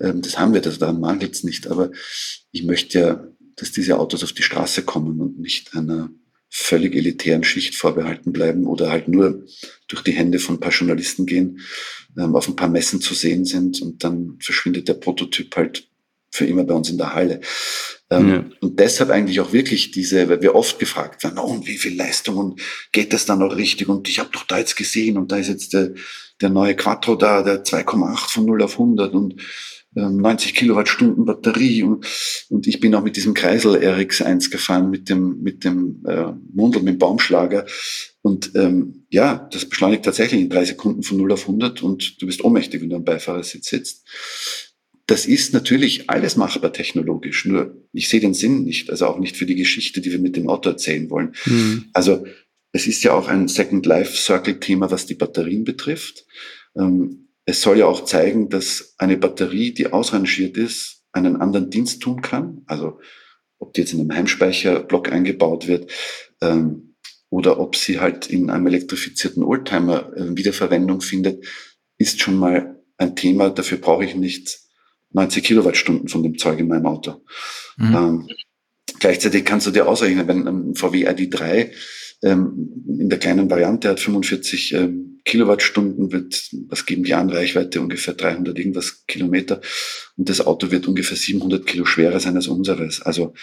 [0.00, 1.68] Ähm, das haben wir, das, daran mangelt es nicht.
[1.68, 1.90] Aber
[2.52, 6.10] ich möchte ja, dass diese Autos auf die Straße kommen und nicht einer
[6.48, 9.44] völlig elitären Schicht vorbehalten bleiben oder halt nur
[9.88, 11.60] durch die Hände von ein paar Journalisten gehen,
[12.16, 15.88] ähm, auf ein paar Messen zu sehen sind und dann verschwindet der Prototyp halt
[16.36, 17.40] für immer bei uns in der Halle.
[18.10, 18.44] Ähm, ja.
[18.60, 21.96] Und deshalb eigentlich auch wirklich diese, weil wir oft gefragt werden, oh, und wie viel
[21.96, 22.60] Leistung und
[22.92, 23.88] geht das dann noch richtig?
[23.88, 25.94] Und ich habe doch da jetzt gesehen und da ist jetzt der,
[26.40, 29.42] der neue Quattro da, der 2,8 von 0 auf 100 und
[29.96, 32.06] 90 ähm, Kilowattstunden Batterie und,
[32.50, 36.82] und ich bin auch mit diesem Kreisel RX1 gefahren, mit dem, mit dem äh, Mundel,
[36.82, 37.66] mit dem Baumschlager.
[38.20, 42.26] Und ähm, ja, das beschleunigt tatsächlich in drei Sekunden von 0 auf 100 und du
[42.26, 44.06] bist ohnmächtig, wenn du am Beifahrersitz sitzt.
[45.06, 49.36] Das ist natürlich alles machbar technologisch, nur ich sehe den Sinn nicht, also auch nicht
[49.36, 51.34] für die Geschichte, die wir mit dem Auto erzählen wollen.
[51.44, 51.84] Mhm.
[51.92, 52.26] Also
[52.72, 56.26] es ist ja auch ein Second Life Circle Thema, was die Batterien betrifft.
[56.76, 62.02] Ähm, es soll ja auch zeigen, dass eine Batterie, die ausrangiert ist, einen anderen Dienst
[62.02, 62.62] tun kann.
[62.66, 63.00] Also
[63.58, 65.90] ob die jetzt in einem Heimspeicherblock eingebaut wird
[66.42, 66.96] ähm,
[67.30, 71.46] oder ob sie halt in einem elektrifizierten Oldtimer äh, Wiederverwendung findet,
[71.96, 73.50] ist schon mal ein Thema.
[73.50, 74.65] Dafür brauche ich nicht
[75.12, 77.22] 90 Kilowattstunden von dem Zeug in meinem Auto.
[77.76, 77.94] Mhm.
[77.94, 78.28] Ähm,
[78.98, 81.70] gleichzeitig kannst du dir ausrechnen, wenn ein VW ID3
[82.22, 87.80] ähm, in der kleinen Variante hat 45 ähm, Kilowattstunden, wird, was geben die an Reichweite?
[87.80, 89.60] Ungefähr 300 irgendwas Kilometer.
[90.16, 93.02] Und das Auto wird ungefähr 700 Kilo schwerer sein als unseres.
[93.02, 93.34] Also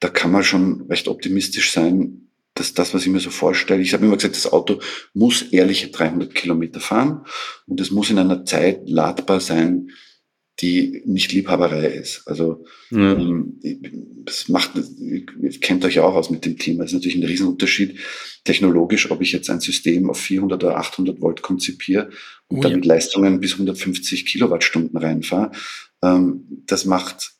[0.00, 3.94] da kann man schon recht optimistisch sein, dass das, was ich mir so vorstelle, ich
[3.94, 4.80] habe immer gesagt, das Auto
[5.14, 7.24] muss ehrliche 300 Kilometer fahren
[7.66, 9.90] und es muss in einer Zeit ladbar sein,
[10.60, 12.22] die nicht Liebhaberei ist.
[12.26, 13.14] Also ja.
[13.14, 13.58] ähm,
[14.24, 15.24] das macht, ihr
[15.60, 17.98] kennt euch ja auch aus mit dem Thema, das ist natürlich ein Riesenunterschied
[18.44, 22.10] technologisch, ob ich jetzt ein System auf 400 oder 800 Volt konzipiere
[22.48, 25.52] und oh, dann mit Leistungen bis 150 Kilowattstunden reinfahre.
[26.02, 27.32] Ähm, das macht,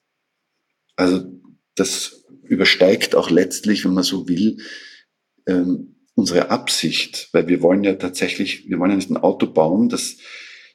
[0.97, 1.24] also
[1.74, 4.59] das übersteigt auch letztlich, wenn man so will,
[5.47, 9.89] ähm, unsere Absicht, weil wir wollen ja tatsächlich, wir wollen ja nicht ein Auto bauen,
[9.89, 10.18] das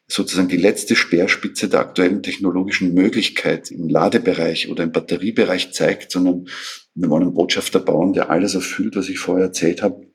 [0.08, 6.48] sozusagen die letzte Speerspitze der aktuellen technologischen Möglichkeit im Ladebereich oder im Batteriebereich zeigt, sondern
[6.96, 10.08] wir wollen einen Botschafter bauen, der alles erfüllt, was ich vorher erzählt habe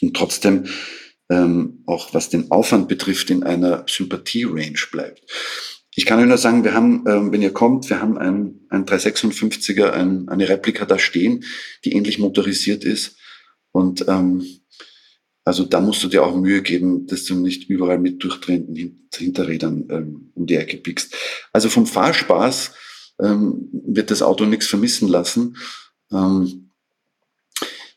[0.00, 0.66] und trotzdem
[1.30, 5.22] ähm, auch was den Aufwand betrifft, in einer Sympathie-Range bleibt.
[5.94, 8.86] Ich kann Ihnen nur sagen, wir haben, ähm, wenn ihr kommt, wir haben ein, ein
[8.86, 11.44] 356er, ein, eine Replika da stehen,
[11.84, 13.16] die ähnlich motorisiert ist.
[13.72, 14.44] Und ähm,
[15.44, 19.88] also da musst du dir auch Mühe geben, dass du nicht überall mit durchdrehenden Hinterrädern
[19.90, 21.14] ähm, um die Ecke pickst.
[21.52, 22.72] Also vom Fahrspaß
[23.20, 25.56] ähm, wird das Auto nichts vermissen lassen.
[26.12, 26.70] Ähm,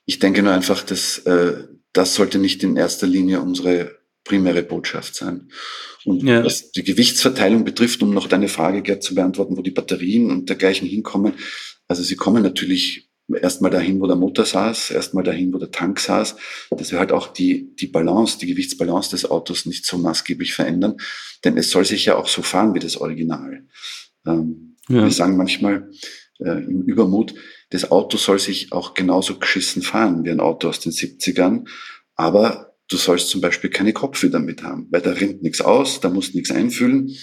[0.05, 5.15] ich denke nur einfach, dass äh, das sollte nicht in erster Linie unsere primäre Botschaft
[5.15, 5.49] sein.
[6.03, 6.43] Und ja.
[6.43, 10.49] was die Gewichtsverteilung betrifft, um noch deine Frage Gerd, zu beantworten, wo die Batterien und
[10.49, 11.33] dergleichen hinkommen.
[11.87, 15.99] Also sie kommen natürlich erstmal dahin, wo der Motor saß, erstmal dahin, wo der Tank
[15.99, 16.35] saß,
[16.71, 20.97] dass wir halt auch die, die Balance, die Gewichtsbalance des Autos nicht so maßgeblich verändern,
[21.43, 23.65] denn es soll sich ja auch so fahren wie das Original.
[24.25, 25.03] Ähm, ja.
[25.03, 25.89] Wir sagen manchmal
[26.39, 27.33] äh, im Übermut,
[27.71, 31.67] das Auto soll sich auch genauso geschissen fahren wie ein Auto aus den 70ern,
[32.15, 36.09] aber du sollst zum Beispiel keine Kopfhörer mit haben, weil da rinnt nichts aus, da
[36.09, 37.15] musst nichts einfüllen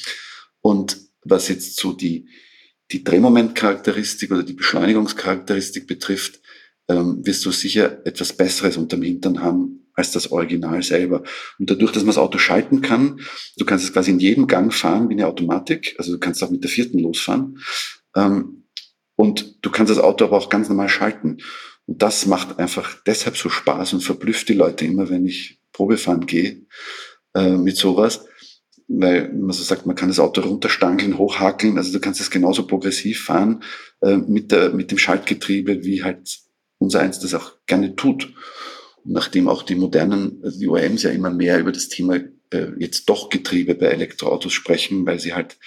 [0.60, 2.28] und was jetzt so die,
[2.92, 6.40] die Drehmomentcharakteristik oder die Beschleunigungscharakteristik betrifft,
[6.88, 11.22] ähm, wirst du sicher etwas Besseres unterm Hintern haben als das Original selber.
[11.58, 13.20] Und dadurch, dass man das Auto schalten kann,
[13.56, 16.50] du kannst es quasi in jedem Gang fahren wie eine Automatik, also du kannst auch
[16.50, 17.58] mit der vierten losfahren.
[18.16, 18.64] Ähm,
[19.16, 21.38] und du kannst das Auto aber auch ganz normal schalten.
[21.86, 26.26] Und das macht einfach deshalb so Spaß und verblüfft die Leute immer, wenn ich Probefahren
[26.26, 26.66] gehe
[27.34, 28.26] äh, mit sowas,
[28.98, 32.66] weil man so sagt, man kann das Auto runterstangeln, hochhakeln, also du kannst es genauso
[32.66, 33.62] progressiv fahren
[34.00, 36.40] äh, mit, der, mit dem Schaltgetriebe, wie halt
[36.78, 38.34] unser eins das auch gerne tut.
[39.04, 42.16] Und nachdem auch die modernen, also die OEMs ja immer mehr über das Thema
[42.50, 45.58] äh, jetzt doch Getriebe bei Elektroautos sprechen, weil sie halt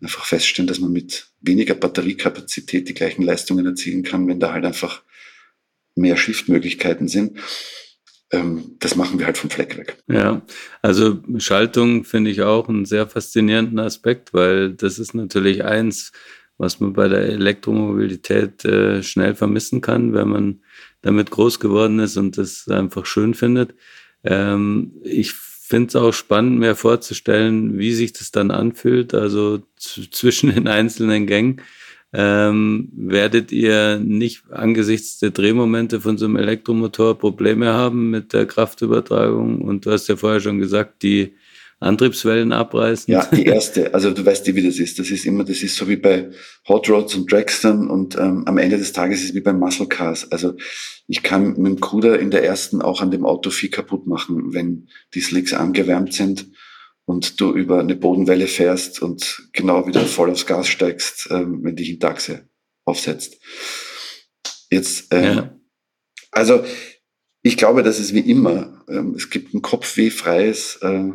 [0.00, 4.64] einfach feststellen, dass man mit weniger Batteriekapazität die gleichen Leistungen erzielen kann, wenn da halt
[4.64, 5.02] einfach
[5.94, 7.38] mehr Shiftmöglichkeiten sind
[8.78, 9.98] das machen wir halt vom Fleck weg.
[10.08, 10.40] Ja,
[10.80, 16.12] also Schaltung finde ich auch einen sehr faszinierenden Aspekt, weil das ist natürlich eins,
[16.56, 20.60] was man bei der Elektromobilität äh, schnell vermissen kann, wenn man
[21.02, 23.74] damit groß geworden ist und das einfach schön findet.
[24.24, 30.54] Ähm, ich finde es auch spannend, mir vorzustellen, wie sich das dann anfühlt, also zwischen
[30.54, 31.60] den einzelnen Gängen
[32.12, 38.46] ähm, werdet ihr nicht angesichts der Drehmomente von so einem Elektromotor Probleme haben mit der
[38.46, 39.62] Kraftübertragung.
[39.62, 41.34] Und du hast ja vorher schon gesagt, die
[41.80, 43.12] Antriebswellen abreißen.
[43.12, 43.92] Ja, die erste.
[43.92, 44.98] Also du weißt ja, wie das ist.
[44.98, 46.30] Das ist immer, das ist so wie bei
[46.68, 49.88] Hot Rods und Dragstern und ähm, am Ende des Tages ist es wie bei Muscle
[49.88, 50.30] Cars.
[50.30, 50.54] Also
[51.08, 54.54] ich kann mit dem Kuder in der ersten auch an dem Auto viel kaputt machen,
[54.54, 56.46] wenn die Slicks angewärmt sind
[57.12, 61.76] und du über eine Bodenwelle fährst und genau wieder voll aufs Gas steigst, ähm, wenn
[61.76, 62.48] die Hinterachse
[62.84, 63.38] aufsetzt.
[64.70, 65.60] Jetzt, ähm, ja.
[66.30, 66.64] also
[67.42, 71.10] ich glaube, dass es wie immer, ähm, es gibt ein kopfwehfreies, äh,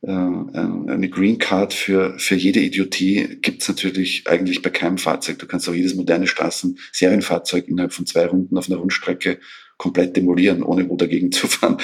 [0.00, 5.38] äh, eine Green Card für, für jede Idiotie gibt es natürlich eigentlich bei keinem Fahrzeug.
[5.40, 9.40] Du kannst auch jedes moderne Straßen-Serienfahrzeug innerhalb von zwei Runden auf einer Rundstrecke
[9.76, 11.76] komplett demolieren, ohne wo dagegen zu fahren.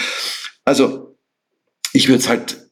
[0.65, 1.19] Also
[1.93, 2.64] ich würde es halt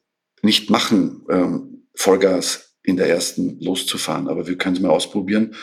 [0.43, 4.27] nicht machen, ähm, Vollgas in der ersten loszufahren.
[4.27, 5.55] Aber wir können es mal ausprobieren.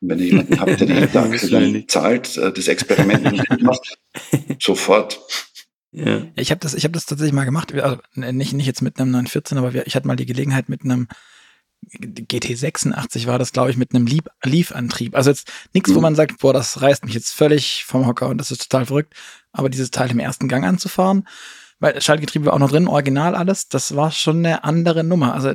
[0.00, 3.98] Und wenn ihr jemanden habt, der die Taxe dann zahlt, äh, das Experiment nicht macht,
[4.60, 5.20] sofort.
[5.92, 6.26] Ja.
[6.34, 7.72] Ich habe das, ich habe das tatsächlich mal gemacht.
[7.72, 11.06] Also nicht, nicht jetzt mit einem 914, aber ich hatte mal die Gelegenheit mit einem
[11.92, 14.06] GT86 war das, glaube ich, mit einem
[14.42, 15.14] Leaf-Antrieb.
[15.14, 15.96] Also jetzt nichts, mhm.
[15.96, 18.86] wo man sagt, boah, das reißt mich jetzt völlig vom Hocker und das ist total
[18.86, 19.14] verrückt.
[19.52, 21.28] Aber dieses Teil im ersten Gang anzufahren,
[21.84, 25.34] weil Schaltgetriebe war auch noch drin, original alles, das war schon eine andere Nummer.
[25.34, 25.52] Also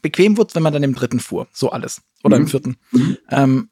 [0.00, 2.02] bequem wurde wenn man dann im dritten fuhr, so alles.
[2.22, 2.42] Oder mhm.
[2.44, 2.76] im vierten.
[2.92, 3.18] Mhm.
[3.30, 3.70] Ähm,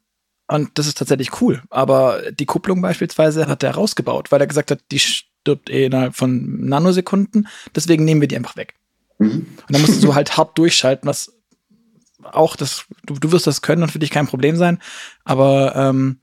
[0.49, 1.61] und das ist tatsächlich cool.
[1.69, 6.17] Aber die Kupplung beispielsweise hat er rausgebaut, weil er gesagt hat, die stirbt eh innerhalb
[6.17, 8.73] von Nanosekunden, deswegen nehmen wir die einfach weg.
[9.19, 9.29] Mhm.
[9.29, 11.31] Und dann musst du halt hart durchschalten, was
[12.23, 14.79] auch das, du, du wirst das können und für dich kein Problem sein,
[15.23, 16.19] aber ähm,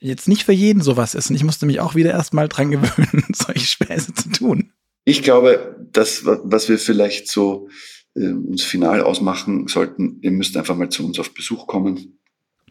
[0.00, 1.30] jetzt nicht für jeden sowas ist.
[1.30, 4.72] Und ich musste mich auch wieder erstmal dran gewöhnen, solche Späße zu tun.
[5.08, 7.68] Ich glaube, das, was wir vielleicht so
[8.16, 12.18] äh, uns final ausmachen sollten, ihr müsst einfach mal zu uns auf Besuch kommen.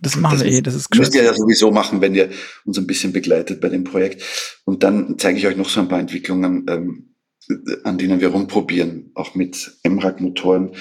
[0.02, 2.30] Das machen das wir eh, das ist Das Müsst ihr ja sowieso machen, wenn ihr
[2.66, 4.22] uns ein bisschen begleitet bei dem Projekt.
[4.66, 7.16] Und dann zeige ich euch noch so ein paar Entwicklungen, ähm,
[7.86, 10.72] an denen wir rumprobieren, auch mit MRAG-Motoren,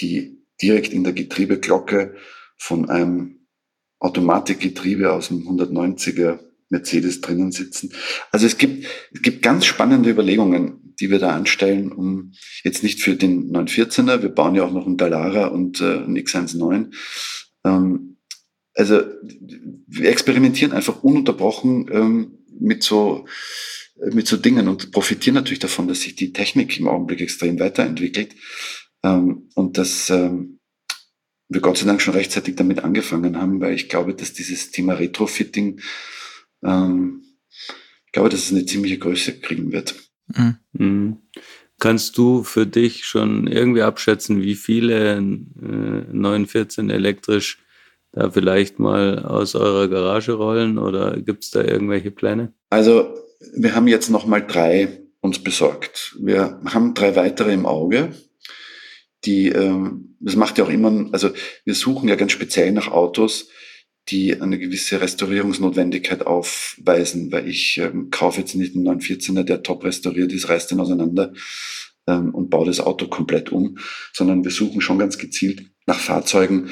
[0.00, 2.16] die direkt in der Getriebeglocke
[2.56, 3.46] von einem
[4.00, 7.92] Automatikgetriebe aus dem 190er Mercedes drinnen sitzen.
[8.32, 12.32] Also es gibt, es gibt ganz spannende Überlegungen, die wir da anstellen, um
[12.64, 16.16] jetzt nicht für den 914er, wir bauen ja auch noch einen Dallara und äh, einen
[16.16, 16.92] X19.
[17.64, 18.16] Ähm,
[18.74, 19.02] also
[19.86, 23.26] wir experimentieren einfach ununterbrochen ähm, mit so
[24.12, 28.36] mit so Dingen und profitieren natürlich davon, dass sich die Technik im Augenblick extrem weiterentwickelt
[29.02, 30.60] ähm, und dass ähm,
[31.48, 34.94] wir Gott sei Dank schon rechtzeitig damit angefangen haben, weil ich glaube, dass dieses Thema
[34.94, 35.80] Retrofitting
[36.62, 37.24] ähm,
[38.08, 39.94] ich glaube, dass es eine ziemliche Größe kriegen wird.
[40.28, 40.56] Mhm.
[40.72, 41.16] Mhm.
[41.80, 47.58] Kannst du für dich schon irgendwie abschätzen, wie viele äh, 914 elektrisch
[48.12, 52.52] da vielleicht mal aus eurer Garage rollen oder gibt es da irgendwelche Pläne?
[52.70, 53.14] Also
[53.54, 56.16] wir haben jetzt noch mal drei uns besorgt.
[56.20, 58.12] Wir haben drei weitere im Auge.
[59.24, 61.30] Die, ähm, das macht ja auch immer, also
[61.64, 63.48] wir suchen ja ganz speziell nach Autos,
[64.10, 69.84] die eine gewisse Restaurierungsnotwendigkeit aufweisen, weil ich ähm, kaufe jetzt nicht einen 914er, der top
[69.84, 71.32] restauriert ist, reißt den auseinander
[72.06, 73.78] ähm, und baue das Auto komplett um,
[74.12, 76.70] sondern wir suchen schon ganz gezielt nach Fahrzeugen,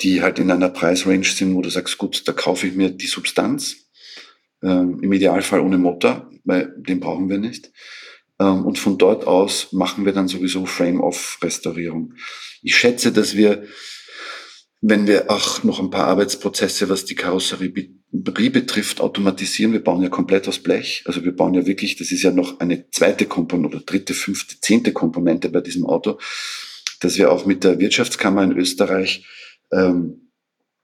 [0.00, 3.06] die halt in einer Preisrange sind, wo du sagst, gut, da kaufe ich mir die
[3.06, 3.88] Substanz,
[4.62, 7.72] ähm, im Idealfall ohne Motor, weil den brauchen wir nicht.
[8.40, 12.14] Ähm, und von dort aus machen wir dann sowieso Frame-off-Restaurierung.
[12.62, 13.64] Ich schätze, dass wir
[14.82, 17.72] wenn wir auch noch ein paar Arbeitsprozesse, was die Karosserie
[18.10, 19.72] betrifft, automatisieren.
[19.72, 21.04] Wir bauen ja komplett aus Blech.
[21.06, 24.60] Also wir bauen ja wirklich, das ist ja noch eine zweite Komponente oder dritte, fünfte,
[24.60, 26.18] zehnte Komponente bei diesem Auto,
[27.00, 29.24] dass wir auch mit der Wirtschaftskammer in Österreich
[29.70, 30.32] ähm,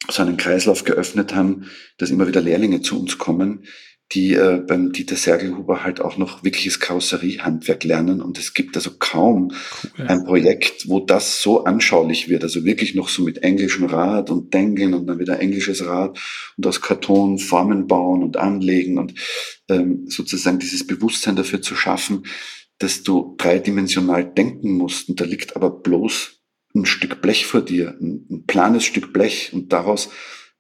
[0.09, 1.69] so einen Kreislauf geöffnet haben,
[1.99, 3.65] dass immer wieder Lehrlinge zu uns kommen,
[4.13, 8.23] die äh, beim Dieter Sergelhuber halt auch noch wirkliches Karosseriehandwerk lernen.
[8.23, 9.53] Und es gibt also kaum
[9.99, 10.07] cool.
[10.07, 12.43] ein Projekt, wo das so anschaulich wird.
[12.43, 16.19] Also wirklich noch so mit englischem Rad und Dengeln und dann wieder englisches Rad
[16.57, 19.13] und aus Karton Formen bauen und anlegen und
[19.69, 22.25] ähm, sozusagen dieses Bewusstsein dafür zu schaffen,
[22.79, 25.11] dass du dreidimensional denken musst.
[25.11, 26.41] Und da liegt aber bloß
[26.75, 29.51] ein Stück Blech vor dir, ein, ein planes Stück Blech.
[29.53, 30.09] Und daraus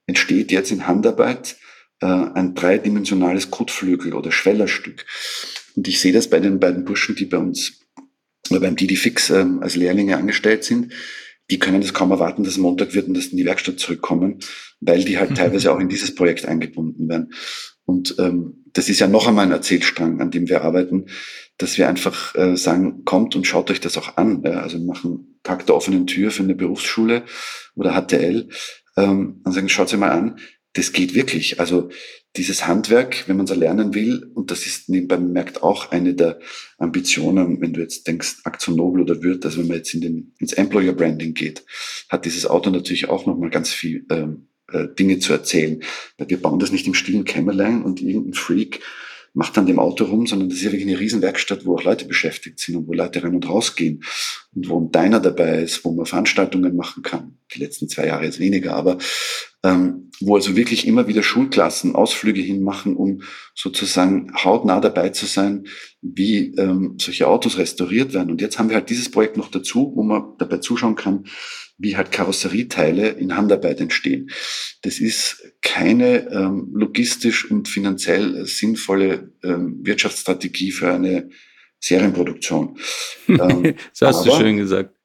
[0.06, 1.56] entsteht jetzt in Handarbeit
[2.00, 5.06] äh, ein dreidimensionales Kotflügel oder Schwellerstück.
[5.76, 7.80] Und ich sehe das bei den beiden Burschen, die bei uns
[8.50, 10.92] oder beim Didi Fix äh, als Lehrlinge angestellt sind.
[11.50, 14.40] Die können das kaum erwarten, dass Montag wird und dass in die Werkstatt zurückkommen,
[14.80, 15.34] weil die halt mhm.
[15.34, 17.32] teilweise auch in dieses Projekt eingebunden werden.
[17.84, 21.06] Und ähm, das ist ja noch einmal ein Erzählstrang, an dem wir arbeiten,
[21.56, 24.42] dass wir einfach äh, sagen, kommt und schaut euch das auch an.
[24.44, 24.60] Ja?
[24.60, 27.24] Also machen Tag der offenen Tür für eine Berufsschule
[27.74, 28.50] oder HTL
[28.98, 30.38] ähm, und sagen, schaut sie mal an,
[30.78, 31.58] das geht wirklich.
[31.58, 31.90] Also
[32.36, 36.38] dieses Handwerk, wenn man es erlernen will, und das ist nebenbei bemerkt auch eine der
[36.78, 40.34] Ambitionen, wenn du jetzt denkst, Aktion Nobel oder Wirt, also wenn man jetzt in den,
[40.38, 41.64] ins Employer Branding geht,
[42.08, 45.82] hat dieses Auto natürlich auch nochmal ganz viel ähm, äh, Dinge zu erzählen.
[46.16, 48.80] Weil wir bauen das nicht im stillen Kämmerlein und irgendein Freak
[49.38, 52.06] macht an dem Auto rum, sondern das ist ja wirklich eine Riesenwerkstatt, wo auch Leute
[52.06, 54.02] beschäftigt sind und wo Leute rein und rausgehen
[54.52, 57.38] und wo ein Diner dabei ist, wo man Veranstaltungen machen kann.
[57.54, 58.98] Die letzten zwei Jahre jetzt weniger, aber
[59.62, 63.22] ähm, wo also wirklich immer wieder Schulklassen Ausflüge hinmachen, um
[63.54, 65.68] sozusagen hautnah dabei zu sein,
[66.02, 68.32] wie ähm, solche Autos restauriert werden.
[68.32, 71.26] Und jetzt haben wir halt dieses Projekt noch dazu, wo man dabei zuschauen kann,
[71.78, 74.30] wie halt Karosserieteile in Handarbeit entstehen.
[74.82, 81.30] Das ist keine ähm, logistisch und finanziell sinnvolle ähm, Wirtschaftsstrategie für eine
[81.80, 82.78] Serienproduktion.
[83.28, 84.96] Ähm, das hast du schön gesagt.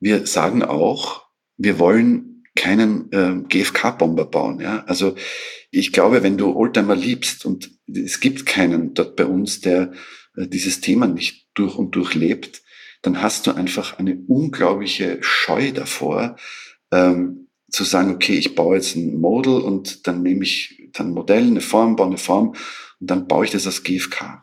[0.00, 4.60] Wir sagen auch, wir wollen keinen ähm, GFK-Bomber bauen.
[4.60, 4.82] Ja?
[4.86, 5.14] Also
[5.70, 9.92] ich glaube, wenn du Oldtimer liebst und es gibt keinen dort bei uns, der
[10.36, 12.62] äh, dieses Thema nicht durch und durch lebt,
[13.08, 16.36] dann hast du einfach eine unglaubliche Scheu davor,
[16.90, 21.14] ähm, zu sagen, okay, ich baue jetzt ein Model und dann nehme ich dann ein
[21.14, 22.48] Modell, eine Form, baue eine Form
[23.00, 24.42] und dann baue ich das als GFK.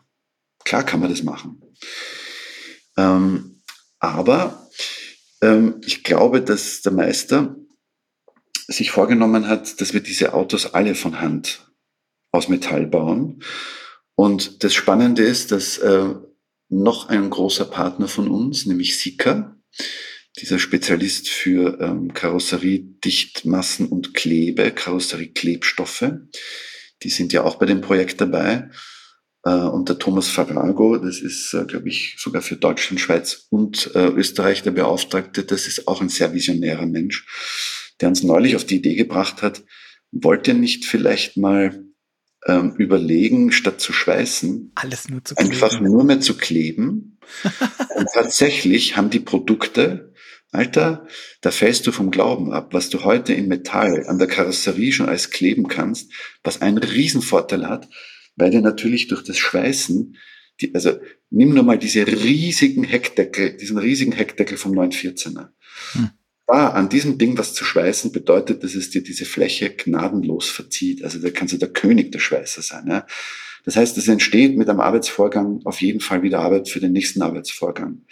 [0.64, 1.62] Klar kann man das machen.
[2.96, 3.62] Ähm,
[4.00, 4.68] aber
[5.42, 7.54] ähm, ich glaube, dass der Meister
[8.66, 11.72] sich vorgenommen hat, dass wir diese Autos alle von Hand
[12.32, 13.42] aus Metall bauen.
[14.16, 16.14] Und das Spannende ist, dass äh,
[16.68, 19.56] noch ein großer Partner von uns, nämlich Sika,
[20.38, 26.12] dieser Spezialist für ähm, Karosseriedichtmassen und Klebe, Karosserieklebstoffe.
[27.02, 28.70] Die sind ja auch bei dem Projekt dabei.
[29.44, 33.92] Äh, und der Thomas Farago, das ist, äh, glaube ich, sogar für Deutschland, Schweiz und
[33.94, 37.26] äh, Österreich der Beauftragte, das ist auch ein sehr visionärer Mensch,
[38.00, 39.62] der uns neulich auf die Idee gebracht hat,
[40.10, 41.85] wollt ihr nicht vielleicht mal
[42.46, 47.18] ähm, überlegen, statt zu schweißen, alles nur zu einfach nur mehr zu kleben.
[47.96, 50.12] und tatsächlich haben die Produkte,
[50.52, 51.06] Alter,
[51.40, 55.08] da fällst du vom Glauben ab, was du heute in Metall an der Karosserie schon
[55.08, 56.12] alles kleben kannst,
[56.44, 57.88] was einen Riesenvorteil hat,
[58.36, 60.16] weil dir natürlich durch das Schweißen,
[60.60, 60.98] die, also
[61.30, 65.48] nimm nur mal diese riesigen Heckdeckel, diesen riesigen Heckdeckel vom 914er.
[65.92, 66.10] Hm
[66.46, 71.02] da an diesem Ding was zu schweißen, bedeutet, dass es dir diese Fläche gnadenlos verzieht.
[71.02, 72.86] Also da kannst du der König der Schweißer sein.
[72.88, 73.06] Ja?
[73.64, 77.20] Das heißt, es entsteht mit einem Arbeitsvorgang auf jeden Fall wieder Arbeit für den nächsten
[77.22, 78.02] Arbeitsvorgang.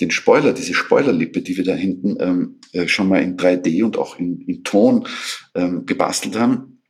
[0.00, 3.96] Den Spoiler, diese Spoilerlippe, die wir da hinten ähm, äh, schon mal in 3D und
[3.96, 5.08] auch in, in Ton
[5.54, 6.82] ähm, gebastelt haben,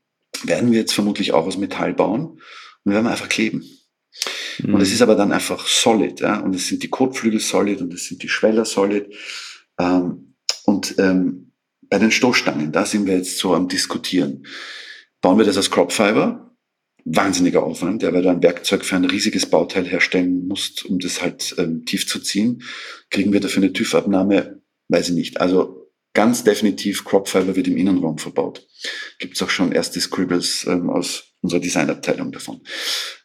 [0.45, 2.41] werden wir jetzt vermutlich auch aus Metall bauen
[2.85, 3.65] und werden einfach kleben.
[4.59, 4.75] Mhm.
[4.75, 6.41] Und es ist aber dann einfach solid, ja?
[6.41, 9.07] und es sind die Kotflügel solid und es sind die Schweller solid.
[9.79, 10.26] Ähm,
[10.67, 11.53] und ähm,
[11.89, 14.47] bei den Stoßstangen, da sind wir jetzt so am Diskutieren.
[15.21, 16.55] Bauen wir das als Crop Fiber?
[17.05, 21.23] Wahnsinniger Aufwand, ja, weil du ein Werkzeug für ein riesiges Bauteil herstellen musst, um das
[21.23, 22.63] halt ähm, tief zu ziehen.
[23.11, 24.61] Kriegen wir dafür eine TÜV-Abnahme?
[24.89, 25.41] Weiß ich nicht.
[25.41, 28.67] Also ganz definitiv Crop Fiber wird im Innenraum verbaut.
[29.21, 32.61] Gibt es auch schon erste Scribbles ähm, aus unserer Designabteilung davon.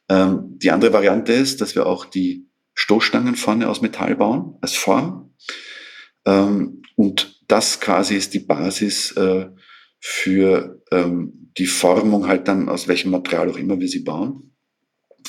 [0.10, 4.74] Ähm, die andere Variante ist, dass wir auch die Stoßstangen vorne aus Metall bauen als
[4.74, 5.34] Form.
[6.26, 9.48] Ähm, und das quasi ist die Basis äh,
[10.00, 14.56] für ähm, die Formung halt dann, aus welchem Material auch immer wir sie bauen.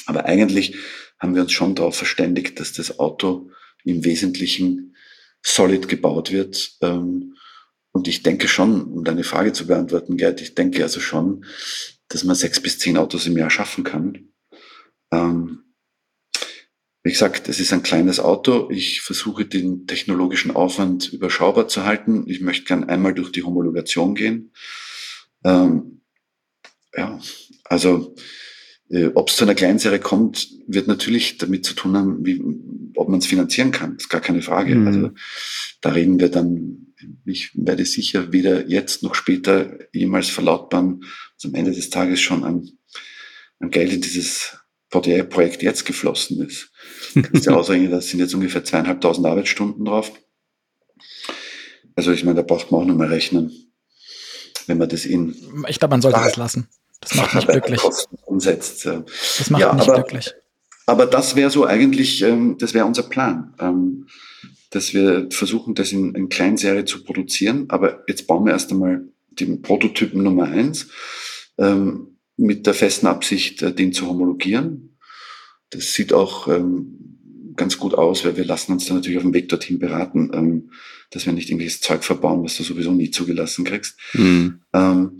[0.04, 0.76] Aber eigentlich
[1.18, 3.50] haben wir uns schon darauf verständigt, dass das Auto
[3.84, 4.94] im Wesentlichen
[5.40, 6.76] solid gebaut wird.
[6.82, 7.36] Ähm,
[7.90, 11.46] und ich denke schon, um deine Frage zu beantworten, Gerd, ich denke also schon,
[12.08, 14.28] dass man sechs bis zehn Autos im Jahr schaffen kann.
[15.10, 15.71] Ähm,
[17.04, 18.70] wie gesagt, es ist ein kleines Auto.
[18.70, 22.24] Ich versuche den technologischen Aufwand überschaubar zu halten.
[22.28, 24.52] Ich möchte gern einmal durch die Homologation gehen.
[25.44, 26.02] Ähm,
[26.96, 27.20] ja,
[27.64, 28.14] also
[28.88, 32.40] äh, ob es zu einer Kleinserie kommt, wird natürlich damit zu tun haben, wie,
[32.94, 33.94] ob man es finanzieren kann.
[33.94, 34.74] Das ist gar keine Frage.
[34.74, 34.86] Mhm.
[34.86, 35.10] Also
[35.80, 41.00] da reden wir dann, ich werde sicher weder jetzt noch später jemals verlautbaren,
[41.34, 42.68] dass am Ende des Tages schon an,
[43.58, 44.58] an Geld in dieses
[44.90, 46.71] VDI-Projekt jetzt geflossen ist.
[47.14, 50.12] Kannst du ausrechnen, das sind jetzt ungefähr zweieinhalbtausend Arbeitsstunden drauf.
[51.94, 53.52] Also ich meine, da braucht man auch nochmal rechnen,
[54.66, 55.34] wenn man das in...
[55.68, 56.68] Ich glaube, man sollte das lassen.
[57.00, 57.80] Das macht nicht glücklich.
[58.24, 58.86] Umsetzt.
[58.86, 60.32] Das macht ja, nicht aber, glücklich.
[60.86, 64.06] Aber das wäre so eigentlich, ähm, das wäre unser Plan, ähm,
[64.70, 67.66] dass wir versuchen, das in, in Kleinserie zu produzieren.
[67.68, 70.88] Aber jetzt bauen wir erst einmal den Prototypen Nummer eins.
[71.58, 74.91] Ähm, mit der festen Absicht, äh, den zu homologieren.
[75.72, 79.34] Das sieht auch ähm, ganz gut aus, weil wir lassen uns dann natürlich auf dem
[79.34, 80.70] Weg dorthin beraten, ähm,
[81.10, 83.98] dass wir nicht irgendwelches Zeug verbauen, was du sowieso nie zugelassen kriegst.
[84.14, 84.60] Mhm.
[84.72, 85.18] Ähm,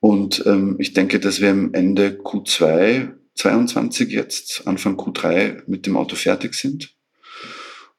[0.00, 5.96] und ähm, ich denke, dass wir am Ende Q2 22 jetzt, Anfang Q3 mit dem
[5.96, 6.94] Auto fertig sind.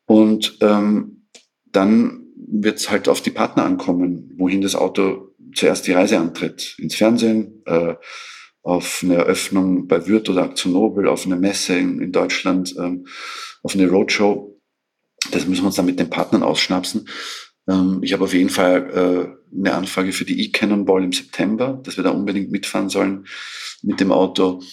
[0.05, 1.27] Und ähm,
[1.65, 6.75] dann wird es halt auf die Partner ankommen, wohin das Auto zuerst die Reise antritt.
[6.77, 7.95] Ins Fernsehen, äh,
[8.65, 13.05] auf eine Eröffnung bei Würth oder Aktion Nobel, auf eine Messe in, in Deutschland, ähm,
[13.61, 14.59] auf eine Roadshow.
[15.31, 17.07] Das müssen wir uns dann mit den Partnern ausschnapsen.
[17.69, 21.97] Ähm, ich habe auf jeden Fall äh, eine Anfrage für die E-Cannonball im September, dass
[21.97, 23.27] wir da unbedingt mitfahren sollen
[23.83, 24.63] mit dem Auto.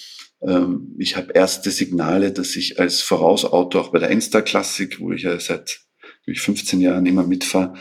[0.41, 5.13] Ähm, ich habe erste Signale, dass ich als Vorausauto auch bei der Enstar Classic, wo
[5.13, 5.83] ich ja seit
[6.25, 7.75] ich 15 Jahren immer mitfahre,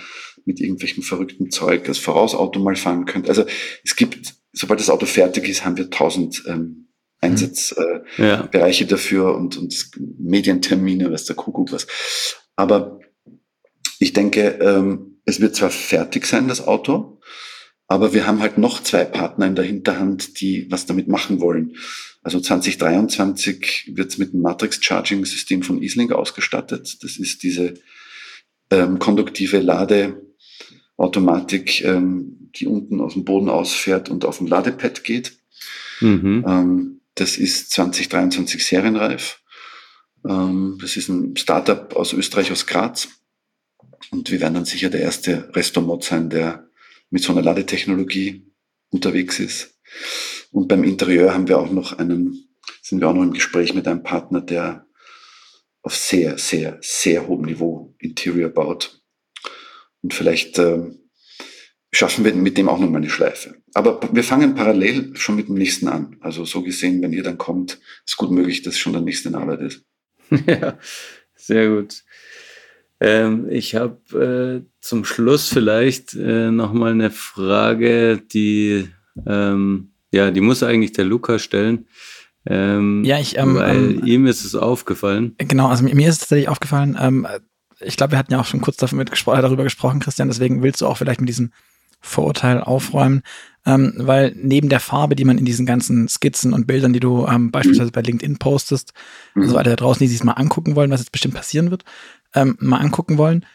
[0.43, 3.29] mit irgendwelchen verrückten Zeug als Vorausauto mal fahren könnte.
[3.29, 3.45] Also
[3.85, 6.87] es gibt sobald das Auto fertig ist, haben wir tausend ähm,
[7.21, 8.89] Einsatzbereiche äh, ja.
[8.89, 11.87] dafür und, und Medientermine, was der Kuckuck was.
[12.55, 12.99] Aber
[13.99, 17.19] ich denke, ähm, es wird zwar fertig sein, das Auto,
[17.87, 21.75] aber wir haben halt noch zwei Partner in der Hinterhand, die was damit machen wollen.
[22.23, 27.03] Also 2023 wird es mit dem Matrix Charging System von Isling ausgestattet.
[27.03, 27.75] Das ist diese
[28.71, 30.21] ähm, konduktive Lade
[30.97, 35.37] Automatik, ähm, die unten aus dem Boden ausfährt und auf ein Ladepad geht.
[35.99, 36.45] Mhm.
[36.47, 39.41] Ähm, das ist 2023 serienreif.
[40.27, 43.09] Ähm, das ist ein Startup aus Österreich, aus Graz.
[44.09, 46.67] Und wir werden dann sicher der erste Restomod sein, der
[47.09, 48.51] mit so einer Ladetechnologie
[48.89, 49.79] unterwegs ist.
[50.51, 52.49] Und beim Interieur haben wir auch noch einen,
[52.81, 54.85] sind wir auch noch im Gespräch mit einem Partner, der
[55.81, 59.01] auf sehr, sehr, sehr hohem Niveau Interior baut.
[60.01, 60.91] Und vielleicht äh,
[61.91, 63.55] schaffen wir mit dem auch nochmal eine Schleife.
[63.73, 66.15] Aber wir fangen parallel schon mit dem nächsten an.
[66.21, 69.35] Also so gesehen, wenn ihr dann kommt, ist gut möglich, dass schon der nächste in
[69.35, 69.85] Arbeit ist.
[70.47, 70.77] ja,
[71.35, 72.03] sehr gut.
[73.01, 78.87] Ähm, ich habe äh, zum Schluss vielleicht äh, nochmal eine Frage, die,
[79.25, 81.87] ähm, ja, die muss eigentlich der Luca stellen.
[82.45, 85.35] Ähm, ja, ich, ähm, weil ähm, ihm ist es aufgefallen.
[85.39, 86.97] Genau, also mir ist es tatsächlich aufgefallen.
[86.99, 87.27] Ähm,
[87.79, 90.27] ich glaube, wir hatten ja auch schon kurz darüber gesprochen, Christian.
[90.27, 91.51] Deswegen willst du auch vielleicht mit diesem
[92.01, 93.21] Vorurteil aufräumen,
[93.65, 97.27] ähm, weil neben der Farbe, die man in diesen ganzen Skizzen und Bildern, die du
[97.27, 98.93] ähm, beispielsweise bei LinkedIn postest,
[99.35, 99.43] mhm.
[99.43, 101.83] also alle da draußen, die sich mal angucken wollen, was jetzt bestimmt passieren wird,
[102.33, 103.45] ähm, mal angucken wollen,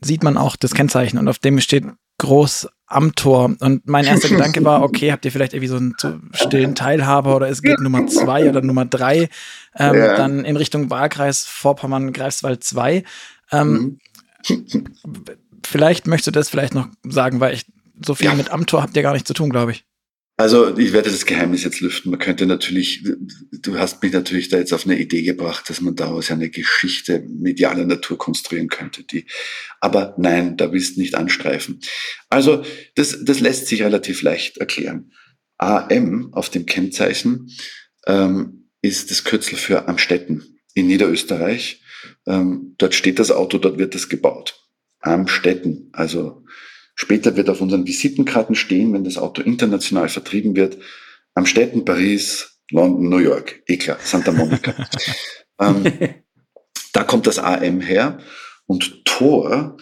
[0.00, 1.84] sieht man auch das Kennzeichen und auf dem steht
[2.18, 3.54] groß am Tor.
[3.60, 5.94] Und mein erster Gedanke war, okay, habt ihr vielleicht irgendwie so einen
[6.32, 9.28] stillen Teilhaber oder es geht Nummer zwei oder Nummer drei,
[9.76, 10.16] ähm, ja.
[10.16, 13.04] dann in Richtung Wahlkreis Vorpommern, Greifswald 2.
[13.52, 13.98] Ähm, mhm
[15.66, 17.66] vielleicht möchtest du das vielleicht noch sagen, weil ich
[18.04, 18.34] so viel ja.
[18.34, 19.84] mit Amtor habt ihr gar nicht zu tun, glaube ich.
[20.40, 22.10] Also ich werde das Geheimnis jetzt lüften.
[22.10, 23.04] Man könnte natürlich,
[23.52, 27.22] du hast mich natürlich da jetzt auf eine Idee gebracht, dass man daraus eine Geschichte
[27.28, 29.04] medialer Natur konstruieren könnte.
[29.04, 29.26] Die,
[29.80, 31.80] aber nein, da willst du nicht anstreifen.
[32.30, 32.64] Also
[32.94, 35.12] das, das lässt sich relativ leicht erklären.
[35.58, 37.50] AM auf dem Kennzeichen
[38.06, 41.82] ähm, ist das Kürzel für Amstetten in Niederösterreich.
[42.26, 44.59] Ähm, dort steht das Auto, dort wird es gebaut.
[45.00, 45.88] Amstetten.
[45.92, 46.44] Also
[46.94, 50.78] später wird auf unseren Visitenkarten stehen, wenn das Auto international vertrieben wird,
[51.34, 54.74] Amstetten, Paris, London, New York, eh klar, Santa Monica.
[55.60, 55.84] ähm,
[56.92, 58.18] da kommt das AM her
[58.66, 59.76] und Tor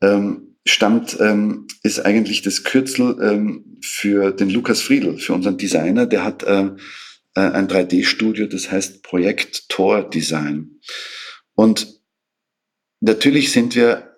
[0.00, 6.06] ähm, stammt, ähm, ist eigentlich das Kürzel ähm, für den Lukas Friedl, für unseren Designer.
[6.06, 6.70] Der hat äh,
[7.34, 10.80] äh ein 3D-Studio, das heißt Projekt Tor Design.
[11.54, 12.00] Und
[13.00, 14.13] natürlich sind wir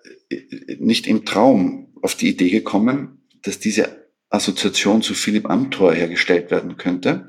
[0.79, 6.77] nicht im Traum auf die Idee gekommen, dass diese Assoziation zu Philipp Amthor hergestellt werden
[6.77, 7.27] könnte.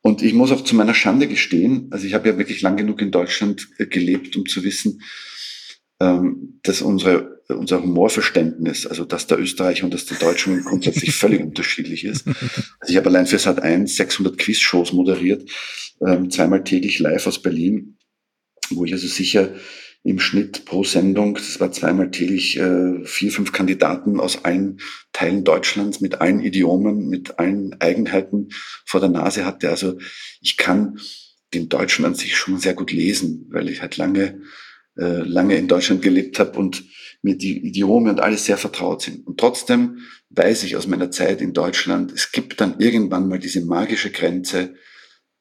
[0.00, 3.00] Und ich muss auch zu meiner Schande gestehen, also ich habe ja wirklich lang genug
[3.00, 5.02] in Deutschland äh, gelebt, um zu wissen,
[6.00, 11.40] ähm, dass unsere, unser Humorverständnis, also dass der Österreicher und dass der Deutsche grundsätzlich völlig
[11.40, 12.26] unterschiedlich ist.
[12.26, 15.50] Also ich habe allein für Sat 1 600 Quizshows moderiert,
[16.06, 17.98] ähm, zweimal täglich live aus Berlin,
[18.70, 19.54] wo ich also sicher
[20.08, 24.80] im Schnitt pro Sendung, das war zweimal täglich, äh, vier, fünf Kandidaten aus allen
[25.12, 28.48] Teilen Deutschlands mit allen Idiomen, mit allen Eigenheiten
[28.86, 29.68] vor der Nase hatte.
[29.68, 29.98] Also
[30.40, 30.98] ich kann
[31.52, 34.40] den Deutschen an sich schon sehr gut lesen, weil ich halt lange,
[34.96, 36.84] äh, lange in Deutschland gelebt habe und
[37.20, 39.26] mir die Idiome und alles sehr vertraut sind.
[39.26, 39.98] Und trotzdem
[40.30, 44.74] weiß ich aus meiner Zeit in Deutschland, es gibt dann irgendwann mal diese magische Grenze,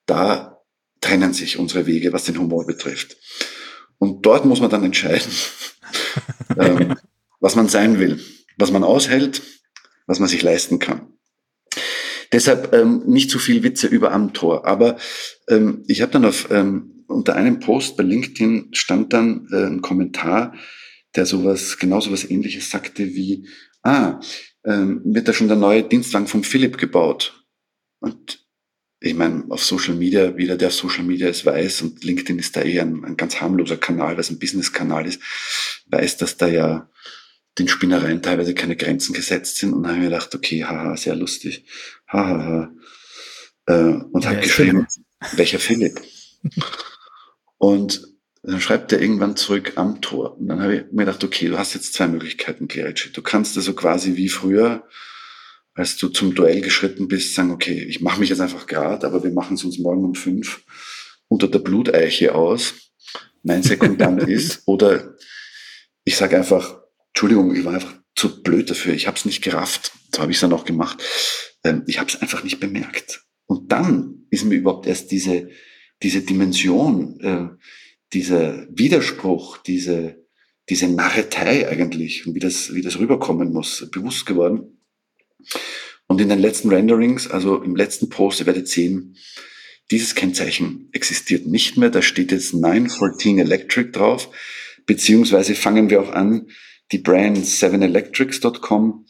[0.08, 0.62] da
[1.00, 3.16] trennen sich unsere Wege, was den Humor betrifft.
[4.00, 5.32] Und dort muss man dann entscheiden,
[6.58, 6.96] ähm,
[7.40, 8.20] was man sein will,
[8.58, 9.42] was man aushält,
[10.06, 11.14] was man sich leisten kann.
[12.32, 14.66] Deshalb ähm, nicht zu viel Witze über Amtor.
[14.66, 14.98] Aber
[15.48, 19.82] ähm, ich habe dann auf ähm, unter einem Post bei LinkedIn stand dann äh, ein
[19.82, 20.54] Kommentar,
[21.16, 23.48] der sowas genau sowas Ähnliches sagte wie:
[23.82, 24.20] Ah,
[24.66, 27.46] ähm, wird da schon der neue Dienstwagen vom Philipp gebaut?
[28.00, 28.46] Und
[29.00, 32.56] ich meine, auf Social Media, jeder, der auf Social Media ist, weiß, und LinkedIn ist
[32.56, 35.22] da eher ein, ein ganz harmloser Kanal, weil es ein Business-Kanal ist,
[35.88, 36.90] weiß, dass da ja
[37.60, 39.74] den Spinnereien teilweise keine Grenzen gesetzt sind.
[39.74, 41.66] Und dann habe ich mir gedacht, okay, haha, sehr lustig.
[42.08, 42.72] Hahaha.
[43.66, 45.38] Äh, und ja, habe geschrieben, Philipp.
[45.38, 46.02] welcher Philipp?
[47.58, 48.02] und
[48.44, 50.38] dann schreibt er irgendwann zurück am Tor.
[50.38, 53.12] Und dann habe ich mir gedacht, okay, du hast jetzt zwei Möglichkeiten, Klerici.
[53.12, 54.88] Du kannst also quasi wie früher
[55.78, 59.24] als du zum Duell geschritten bist, sagen, okay, ich mache mich jetzt einfach gerade, aber
[59.24, 60.64] wir machen es uns morgen um fünf
[61.28, 62.74] unter der Bluteiche aus.
[63.44, 64.64] Mein Sekundant ist.
[64.66, 65.16] Oder
[66.04, 68.96] ich sage einfach, Entschuldigung, ich war einfach zu blöd dafür.
[68.96, 69.92] Ich habe es nicht gerafft.
[70.16, 71.04] So habe ich es dann auch gemacht.
[71.64, 73.24] Ähm, ich habe es einfach nicht bemerkt.
[73.46, 75.50] Und dann ist mir überhaupt erst diese,
[76.02, 77.50] diese Dimension, äh,
[78.14, 80.26] dieser Widerspruch, diese,
[80.70, 84.77] diese Narretei eigentlich und wie das, wie das rüberkommen muss, bewusst geworden.
[86.08, 89.18] Und in den letzten Renderings, also im letzten Post, ihr werdet sehen,
[89.92, 91.90] dieses Kennzeichen existiert nicht mehr.
[91.90, 94.30] Da steht jetzt 914 Electric drauf.
[94.86, 96.48] Beziehungsweise fangen wir auch an,
[96.92, 99.06] die Brand 7electrics.com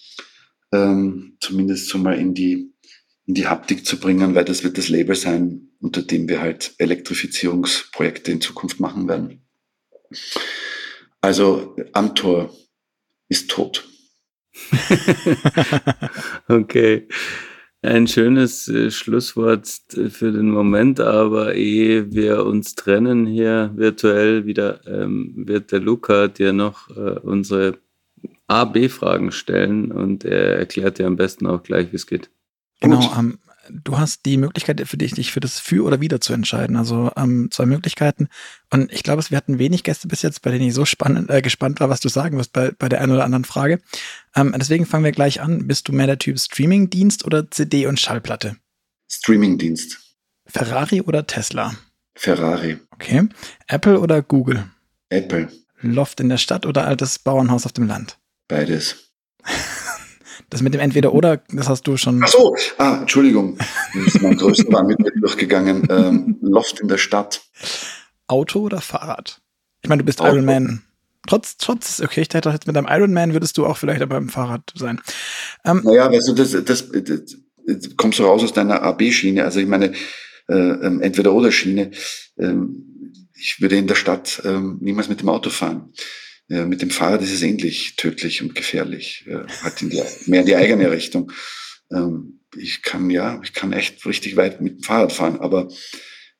[0.72, 2.74] ähm, zumindest so mal in die,
[3.26, 6.74] in die Haptik zu bringen, weil das wird das Label sein, unter dem wir halt
[6.78, 9.48] Elektrifizierungsprojekte in Zukunft machen werden.
[11.22, 12.56] Also Amtor
[13.30, 13.88] ist tot.
[16.48, 17.08] okay.
[17.84, 24.46] Ein schönes äh, Schlusswort äh, für den Moment, aber ehe wir uns trennen hier virtuell
[24.46, 27.78] wieder, ähm, wird der Luca dir noch äh, unsere
[28.48, 32.32] A-B-Fragen stellen und er erklärt dir am besten auch gleich, wie es geht.
[32.82, 33.38] Genau, ähm,
[33.70, 36.76] du hast die Möglichkeit für dich, dich für das Für oder Wider zu entscheiden.
[36.76, 38.30] Also ähm, zwei Möglichkeiten.
[38.72, 41.42] Und ich glaube, wir hatten wenig Gäste bis jetzt, bei denen ich so spannend, äh,
[41.42, 43.80] gespannt war, was du sagen wirst bei, bei der einen oder anderen Frage.
[44.36, 45.68] Ähm, deswegen fangen wir gleich an.
[45.68, 48.58] Bist du mehr der Typ Streamingdienst oder CD und Schallplatte?
[49.10, 50.00] Streamingdienst.
[50.46, 51.76] Ferrari oder Tesla?
[52.16, 52.80] Ferrari.
[52.92, 53.28] Okay.
[53.68, 54.70] Apple oder Google?
[55.10, 55.50] Apple.
[55.82, 58.18] Loft in der Stadt oder altes Bauernhaus auf dem Land?
[58.48, 59.12] Beides.
[60.50, 62.22] Das mit dem Entweder-Oder, das hast du schon.
[62.24, 63.58] Ach so, ah, Entschuldigung.
[63.94, 65.88] Das ist mein größter war mit mir durchgegangen.
[65.90, 67.42] Ähm, Loft in der Stadt.
[68.28, 69.42] Auto oder Fahrrad?
[69.82, 70.36] Ich meine, du bist Auto.
[70.36, 70.84] Iron Man.
[71.28, 74.16] Trotz, trotz, okay, ich dachte jetzt mit einem Iron Man würdest du auch vielleicht aber
[74.16, 75.02] im Fahrrad sein.
[75.66, 79.44] Ähm, naja, du, das, das, das, das kommst du raus aus deiner AB-Schiene.
[79.44, 79.92] Also ich meine,
[80.48, 81.92] äh, ähm, entweder oder Schiene.
[82.38, 85.94] Ähm, ich würde in der Stadt ähm, niemals mit dem Auto fahren.
[86.50, 90.42] Ja, mit dem Fahrrad ist es ähnlich tödlich und gefährlich, äh, halt in die, mehr
[90.42, 91.32] in die eigene Richtung.
[91.92, 95.68] Ähm, ich kann ja, ich kann echt richtig weit mit dem Fahrrad fahren, aber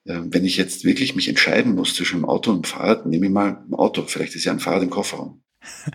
[0.04, 3.26] äh, wenn ich jetzt wirklich mich entscheiden muss zwischen dem Auto und dem Fahrrad, nehme
[3.26, 4.04] ich mal ein Auto.
[4.06, 5.42] Vielleicht ist ja ein Fahrrad im Kofferraum.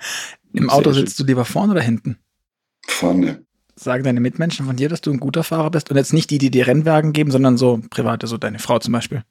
[0.55, 2.19] Im Auto sitzt du lieber vorne oder hinten?
[2.85, 3.43] Vorne.
[3.75, 6.37] Sagen deine Mitmenschen von dir, dass du ein guter Fahrer bist und jetzt nicht die,
[6.37, 9.23] die dir Rennwagen geben, sondern so private, so deine Frau zum Beispiel?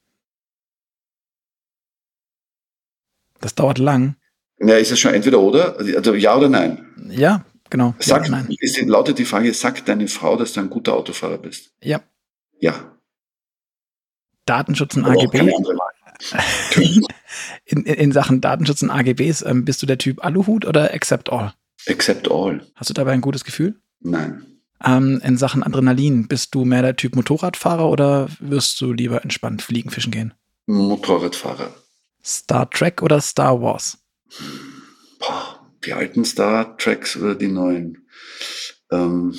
[3.41, 4.17] Das dauert lang.
[4.63, 5.77] Ja, ist es schon entweder oder?
[5.79, 6.87] Also ja oder nein?
[7.09, 7.95] Ja, genau.
[7.99, 8.47] Sag, ja, nein.
[8.61, 11.73] Ist, lautet die Frage, sagt deine Frau, dass du ein guter Autofahrer bist?
[11.83, 12.01] Ja.
[12.61, 12.97] Ja.
[14.47, 15.53] Datenschutz und AGB.
[17.65, 21.33] In, in, in Sachen Datenschutz und AGBs, ähm, bist du der Typ Aluhut oder Accept
[21.33, 21.53] All?
[21.89, 22.65] Accept all.
[22.77, 23.81] Hast du dabei ein gutes Gefühl?
[24.01, 24.47] Nein.
[24.85, 29.63] Ähm, in Sachen Adrenalin, bist du mehr der Typ Motorradfahrer oder wirst du lieber entspannt
[29.63, 30.35] fliegen, fischen gehen?
[30.67, 31.75] Motorradfahrer.
[32.25, 33.99] Star Trek oder Star Wars?
[35.19, 38.07] Boah, die alten Star Treks oder die neuen?
[38.91, 39.35] Ähm,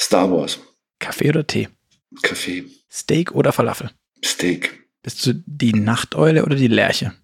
[0.00, 0.58] Star Wars.
[0.98, 1.68] Kaffee oder Tee?
[2.22, 2.64] Kaffee.
[2.90, 3.90] Steak oder Falafel?
[4.24, 4.88] Steak.
[5.02, 7.14] Bist du die Nachteule oder die Lerche?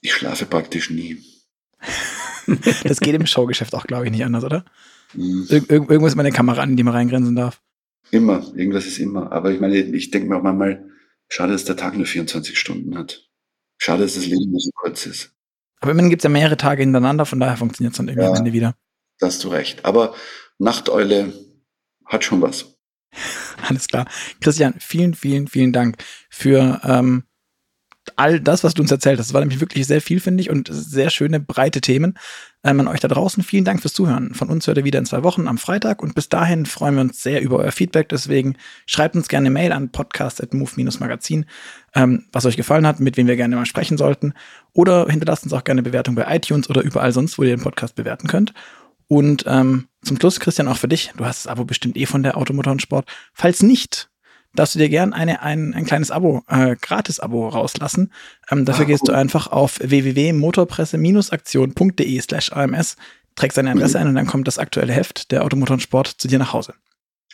[0.00, 1.22] Ich schlafe praktisch nie.
[2.84, 4.64] Das geht im Showgeschäft auch, glaube ich, nicht anders, oder?
[5.12, 5.46] Hm.
[5.50, 7.60] Ir irg irgendwo ist meine Kamera an, die man reingrenzen darf.
[8.10, 9.30] Immer, irgendwas ist immer.
[9.32, 10.88] Aber ich meine, ich denke mir auch manchmal,
[11.28, 13.28] schade, dass der Tag nur 24 Stunden hat.
[13.76, 15.34] Schade, dass das Leben nur so kurz ist.
[15.80, 18.30] Aber immerhin gibt es ja mehrere Tage hintereinander, von daher funktioniert es dann irgendwie Ja.
[18.30, 18.74] am Ende wieder.
[19.18, 19.84] Da hast du recht.
[19.84, 20.14] Aber
[20.58, 21.32] Nachteule
[22.06, 22.74] hat schon was.
[23.68, 24.06] Alles klar.
[24.40, 25.96] Christian, vielen, vielen, vielen Dank
[26.30, 27.24] für ähm,
[28.16, 29.28] all das, was du uns erzählt hast.
[29.28, 32.14] Das war nämlich wirklich sehr vielfältig und sehr schöne, breite Themen.
[32.64, 34.34] Ähm, an euch da draußen, vielen Dank fürs Zuhören.
[34.34, 37.02] Von uns hört ihr wieder in zwei Wochen am Freitag und bis dahin freuen wir
[37.02, 38.08] uns sehr über euer Feedback.
[38.08, 38.56] Deswegen
[38.86, 41.46] schreibt uns gerne eine Mail an podcast.move-magazin,
[41.94, 44.34] ähm, was euch gefallen hat, mit wem wir gerne mal sprechen sollten.
[44.72, 47.62] Oder hinterlasst uns auch gerne eine Bewertung bei iTunes oder überall sonst, wo ihr den
[47.62, 48.54] Podcast bewerten könnt.
[49.06, 51.12] Und ähm, zum Schluss, Christian, auch für dich.
[51.16, 53.08] Du hast das Abo bestimmt eh von der Automotor und Sport.
[53.32, 54.10] Falls nicht,
[54.54, 58.12] darfst du dir gern eine, ein, ein kleines Abo, äh, Gratis-Abo rauslassen.
[58.50, 62.96] Ähm, dafür Ah, gehst du einfach auf www.motorpresse-aktion.de slash AMS,
[63.36, 66.28] trägst deine Adresse ein und dann kommt das aktuelle Heft der Automotor und Sport zu
[66.28, 66.74] dir nach Hause.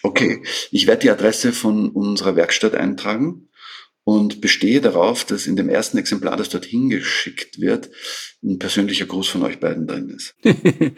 [0.03, 3.49] Okay, ich werde die Adresse von unserer Werkstatt eintragen
[4.06, 7.90] und bestehe darauf, dass in dem ersten Exemplar, das dorthin geschickt wird,
[8.43, 10.35] ein persönlicher Gruß von euch beiden drin ist.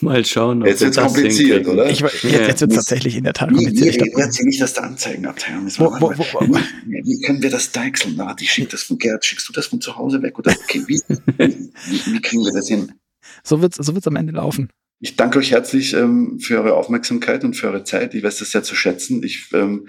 [0.00, 1.90] Mal schauen, ob Jetzt wir wird's das kompliziert, oder?
[1.90, 2.46] Ich, jetzt Ja.
[2.46, 3.96] jetzt wird es tatsächlich in der Tat Wie, kompliziert.
[3.96, 5.64] Ich wie, glaub, wie, nicht das der Anzeigenabteilung?
[5.64, 6.40] Jetzt Wo- wo- wo- wo-
[6.86, 8.14] wie, wie können wir das deichseln?
[8.16, 10.38] Na, die schickt das von Gerd, schickst du das von zu Hause weg?
[10.38, 12.92] Oder okay, wie, wie, wie kriegen wir das hin?
[13.42, 14.68] so wird es so wird's am Ende laufen.
[15.00, 18.14] Ich danke euch herzlich ähm, für eure Aufmerksamkeit und für eure Zeit.
[18.14, 19.20] Ich weiß das sehr zu schätzen.
[19.24, 19.88] Ich ähm,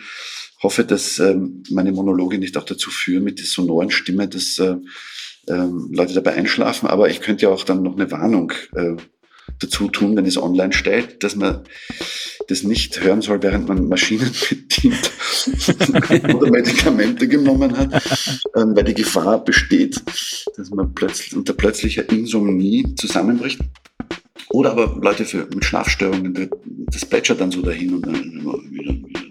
[0.64, 4.77] hoffe, dass ähm, meine Monologe nicht auch dazu führen mit der sonoren Stimme, dass äh,
[5.49, 6.88] ähm, Leute dabei einschlafen.
[6.88, 8.95] Aber ich könnte ja auch dann noch eine Warnung äh,
[9.60, 11.61] dazu tun, wenn es online stellt, dass man
[12.48, 15.11] das nicht hören soll, während man Maschinen bedient
[16.35, 17.94] oder Medikamente genommen hat,
[18.56, 20.02] ähm, weil die Gefahr besteht,
[20.57, 23.60] dass man plötzlich unter plötzlicher Insomnie zusammenbricht.
[24.49, 26.49] Oder aber Leute für, mit Schlafstörungen,
[26.91, 29.22] das plätschert dann so dahin und dann immer wieder, wieder,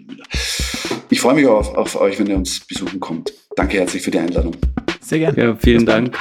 [1.22, 3.32] freue mich auf, auf euch, wenn ihr uns besuchen kommt.
[3.54, 4.56] Danke herzlich für die Einladung.
[5.00, 5.40] Sehr gerne.
[5.40, 5.86] Ja, vielen.
[5.86, 6.18] Dank.